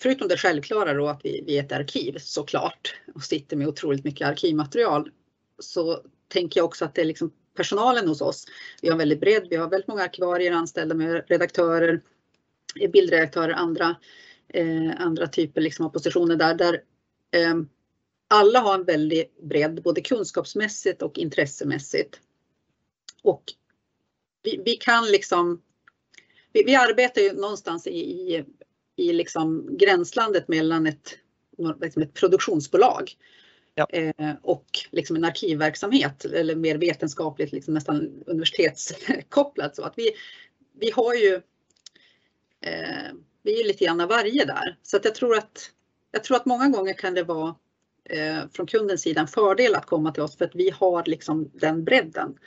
Förutom 0.00 0.28
det 0.28 0.36
självklara 0.36 0.94
då 0.94 1.08
att 1.08 1.20
vi, 1.24 1.44
vi 1.46 1.58
är 1.58 1.64
ett 1.64 1.72
arkiv 1.72 2.18
såklart 2.18 2.94
och 3.14 3.22
sitter 3.22 3.56
med 3.56 3.68
otroligt 3.68 4.04
mycket 4.04 4.28
arkivmaterial 4.28 5.10
så 5.58 6.02
tänker 6.28 6.60
jag 6.60 6.64
också 6.64 6.84
att 6.84 6.94
det 6.94 7.00
är 7.00 7.04
liksom 7.04 7.32
personalen 7.56 8.08
hos 8.08 8.20
oss. 8.20 8.46
Vi 8.82 8.88
har 8.88 8.92
en 8.92 8.98
väldigt 8.98 9.20
bredd, 9.20 9.46
vi 9.50 9.56
har 9.56 9.70
väldigt 9.70 9.88
många 9.88 10.02
arkivarier 10.02 10.52
anställda 10.52 10.94
med 10.94 11.24
redaktörer, 11.28 12.00
bildredaktörer, 12.92 13.52
andra, 13.52 13.96
eh, 14.48 14.92
andra 14.98 15.26
typer 15.26 15.60
liksom 15.60 15.86
av 15.86 15.90
positioner 15.90 16.36
där, 16.36 16.54
där 16.54 16.82
eh, 17.30 17.54
alla 18.28 18.60
har 18.60 18.74
en 18.74 18.84
väldig 18.84 19.32
bredd, 19.42 19.82
både 19.82 20.00
kunskapsmässigt 20.00 21.02
och 21.02 21.18
intressemässigt. 21.18 22.20
Och 23.22 23.42
vi, 24.42 24.62
vi 24.64 24.76
kan 24.76 25.04
liksom, 25.04 25.62
vi, 26.52 26.62
vi, 26.64 26.74
arbetar 26.74 27.20
ju 27.20 27.32
någonstans 27.32 27.86
i, 27.86 28.00
i, 28.00 28.44
i 28.96 29.12
liksom 29.12 29.76
gränslandet 29.76 30.48
mellan 30.48 30.86
ett, 30.86 31.18
liksom 31.80 32.02
ett 32.02 32.14
produktionsbolag 32.14 33.12
ja. 33.74 33.86
eh, 33.90 34.34
och 34.42 34.66
liksom 34.90 35.16
en 35.16 35.24
arkivverksamhet 35.24 36.24
eller 36.24 36.56
mer 36.56 36.78
vetenskapligt, 36.78 37.52
liksom 37.52 37.74
nästan 37.74 38.24
universitetskopplat. 38.26 39.76
Så 39.76 39.82
att 39.82 39.94
vi, 39.96 40.10
vi 40.72 40.90
har 40.90 41.14
ju 41.14 41.34
eh, 42.60 43.12
vi 43.48 43.60
är 43.60 43.66
lite 43.66 43.84
grann 43.84 44.00
av 44.00 44.08
varje 44.08 44.44
där. 44.44 44.78
Så 44.82 44.96
att 44.96 45.04
jag 45.04 45.14
tror 45.14 45.36
att 45.36 45.70
jag 46.10 46.24
tror 46.24 46.36
att 46.36 46.46
många 46.46 46.68
gånger 46.68 46.92
kan 46.92 47.14
det 47.14 47.22
vara 47.22 47.54
eh, 48.04 48.38
från 48.52 48.66
kundens 48.66 49.02
sida 49.02 49.20
en 49.20 49.26
fördel 49.26 49.74
att 49.74 49.86
komma 49.86 50.12
till 50.12 50.22
oss 50.22 50.36
för 50.36 50.44
att 50.44 50.54
vi 50.54 50.70
har 50.70 51.04
liksom 51.06 51.50
den 51.54 51.84
bredden. 51.84 52.38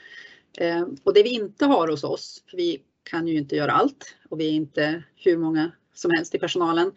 Eh, 0.58 0.86
och 1.04 1.14
det 1.14 1.22
vi 1.22 1.28
inte 1.28 1.66
har 1.66 1.88
hos 1.88 2.04
oss, 2.04 2.44
för 2.50 2.56
vi 2.56 2.82
kan 3.02 3.28
ju 3.28 3.38
inte 3.38 3.56
göra 3.56 3.72
allt 3.72 4.16
och 4.28 4.40
vi 4.40 4.46
är 4.46 4.52
inte 4.52 5.02
hur 5.16 5.36
många 5.36 5.72
som 5.94 6.10
helst 6.10 6.34
i 6.34 6.38
personalen. 6.38 6.92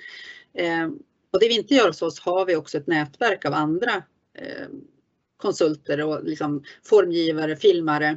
Eh, 0.54 0.88
och 1.34 1.40
det 1.40 1.48
vi 1.48 1.56
inte 1.56 1.74
gör 1.74 1.88
hos 1.88 2.02
oss 2.02 2.20
har 2.20 2.46
vi 2.46 2.56
också 2.56 2.78
ett 2.78 2.88
nätverk 2.88 3.46
av 3.46 3.54
andra 3.54 4.04
eh, 4.34 4.68
konsulter 5.38 6.04
och 6.04 6.24
liksom 6.24 6.64
formgivare, 6.84 7.56
filmare, 7.56 8.08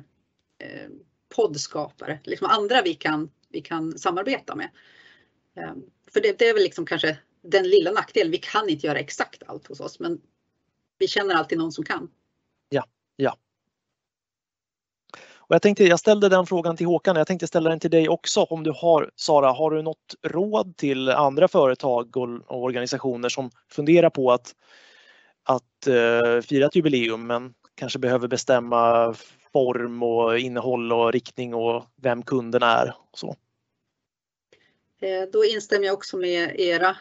eh, 0.59 0.91
poddskapare, 1.36 2.20
liksom 2.24 2.47
andra 2.47 2.82
vi 2.82 2.95
kan, 2.95 3.30
vi 3.49 3.61
kan 3.61 3.99
samarbeta 3.99 4.55
med. 4.55 4.70
Ehm, 5.59 5.82
för 6.12 6.20
det, 6.20 6.38
det 6.38 6.48
är 6.48 6.54
väl 6.54 6.62
liksom 6.62 6.86
kanske 6.86 7.18
den 7.42 7.68
lilla 7.68 7.90
nackdelen, 7.90 8.30
vi 8.30 8.38
kan 8.38 8.68
inte 8.68 8.86
göra 8.86 8.98
exakt 8.98 9.42
allt 9.46 9.66
hos 9.66 9.80
oss 9.80 10.00
men 10.00 10.20
vi 10.98 11.09
känner 11.09 11.34
alltid 11.34 11.59
någon 11.59 11.72
som 11.72 11.84
kan. 11.84 12.11
Ja, 12.68 12.84
ja. 13.16 13.36
Och 15.36 15.54
jag, 15.54 15.62
tänkte, 15.62 15.84
jag 15.84 15.98
ställde 15.98 16.28
den 16.28 16.46
frågan 16.46 16.76
till 16.76 16.86
Håkan, 16.86 17.16
jag 17.16 17.26
tänkte 17.26 17.46
ställa 17.46 17.70
den 17.70 17.80
till 17.80 17.90
dig 17.90 18.09
också 18.09 18.42
om 18.42 18.62
du 18.62 18.70
har, 18.70 19.11
Sara, 19.16 19.52
har 19.52 19.70
du 19.70 19.82
något 19.82 20.14
råd 20.22 20.76
till 20.76 21.09
andra 21.09 21.48
företag 21.48 22.16
och, 22.16 22.28
och 22.46 22.62
organisationer 22.62 23.28
som 23.28 23.50
funderar 23.70 24.11
på 24.11 24.32
att, 24.32 24.54
att 25.42 25.88
uh, 25.88 26.40
fira 26.40 26.66
ett 26.66 26.76
jubileum 26.76 27.26
men 27.26 27.54
kanske 27.74 27.98
behöver 27.98 28.28
bestämma 28.28 29.14
form 29.52 30.02
och 30.02 30.38
innehåll 30.38 30.92
och 30.92 31.12
riktning 31.12 31.54
och 31.54 31.84
vem 31.96 32.22
kunden 32.22 32.62
är. 32.62 32.94
Och 33.11 33.18
så. 33.18 33.36
Eh, 35.01 35.28
då 35.32 35.44
instämmer 35.44 35.86
jag 35.86 35.94
också 35.94 36.16
med 36.16 36.61
era, 36.61 36.96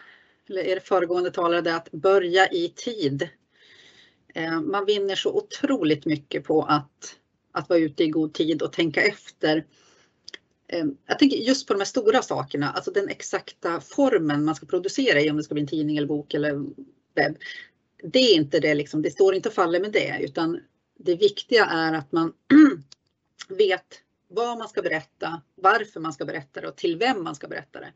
eller 0.49 0.61
er 0.61 0.79
föregående 0.79 1.31
talare, 1.31 1.61
där 1.61 1.75
att 1.75 1.91
börja 1.91 2.47
i 2.47 2.73
tid. 2.75 3.29
Eh, 4.33 4.61
man 4.61 4.85
vinner 4.85 5.15
så 5.15 5.33
otroligt 5.33 6.05
mycket 6.05 6.43
på 6.43 6.63
att, 6.63 7.15
att 7.51 7.69
vara 7.69 7.79
ute 7.79 8.03
i 8.03 8.07
god 8.07 8.33
tid 8.33 8.61
och 8.61 8.73
tänka 8.73 9.01
efter. 9.01 9.65
Eh, 10.67 10.85
jag 11.05 11.19
tänker 11.19 11.37
just 11.37 11.67
på 11.67 11.73
de 11.73 11.79
här 11.79 11.85
stora 11.85 12.21
sakerna, 12.21 12.71
alltså 12.71 12.91
den 12.91 13.09
exakta 13.09 13.81
formen 13.81 14.45
man 14.45 14.55
ska 14.55 14.65
producera 14.65 15.21
i, 15.21 15.29
om 15.29 15.37
det 15.37 15.43
ska 15.43 15.53
bli 15.53 15.61
en 15.61 15.67
tidning 15.67 15.97
eller 15.97 16.07
bok 16.07 16.33
eller 16.33 16.53
webb. 17.15 17.37
Det 18.03 18.19
är 18.19 18.35
inte 18.35 18.59
det, 18.59 18.73
liksom, 18.73 19.01
det 19.01 19.11
står 19.11 19.35
inte 19.35 19.49
och 19.49 19.55
faller 19.55 19.79
med 19.79 19.91
det, 19.91 20.19
utan 20.21 20.59
det 20.99 21.15
viktiga 21.15 21.65
är 21.65 21.93
att 21.93 22.11
man 22.11 22.33
vet 23.49 24.01
vad 24.27 24.57
man 24.57 24.69
ska 24.69 24.81
berätta, 24.81 25.41
varför 25.55 25.99
man 25.99 26.13
ska 26.13 26.25
berätta 26.25 26.61
det 26.61 26.67
och 26.67 26.75
till 26.75 26.97
vem 26.97 27.23
man 27.23 27.35
ska 27.35 27.47
berätta 27.47 27.79
det. 27.79 27.93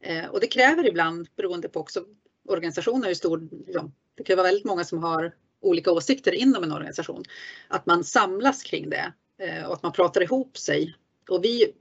Eh, 0.00 0.26
och 0.26 0.40
det 0.40 0.46
kräver 0.46 0.88
ibland, 0.88 1.28
beroende 1.36 1.68
på 1.68 1.80
också 1.80 2.04
organisationen, 2.48 3.04
hur 3.04 3.14
stor, 3.14 3.48
liksom, 3.66 3.94
det 4.14 4.22
kan 4.22 4.36
vara 4.36 4.46
väldigt 4.46 4.64
många 4.64 4.84
som 4.84 4.98
har 4.98 5.34
olika 5.60 5.92
åsikter 5.92 6.32
inom 6.32 6.64
en 6.64 6.72
organisation, 6.72 7.24
att 7.68 7.86
man 7.86 8.04
samlas 8.04 8.62
kring 8.62 8.90
det 8.90 9.12
eh, 9.38 9.64
och 9.64 9.74
att 9.74 9.82
man 9.82 9.92
pratar 9.92 10.22
ihop 10.22 10.58
sig. 10.58 10.96
Och 11.28 11.44
vi, 11.44 11.72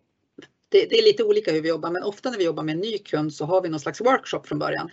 det, 0.69 0.86
det, 0.86 0.99
är 0.99 1.03
lite 1.03 1.23
olika 1.23 1.51
hur 1.51 1.61
vi 1.61 1.69
jobbar, 1.69 1.91
men 1.91 2.03
ofta 2.03 2.29
när 2.29 2.38
vi 2.38 2.43
jobbar 2.43 2.63
med 2.63 2.75
en 2.75 2.82
ny 2.82 2.97
kund 2.97 3.34
så 3.34 3.45
har 3.45 3.61
vi 3.61 3.69
någon 3.69 3.79
slags 3.79 4.01
workshop 4.01 4.41
från 4.45 4.59
början 4.59 4.89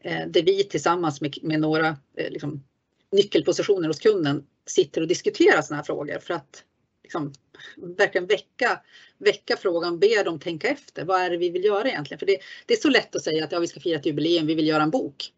eh, 0.00 0.26
där 0.28 0.42
vi 0.42 0.64
tillsammans 0.64 1.20
med, 1.20 1.38
med 1.42 1.60
några 1.60 1.88
eh, 2.16 2.30
liksom, 2.30 2.64
nyckelpositioner 3.12 3.88
hos 3.88 4.00
kunden 4.00 4.46
sitter 4.66 5.00
och 5.00 5.08
diskuterar 5.08 5.62
sådana 5.62 5.76
här 5.76 5.84
frågor 5.84 6.18
för 6.18 6.34
att 6.34 6.64
liksom, 7.02 7.32
verkligen 7.76 8.26
väcka, 8.26 8.80
väcka 9.18 9.56
frågan, 9.56 9.98
be 9.98 10.22
dem 10.22 10.40
tänka 10.40 10.68
efter. 10.68 11.04
Vad 11.04 11.20
är 11.20 11.30
det 11.30 11.36
vi 11.36 11.50
vill 11.50 11.64
göra 11.64 11.88
egentligen? 11.88 12.18
För 12.18 12.26
det, 12.26 12.38
det 12.66 12.74
är 12.74 12.78
så 12.78 12.88
lätt 12.88 13.16
att 13.16 13.24
säga 13.24 13.44
att 13.44 13.52
ja, 13.52 13.58
vi 13.58 13.66
ska 13.66 13.80
fira 13.80 13.98
ett 13.98 14.06
jubileum, 14.06 14.46
vi 14.46 14.54
vill 14.54 14.68
göra 14.68 14.82
en 14.82 14.90
bok. 14.90 15.32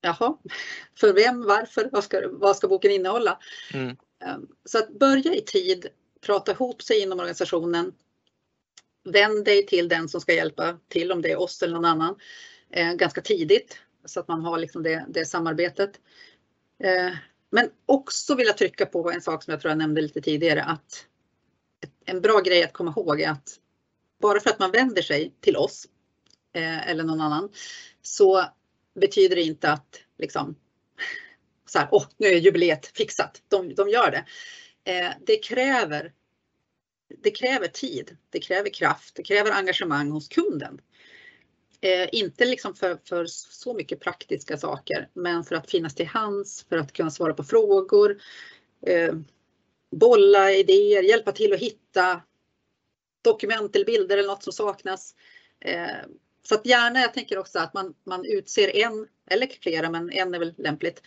Jaha, 0.00 0.36
för 0.94 1.12
vem, 1.12 1.46
varför, 1.46 1.88
vad 1.92 2.04
ska, 2.04 2.22
vad 2.30 2.56
ska 2.56 2.68
boken 2.68 2.90
innehålla? 2.90 3.38
Mm. 3.74 3.96
Ehm, 4.24 4.48
så 4.64 4.78
att 4.78 4.98
börja 4.98 5.34
i 5.34 5.40
tid, 5.40 5.86
prata 6.20 6.52
ihop 6.52 6.82
sig 6.82 7.02
inom 7.02 7.18
organisationen. 7.18 7.92
Vänd 9.04 9.44
dig 9.44 9.66
till 9.66 9.88
den 9.88 10.08
som 10.08 10.20
ska 10.20 10.34
hjälpa 10.34 10.78
till, 10.88 11.12
om 11.12 11.22
det 11.22 11.30
är 11.30 11.40
oss 11.40 11.62
eller 11.62 11.74
någon 11.74 11.84
annan, 11.84 12.16
eh, 12.70 12.92
ganska 12.92 13.20
tidigt 13.20 13.78
så 14.04 14.20
att 14.20 14.28
man 14.28 14.40
har 14.40 14.58
liksom 14.58 14.82
det, 14.82 15.06
det 15.08 15.24
samarbetet. 15.24 16.00
Men 17.50 17.70
också 17.86 18.34
vill 18.34 18.46
jag 18.46 18.58
trycka 18.58 18.86
på 18.86 19.10
en 19.10 19.22
sak 19.22 19.42
som 19.42 19.50
jag 19.50 19.60
tror 19.60 19.70
jag 19.70 19.78
nämnde 19.78 20.00
lite 20.00 20.20
tidigare 20.20 20.62
att 20.62 21.06
en 22.04 22.20
bra 22.20 22.40
grej 22.40 22.64
att 22.64 22.72
komma 22.72 22.94
ihåg 22.96 23.20
är 23.20 23.30
att 23.30 23.58
bara 24.20 24.40
för 24.40 24.50
att 24.50 24.58
man 24.58 24.70
vänder 24.70 25.02
sig 25.02 25.34
till 25.40 25.56
oss 25.56 25.86
eh, 26.54 26.88
eller 26.88 27.04
någon 27.04 27.20
annan 27.20 27.48
så 28.02 28.44
betyder 29.00 29.36
det 29.36 29.42
inte 29.42 29.72
att 29.72 30.00
liksom 30.18 30.56
så 31.66 31.78
här, 31.78 31.88
åh, 31.90 32.06
nu 32.16 32.26
är 32.26 32.36
jubileet 32.36 32.86
fixat. 32.86 33.42
De, 33.48 33.74
de 33.74 33.88
gör 33.88 34.10
det. 34.10 34.24
Eh, 34.92 35.10
det 35.26 35.36
kräver 35.36 36.12
det 37.22 37.30
kräver 37.30 37.68
tid, 37.68 38.16
det 38.30 38.40
kräver 38.40 38.70
kraft, 38.70 39.14
det 39.14 39.22
kräver 39.22 39.50
engagemang 39.50 40.10
hos 40.10 40.28
kunden. 40.28 40.80
Eh, 41.80 42.08
inte 42.12 42.44
liksom 42.44 42.74
för, 42.74 42.98
för 43.04 43.26
så 43.26 43.74
mycket 43.74 44.00
praktiska 44.00 44.56
saker, 44.56 45.08
men 45.12 45.44
för 45.44 45.54
att 45.54 45.70
finnas 45.70 45.94
till 45.94 46.06
hands, 46.06 46.66
för 46.68 46.76
att 46.76 46.92
kunna 46.92 47.10
svara 47.10 47.34
på 47.34 47.44
frågor, 47.44 48.20
eh, 48.86 49.14
bolla 49.90 50.52
idéer, 50.52 51.02
hjälpa 51.02 51.32
till 51.32 51.52
att 51.52 51.60
hitta 51.60 52.22
dokument 53.22 53.76
eller 53.76 53.84
bilder 53.84 54.18
eller 54.18 54.28
något 54.28 54.42
som 54.42 54.52
saknas. 54.52 55.14
Eh, 55.60 56.06
så 56.42 56.54
att 56.54 56.66
gärna, 56.66 57.00
jag 57.00 57.14
tänker 57.14 57.38
också 57.38 57.58
att 57.58 57.74
man, 57.74 57.94
man 58.04 58.24
utser 58.24 58.76
en, 58.76 59.06
eller 59.30 59.46
flera, 59.46 59.90
men 59.90 60.10
en 60.10 60.34
är 60.34 60.38
väl 60.38 60.54
lämpligt, 60.58 61.02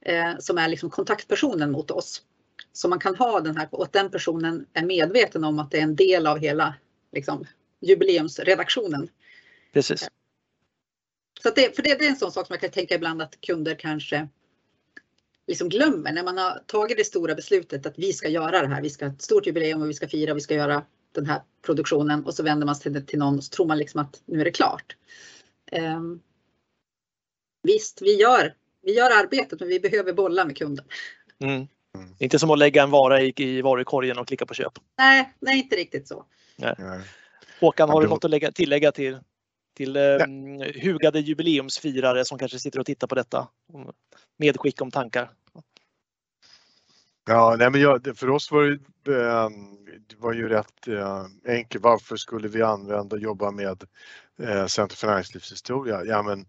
eh, 0.00 0.38
som 0.38 0.58
är 0.58 0.68
liksom 0.68 0.90
kontaktpersonen 0.90 1.72
mot 1.72 1.90
oss. 1.90 2.22
Så 2.72 2.88
man 2.88 2.98
kan 2.98 3.16
ha 3.16 3.40
den 3.40 3.56
här, 3.56 3.68
och 3.70 3.82
att 3.84 3.92
den 3.92 4.10
personen 4.10 4.66
är 4.72 4.84
medveten 4.84 5.44
om 5.44 5.58
att 5.58 5.70
det 5.70 5.78
är 5.78 5.82
en 5.82 5.96
del 5.96 6.26
av 6.26 6.38
hela 6.38 6.74
liksom, 7.12 7.44
jubileumsredaktionen. 7.80 9.08
Precis. 9.76 10.08
Så 11.42 11.50
det, 11.50 11.76
för 11.76 11.82
det, 11.82 11.94
det, 11.98 12.04
är 12.06 12.10
en 12.10 12.16
sån 12.16 12.32
sak 12.32 12.46
som 12.46 12.54
jag 12.54 12.60
kan 12.60 12.70
tänka 12.70 12.94
ibland 12.94 13.22
att 13.22 13.40
kunder 13.40 13.74
kanske 13.74 14.28
liksom 15.46 15.68
glömmer 15.68 16.12
när 16.12 16.24
man 16.24 16.38
har 16.38 16.62
tagit 16.66 16.96
det 16.96 17.04
stora 17.04 17.34
beslutet 17.34 17.86
att 17.86 17.98
vi 17.98 18.12
ska 18.12 18.28
göra 18.28 18.62
det 18.62 18.68
här. 18.68 18.82
Vi 18.82 18.90
ska 18.90 19.04
ha 19.04 19.12
ett 19.12 19.22
stort 19.22 19.46
jubileum 19.46 19.82
och 19.82 19.88
vi 19.88 19.94
ska 19.94 20.08
fira, 20.08 20.34
vi 20.34 20.40
ska 20.40 20.54
göra 20.54 20.82
den 21.12 21.26
här 21.26 21.42
produktionen 21.62 22.24
och 22.24 22.34
så 22.34 22.42
vänder 22.42 22.66
man 22.66 22.76
sig 22.76 23.06
till 23.06 23.18
någon 23.18 23.38
och 23.38 23.44
så 23.44 23.50
tror 23.50 23.66
man 23.66 23.78
liksom 23.78 24.00
att 24.00 24.22
nu 24.24 24.40
är 24.40 24.44
det 24.44 24.50
klart. 24.50 24.96
Um, 25.72 26.20
visst, 27.62 28.02
vi 28.02 28.20
gör, 28.20 28.54
vi 28.82 28.96
gör 28.96 29.10
arbetet 29.10 29.60
men 29.60 29.68
vi 29.68 29.80
behöver 29.80 30.12
bolla 30.12 30.44
med 30.44 30.56
kunden. 30.56 30.84
Mm. 31.38 31.54
Mm. 31.54 32.14
Inte 32.18 32.38
som 32.38 32.50
att 32.50 32.58
lägga 32.58 32.82
en 32.82 32.90
vara 32.90 33.22
i, 33.22 33.32
i 33.36 33.62
varukorgen 33.62 34.18
och 34.18 34.28
klicka 34.28 34.46
på 34.46 34.54
köp. 34.54 34.72
Nej, 34.98 35.34
nej 35.40 35.58
inte 35.58 35.76
riktigt 35.76 36.08
så. 36.08 36.24
Nej. 36.56 36.74
Håkan, 37.60 37.88
har 37.88 38.02
du 38.02 38.08
något 38.08 38.24
att 38.24 38.30
lägga, 38.30 38.52
tillägga 38.52 38.92
till 38.92 39.18
till 39.76 39.96
eh, 39.96 40.02
hugade 40.82 41.20
jubileumsfirare 41.20 42.24
som 42.24 42.38
kanske 42.38 42.58
sitter 42.58 42.80
och 42.80 42.86
tittar 42.86 43.06
på 43.06 43.14
detta. 43.14 43.48
Medskick 44.36 44.82
om 44.82 44.90
tankar. 44.90 45.30
Ja, 47.28 47.56
nej 47.58 47.70
men 47.70 47.80
jag, 47.80 48.18
för 48.18 48.30
oss 48.30 48.50
var 48.50 48.78
det, 49.02 49.30
eh, 49.30 49.48
det 50.06 50.16
var 50.18 50.32
ju 50.32 50.48
rätt 50.48 50.88
eh, 50.88 51.24
enkelt. 51.46 51.84
Varför 51.84 52.16
skulle 52.16 52.48
vi 52.48 52.62
använda 52.62 53.16
och 53.16 53.22
jobba 53.22 53.50
med 53.50 53.84
eh, 54.42 54.66
Center 54.66 54.96
för 54.96 55.06
näringslivshistoria? 55.06 56.04
Ja, 56.04 56.22
men 56.22 56.46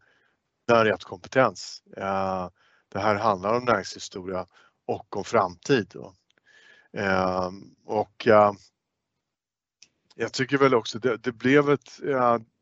det 0.67 0.73
är 0.73 0.85
rätt 0.85 1.03
kompetens. 1.03 1.83
Eh, 1.97 2.49
det 2.89 2.99
här 2.99 3.15
handlar 3.15 3.53
om 3.53 3.65
näringslivshistoria 3.65 4.47
och 4.85 5.17
om 5.17 5.23
framtid. 5.23 5.91
Då. 5.93 6.13
Eh, 6.97 7.51
och 7.85 8.27
jag 10.15 10.33
tycker 10.33 10.57
väl 10.57 10.73
också 10.73 10.99
det, 10.99 11.17
det 11.17 11.31
blev 11.31 11.69
ett, 11.69 11.99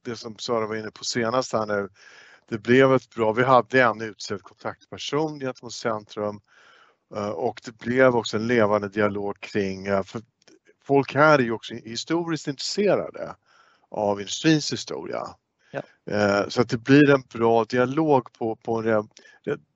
det 0.06 0.16
som 0.16 0.38
Sara 0.38 0.68
var 0.68 0.76
inne 0.76 0.91
på 0.91 1.03
senast 1.03 1.53
här 1.53 1.66
nu, 1.66 1.89
det 2.49 2.58
blev 2.58 2.93
ett 2.93 3.16
bra, 3.16 3.32
vi 3.32 3.43
hade 3.43 3.82
en 3.82 4.01
utsedd 4.01 4.41
kontaktperson 4.41 5.39
gentemot 5.39 5.74
Centrum 5.74 6.39
eh, 7.16 7.30
och 7.30 7.62
det 7.66 7.78
blev 7.78 8.16
också 8.16 8.38
en 8.38 8.47
levande 8.47 8.89
dialog 8.89 9.39
kring, 9.39 9.86
eh, 9.86 10.03
för 10.03 10.22
folk 10.86 11.16
här 11.16 11.39
är 11.39 11.43
ju 11.43 11.51
också 11.51 11.74
historiskt 11.74 12.47
intresserade 12.47 13.36
av 13.91 14.20
industrins 14.20 14.74
historia. 14.74 15.24
Ja. 15.72 15.82
Eh, 16.14 16.47
så 16.47 16.62
att 16.62 16.70
det 16.70 16.78
blir 16.78 17.10
en 17.10 17.24
bra 17.34 17.64
dialog 17.64 18.34
på, 18.34 18.56
på 18.56 18.82
en 18.82 19.10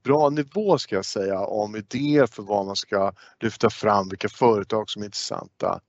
bra 0.03 0.29
nivå 0.29 0.77
ska 0.77 0.95
jag 0.95 1.05
säga 1.05 1.39
om 1.39 1.75
idéer 1.75 2.25
för 2.25 2.43
vad 2.43 2.65
man 2.65 2.75
ska 2.75 3.13
lyfta 3.39 3.69
fram, 3.69 4.09
vilka 4.09 4.29
företag 4.29 4.89
som 4.89 5.01
är 5.01 5.05
intressanta. 5.05 5.79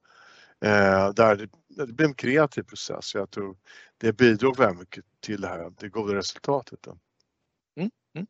Där 1.14 1.48
det, 1.76 1.86
blir 1.86 2.06
en 2.06 2.14
kreativ 2.14 2.62
process. 2.62 3.14
Jag 3.14 3.30
tror 3.30 3.56
det 3.98 4.12
bidrog 4.12 4.58
väldigt 4.58 4.78
mycket 4.78 5.04
till 5.20 5.40
det 5.40 5.48
här, 5.48 5.72
det 5.80 5.88
goda 5.88 6.14
resultatet. 6.14 6.86
Mm. 6.86 7.90
Mm. 8.14 8.26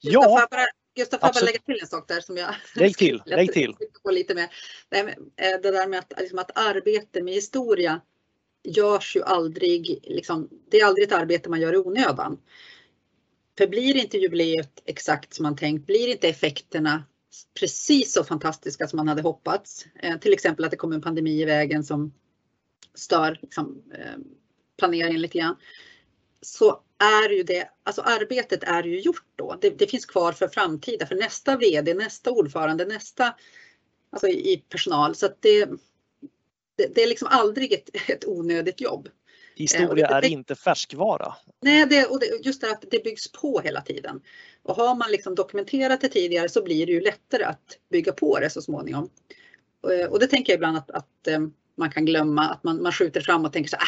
Ja. 0.00 0.48
Gustav, 0.94 1.18
får 1.18 1.26
jag 1.26 1.34
bara 1.34 1.44
lägga 1.44 1.58
till 1.58 1.78
en 1.80 1.86
sak 1.86 2.08
där 2.08 2.20
som 2.20 2.36
jag 2.36 2.54
lägg 2.76 2.96
till, 2.96 3.22
lägg 3.26 3.52
till. 3.52 3.76
På 4.02 4.10
lite 4.10 4.34
med. 4.34 4.48
Eh, 4.90 5.60
det 5.62 5.70
där 5.70 5.88
med 5.88 5.98
att, 5.98 6.12
liksom 6.18 6.38
att 6.38 6.50
arbete 6.54 7.22
med 7.22 7.34
historia 7.34 8.00
görs 8.64 9.16
ju 9.16 9.22
aldrig, 9.22 9.98
liksom, 10.02 10.48
det 10.70 10.80
är 10.80 10.86
aldrig 10.86 11.06
ett 11.06 11.12
arbete 11.12 11.50
man 11.50 11.60
gör 11.60 11.74
i 11.74 11.76
onödan. 11.76 12.38
För 13.58 13.66
blir 13.66 13.96
inte 13.96 14.18
jubileet 14.18 14.82
exakt 14.84 15.34
som 15.34 15.42
man 15.42 15.56
tänkt, 15.56 15.86
blir 15.86 16.08
inte 16.08 16.28
effekterna 16.28 17.04
precis 17.60 18.12
så 18.12 18.24
fantastiska 18.24 18.88
som 18.88 18.96
man 18.96 19.08
hade 19.08 19.22
hoppats, 19.22 19.86
eh, 20.02 20.18
till 20.18 20.32
exempel 20.32 20.64
att 20.64 20.70
det 20.70 20.76
kommer 20.76 20.96
en 20.96 21.02
pandemi 21.02 21.42
i 21.42 21.44
vägen 21.44 21.84
som 21.84 22.12
stör 22.94 23.38
liksom, 23.42 23.82
eh, 23.94 24.18
planeringen 24.78 25.20
lite 25.20 25.38
grann, 25.38 25.56
så 26.40 26.80
är 26.98 27.28
ju 27.28 27.42
det, 27.42 27.68
alltså 27.82 28.02
arbetet 28.02 28.62
är 28.62 28.82
ju 28.82 29.00
gjort 29.00 29.26
då. 29.36 29.56
Det, 29.60 29.70
det 29.70 29.86
finns 29.86 30.06
kvar 30.06 30.32
för 30.32 30.48
framtida, 30.48 31.06
för 31.06 31.14
nästa 31.14 31.56
VD, 31.56 31.94
nästa 31.94 32.30
ordförande, 32.30 32.84
nästa, 32.84 33.34
alltså 34.10 34.28
i, 34.28 34.52
i 34.52 34.56
personal. 34.56 35.14
Så 35.14 35.26
att 35.26 35.42
det, 35.42 35.66
det, 36.76 36.94
det 36.94 37.02
är 37.02 37.06
liksom 37.06 37.28
aldrig 37.30 37.72
ett, 37.72 37.88
ett 38.08 38.24
onödigt 38.26 38.80
jobb. 38.80 39.08
Historia 39.56 40.06
är 40.06 40.24
inte 40.24 40.54
färskvara. 40.54 41.34
Nej, 41.60 41.86
det, 41.86 42.06
och 42.06 42.20
det, 42.20 42.26
just 42.46 42.60
det 42.60 42.70
att 42.70 42.84
det 42.90 43.04
byggs 43.04 43.32
på 43.32 43.60
hela 43.60 43.80
tiden. 43.80 44.20
Och 44.62 44.76
har 44.76 44.94
man 44.94 45.10
liksom 45.10 45.34
dokumenterat 45.34 46.00
det 46.00 46.08
tidigare 46.08 46.48
så 46.48 46.62
blir 46.62 46.86
det 46.86 46.92
ju 46.92 47.00
lättare 47.00 47.44
att 47.44 47.78
bygga 47.90 48.12
på 48.12 48.38
det 48.38 48.50
så 48.50 48.62
småningom. 48.62 49.10
Och 50.10 50.18
det 50.18 50.26
tänker 50.26 50.52
jag 50.52 50.56
ibland 50.56 50.76
att, 50.76 50.90
att 50.90 51.28
man 51.76 51.90
kan 51.90 52.04
glömma, 52.04 52.48
att 52.48 52.64
man, 52.64 52.82
man 52.82 52.92
skjuter 52.92 53.20
fram 53.20 53.44
och 53.44 53.52
tänker 53.52 53.70
så 53.70 53.76
äh, 53.76 53.82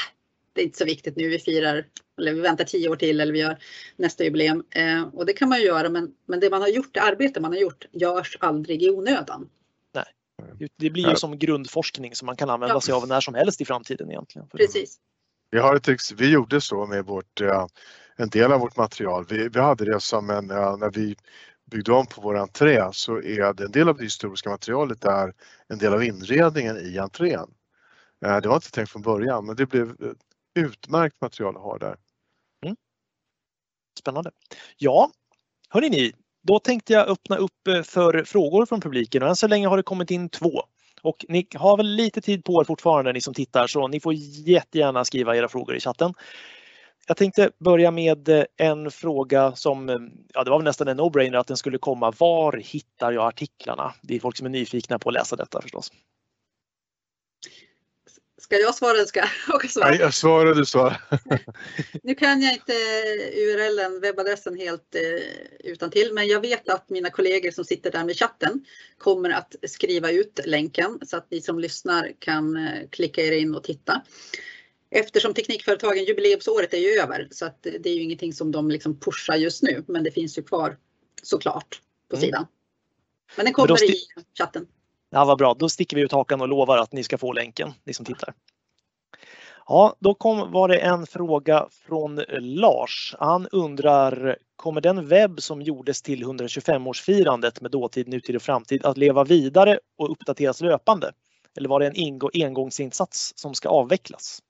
det 0.52 0.60
är 0.60 0.64
inte 0.64 0.78
så 0.78 0.84
viktigt 0.84 1.16
nu, 1.16 1.28
vi 1.28 1.38
firar, 1.38 1.86
eller 2.18 2.34
vi 2.34 2.40
väntar 2.40 2.64
tio 2.64 2.88
år 2.88 2.96
till 2.96 3.20
eller 3.20 3.32
vi 3.32 3.38
gör 3.38 3.58
nästa 3.96 4.24
jubileum. 4.24 4.64
Eh, 4.70 5.02
och 5.02 5.26
det 5.26 5.32
kan 5.32 5.48
man 5.48 5.58
ju 5.58 5.64
göra, 5.64 5.88
men, 5.88 6.14
men 6.26 6.40
det 6.40 6.50
man 6.50 6.60
har 6.60 6.68
gjort, 6.68 6.94
det 6.94 7.00
arbete 7.00 7.40
man 7.40 7.52
har 7.52 7.58
gjort, 7.58 7.86
görs 7.92 8.36
aldrig 8.40 8.82
i 8.82 8.90
onödan. 8.90 9.48
Nej, 9.94 10.68
det 10.76 10.90
blir 10.90 11.08
ju 11.08 11.16
som 11.16 11.38
grundforskning 11.38 12.14
som 12.14 12.26
man 12.26 12.36
kan 12.36 12.50
använda 12.50 12.74
ja. 12.74 12.80
sig 12.80 12.94
av 12.94 13.08
när 13.08 13.20
som 13.20 13.34
helst 13.34 13.60
i 13.60 13.64
framtiden 13.64 14.10
egentligen. 14.10 14.48
Precis. 14.48 14.96
Vi, 15.50 15.58
har 15.58 15.76
ett, 15.76 16.12
vi 16.16 16.30
gjorde 16.30 16.60
så 16.60 16.86
med 16.86 17.04
vårt, 17.04 17.40
en 18.16 18.28
del 18.28 18.52
av 18.52 18.60
vårt 18.60 18.76
material. 18.76 19.26
Vi, 19.28 19.48
vi 19.48 19.60
hade 19.60 19.84
det 19.84 20.00
som 20.00 20.30
en, 20.30 20.46
när 20.46 20.90
vi 20.90 21.16
byggde 21.70 21.92
om 21.92 22.06
på 22.06 22.20
vår 22.20 22.36
entré 22.36 22.88
så 22.92 23.16
är 23.16 23.54
det 23.54 23.64
en 23.64 23.70
del 23.70 23.88
av 23.88 23.96
det 23.96 24.02
historiska 24.02 24.50
materialet 24.50 25.00
där 25.00 25.32
en 25.68 25.78
del 25.78 25.94
av 25.94 26.04
inredningen 26.04 26.76
i 26.76 26.98
entrén. 26.98 27.50
Eh, 28.24 28.40
det 28.40 28.48
var 28.48 28.56
inte 28.56 28.70
tänkt 28.70 28.90
från 28.90 29.02
början 29.02 29.46
men 29.46 29.56
det 29.56 29.66
blev 29.66 29.88
eh, 29.88 30.12
utmärkt 30.64 31.20
material 31.20 31.56
att 31.56 31.62
ha 31.62 31.78
där. 31.78 31.96
Mm. 32.64 32.76
Spännande. 33.98 34.30
Ja, 34.76 35.10
hörni 35.68 35.88
ni, 35.90 36.12
då 36.42 36.58
tänkte 36.58 36.92
jag 36.92 37.08
öppna 37.08 37.36
upp 37.36 37.68
eh, 37.68 37.82
för 37.82 38.24
frågor 38.24 38.66
från 38.66 38.80
publiken 38.80 39.22
och 39.22 39.28
än 39.28 39.36
så 39.36 39.48
länge 39.48 39.68
har 39.68 39.76
det 39.76 39.82
kommit 39.82 40.10
in 40.10 40.28
två. 40.28 40.62
Och 41.02 41.24
ni 41.28 41.46
har 41.54 41.76
väl 41.76 41.86
lite 41.86 42.20
tid 42.20 42.44
på 42.44 42.60
er 42.60 42.64
fortfarande 42.64 43.12
ni 43.12 43.20
som 43.20 43.34
tittar 43.34 43.66
så 43.66 43.88
ni 43.88 44.00
får 44.00 44.14
jättegärna 44.14 45.04
skriva 45.04 45.36
era 45.36 45.48
frågor 45.48 45.76
i 45.76 45.80
chatten. 45.80 46.14
Jag 47.06 47.16
tänkte 47.16 47.50
börja 47.58 47.90
med 47.90 48.46
en 48.56 48.90
fråga 48.90 49.52
som, 49.56 49.88
ja 50.34 50.44
det 50.44 50.50
var 50.50 50.62
nästan 50.62 50.88
en 50.88 51.00
no-brainer 51.00 51.38
att 51.38 51.46
den 51.46 51.56
skulle 51.56 51.78
komma. 51.78 52.12
Var 52.18 52.52
hittar 52.52 53.12
jag 53.12 53.26
artiklarna? 53.26 53.94
Det 54.02 54.16
är 54.16 54.20
folk 54.20 54.36
som 54.36 54.46
är 54.46 54.50
nyfikna 54.50 54.98
på 54.98 55.08
att 55.08 55.14
läsa 55.14 55.36
detta 55.36 55.62
förstås. 55.62 55.92
Ska 58.44 58.56
jag 58.56 58.74
svara 58.74 58.92
eller 58.92 59.04
ska 59.04 59.24
jag 59.48 59.70
svara? 59.70 59.90
Nej, 59.90 59.98
jag 59.98 60.14
svarar, 60.14 60.54
du 60.54 60.64
svarar. 60.64 61.00
nu 62.02 62.14
kan 62.14 62.42
jag 62.42 62.52
inte 62.52 62.72
URLen, 63.36 64.00
webbadressen 64.00 64.56
helt 64.56 64.94
eh, 64.94 65.70
utan 65.70 65.90
till, 65.90 66.12
men 66.12 66.28
jag 66.28 66.40
vet 66.40 66.68
att 66.68 66.90
mina 66.90 67.10
kollegor 67.10 67.50
som 67.50 67.64
sitter 67.64 67.90
där 67.90 68.04
med 68.04 68.16
chatten 68.16 68.64
kommer 68.98 69.30
att 69.30 69.54
skriva 69.62 70.10
ut 70.10 70.40
länken 70.44 70.98
så 71.02 71.16
att 71.16 71.30
ni 71.30 71.40
som 71.40 71.58
lyssnar 71.58 72.12
kan 72.18 72.56
eh, 72.56 72.88
klicka 72.90 73.22
er 73.22 73.32
in 73.32 73.54
och 73.54 73.64
titta. 73.64 74.02
Eftersom 74.90 75.34
Teknikföretagen 75.34 76.04
jubileumsåret 76.04 76.74
är 76.74 76.78
ju 76.78 77.00
över 77.00 77.28
så 77.30 77.46
att 77.46 77.62
det 77.62 77.86
är 77.86 77.94
ju 77.94 78.02
ingenting 78.02 78.32
som 78.32 78.52
de 78.52 78.70
liksom 78.70 79.00
pushar 79.00 79.36
just 79.36 79.62
nu, 79.62 79.84
men 79.88 80.04
det 80.04 80.10
finns 80.10 80.38
ju 80.38 80.42
kvar 80.42 80.76
såklart 81.22 81.80
på 82.10 82.16
mm. 82.16 82.26
sidan. 82.26 82.46
Men 83.36 83.44
den 83.44 83.54
kommer 83.54 83.84
i 83.84 83.96
chatten. 84.38 84.66
Ja, 85.14 85.24
vad 85.24 85.38
bra, 85.38 85.54
då 85.54 85.68
sticker 85.68 85.96
vi 85.96 86.02
ut 86.02 86.12
hakan 86.12 86.40
och 86.40 86.48
lovar 86.48 86.78
att 86.78 86.92
ni 86.92 87.04
ska 87.04 87.18
få 87.18 87.32
länken, 87.32 87.72
ni 87.84 87.94
som 87.94 88.04
tittar. 88.04 88.34
Ja, 89.66 89.96
då 89.98 90.14
kom, 90.14 90.52
var 90.52 90.68
det 90.68 90.78
en 90.78 91.06
fråga 91.06 91.68
från 91.70 92.22
Lars. 92.38 93.14
Han 93.18 93.48
undrar, 93.52 94.38
kommer 94.56 94.80
den 94.80 95.08
webb 95.08 95.42
som 95.42 95.62
gjordes 95.62 96.02
till 96.02 96.24
125-årsfirandet 96.24 97.62
med 97.62 97.70
dåtid, 97.70 98.08
nutid 98.08 98.36
och 98.36 98.42
framtid 98.42 98.84
att 98.84 98.96
leva 98.96 99.24
vidare 99.24 99.78
och 99.98 100.10
uppdateras 100.10 100.60
löpande? 100.60 101.12
Eller 101.56 101.68
var 101.68 101.80
det 101.80 101.86
en 101.86 102.20
engångsinsats 102.34 103.32
som 103.36 103.54
ska 103.54 103.68
avvecklas? 103.68 104.42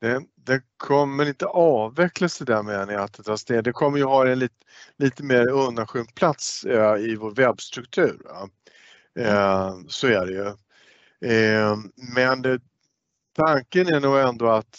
Det, 0.00 0.22
det 0.34 0.62
kommer 0.76 1.28
inte 1.28 1.46
avvecklas 1.46 2.38
det 2.38 2.44
där 2.44 2.62
med 2.62 3.00
att 3.00 3.12
det 3.12 3.22
tas 3.22 3.48
ner. 3.48 3.62
Det 3.62 3.72
kommer 3.72 3.98
ju 3.98 4.04
ha 4.04 4.28
en 4.28 4.38
lite, 4.38 4.64
lite 4.96 5.22
mer 5.22 5.50
undanskymd 5.50 6.14
plats 6.14 6.64
eh, 6.64 6.96
i 6.96 7.16
vår 7.16 7.30
webbstruktur. 7.30 8.20
Eh, 9.18 9.74
så 9.88 10.06
är 10.06 10.26
det 10.26 10.32
ju. 10.32 10.46
Eh, 11.32 11.76
men 12.14 12.42
det, 12.42 12.60
tanken 13.32 13.86
är 13.94 14.00
nog 14.00 14.18
ändå 14.18 14.48
att 14.50 14.76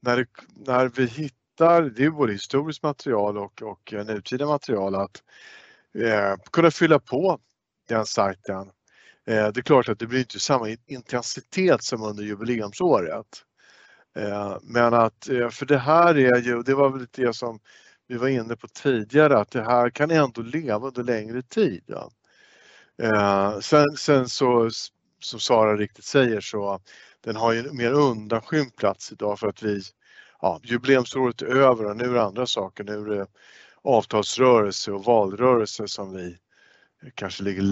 när, 0.00 0.16
det, 0.16 0.26
när 0.66 0.88
vi 0.88 1.06
hittar, 1.06 1.82
det 1.82 2.04
är 2.04 2.10
både 2.10 2.32
historiskt 2.32 2.82
material 2.82 3.38
och, 3.38 3.62
och 3.62 3.92
nutida 3.92 4.46
material, 4.46 4.94
att 4.94 5.22
eh, 5.98 6.36
kunna 6.52 6.70
fylla 6.70 6.98
på 6.98 7.38
den 7.88 8.06
sajten. 8.06 8.70
Eh, 9.26 9.48
det 9.48 9.60
är 9.60 9.62
klart 9.62 9.88
att 9.88 9.98
det 9.98 10.06
blir 10.06 10.18
inte 10.18 10.40
samma 10.40 10.68
intensitet 10.86 11.82
som 11.82 12.02
under 12.02 12.22
jubileumsåret. 12.24 13.44
Eh, 14.16 14.56
men 14.62 14.94
att, 14.94 15.28
eh, 15.28 15.48
för 15.48 15.66
det 15.66 15.78
här 15.78 16.18
är 16.18 16.40
ju, 16.40 16.62
det 16.62 16.74
var 16.74 16.90
väl 16.90 17.06
det 17.10 17.36
som 17.36 17.60
vi 18.06 18.16
var 18.16 18.28
inne 18.28 18.56
på 18.56 18.68
tidigare, 18.68 19.38
att 19.38 19.50
det 19.50 19.62
här 19.62 19.90
kan 19.90 20.10
ändå 20.10 20.42
leva 20.42 20.86
under 20.88 21.02
längre 21.04 21.42
tid. 21.42 21.84
Ja. 21.86 22.10
Eh, 23.00 23.58
sen, 23.60 23.86
sen 23.96 24.28
så, 24.28 24.70
som 25.18 25.40
Sara 25.40 25.76
riktigt 25.76 26.04
säger 26.04 26.40
så 26.40 26.80
den 27.20 27.36
har 27.36 27.52
ju 27.52 27.72
mer 27.72 27.92
undanskymd 27.92 28.76
plats 28.76 29.12
idag 29.12 29.38
för 29.38 29.48
att 29.48 29.62
vi, 29.62 29.82
ja, 30.40 30.60
jubileumsåret 30.62 31.42
är 31.42 31.46
över 31.46 31.84
och 31.84 31.96
nu 31.96 32.04
är 32.04 32.14
det 32.14 32.22
andra 32.22 32.46
saker. 32.46 32.84
Nu 32.84 32.92
är 32.92 33.16
det 33.16 33.26
avtalsrörelse 33.82 34.92
och 34.92 35.04
valrörelse 35.04 35.88
som 35.88 36.16
vi 36.16 36.38
kanske 37.14 37.42
ligger 37.42 37.62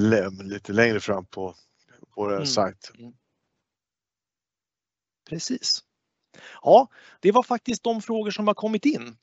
lite 0.44 0.72
längre 0.72 1.00
fram 1.00 1.26
på 1.26 1.54
vår 2.16 2.32
mm. 2.34 2.46
sajt. 2.46 2.90
Precis. 5.28 5.84
Ja, 6.62 6.88
det 7.20 7.32
var 7.32 7.42
faktiskt 7.42 7.82
de 7.82 8.02
frågor 8.02 8.30
som 8.30 8.46
har 8.46 8.54
kommit 8.54 8.84
in. 8.84 9.16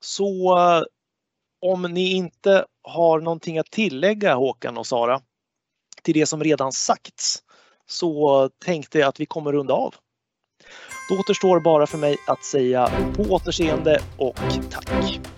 Så 0.00 0.58
om 1.60 1.82
ni 1.82 2.12
inte 2.12 2.66
har 2.84 3.20
någonting 3.20 3.58
att 3.58 3.70
tillägga 3.70 4.34
Håkan 4.34 4.78
och 4.78 4.86
Sara 4.86 5.20
till 6.02 6.14
det 6.14 6.26
som 6.26 6.44
redan 6.44 6.72
sagts 6.72 7.42
så 7.86 8.48
tänkte 8.64 8.98
jag 8.98 9.08
att 9.08 9.20
vi 9.20 9.26
kommer 9.26 9.52
runda 9.52 9.74
av. 9.74 9.94
Då 11.08 11.18
återstår 11.20 11.60
bara 11.60 11.86
för 11.86 11.98
mig 11.98 12.16
att 12.26 12.44
säga 12.44 12.90
på 13.16 13.22
återseende 13.22 14.00
och 14.18 14.36
tack! 14.70 15.33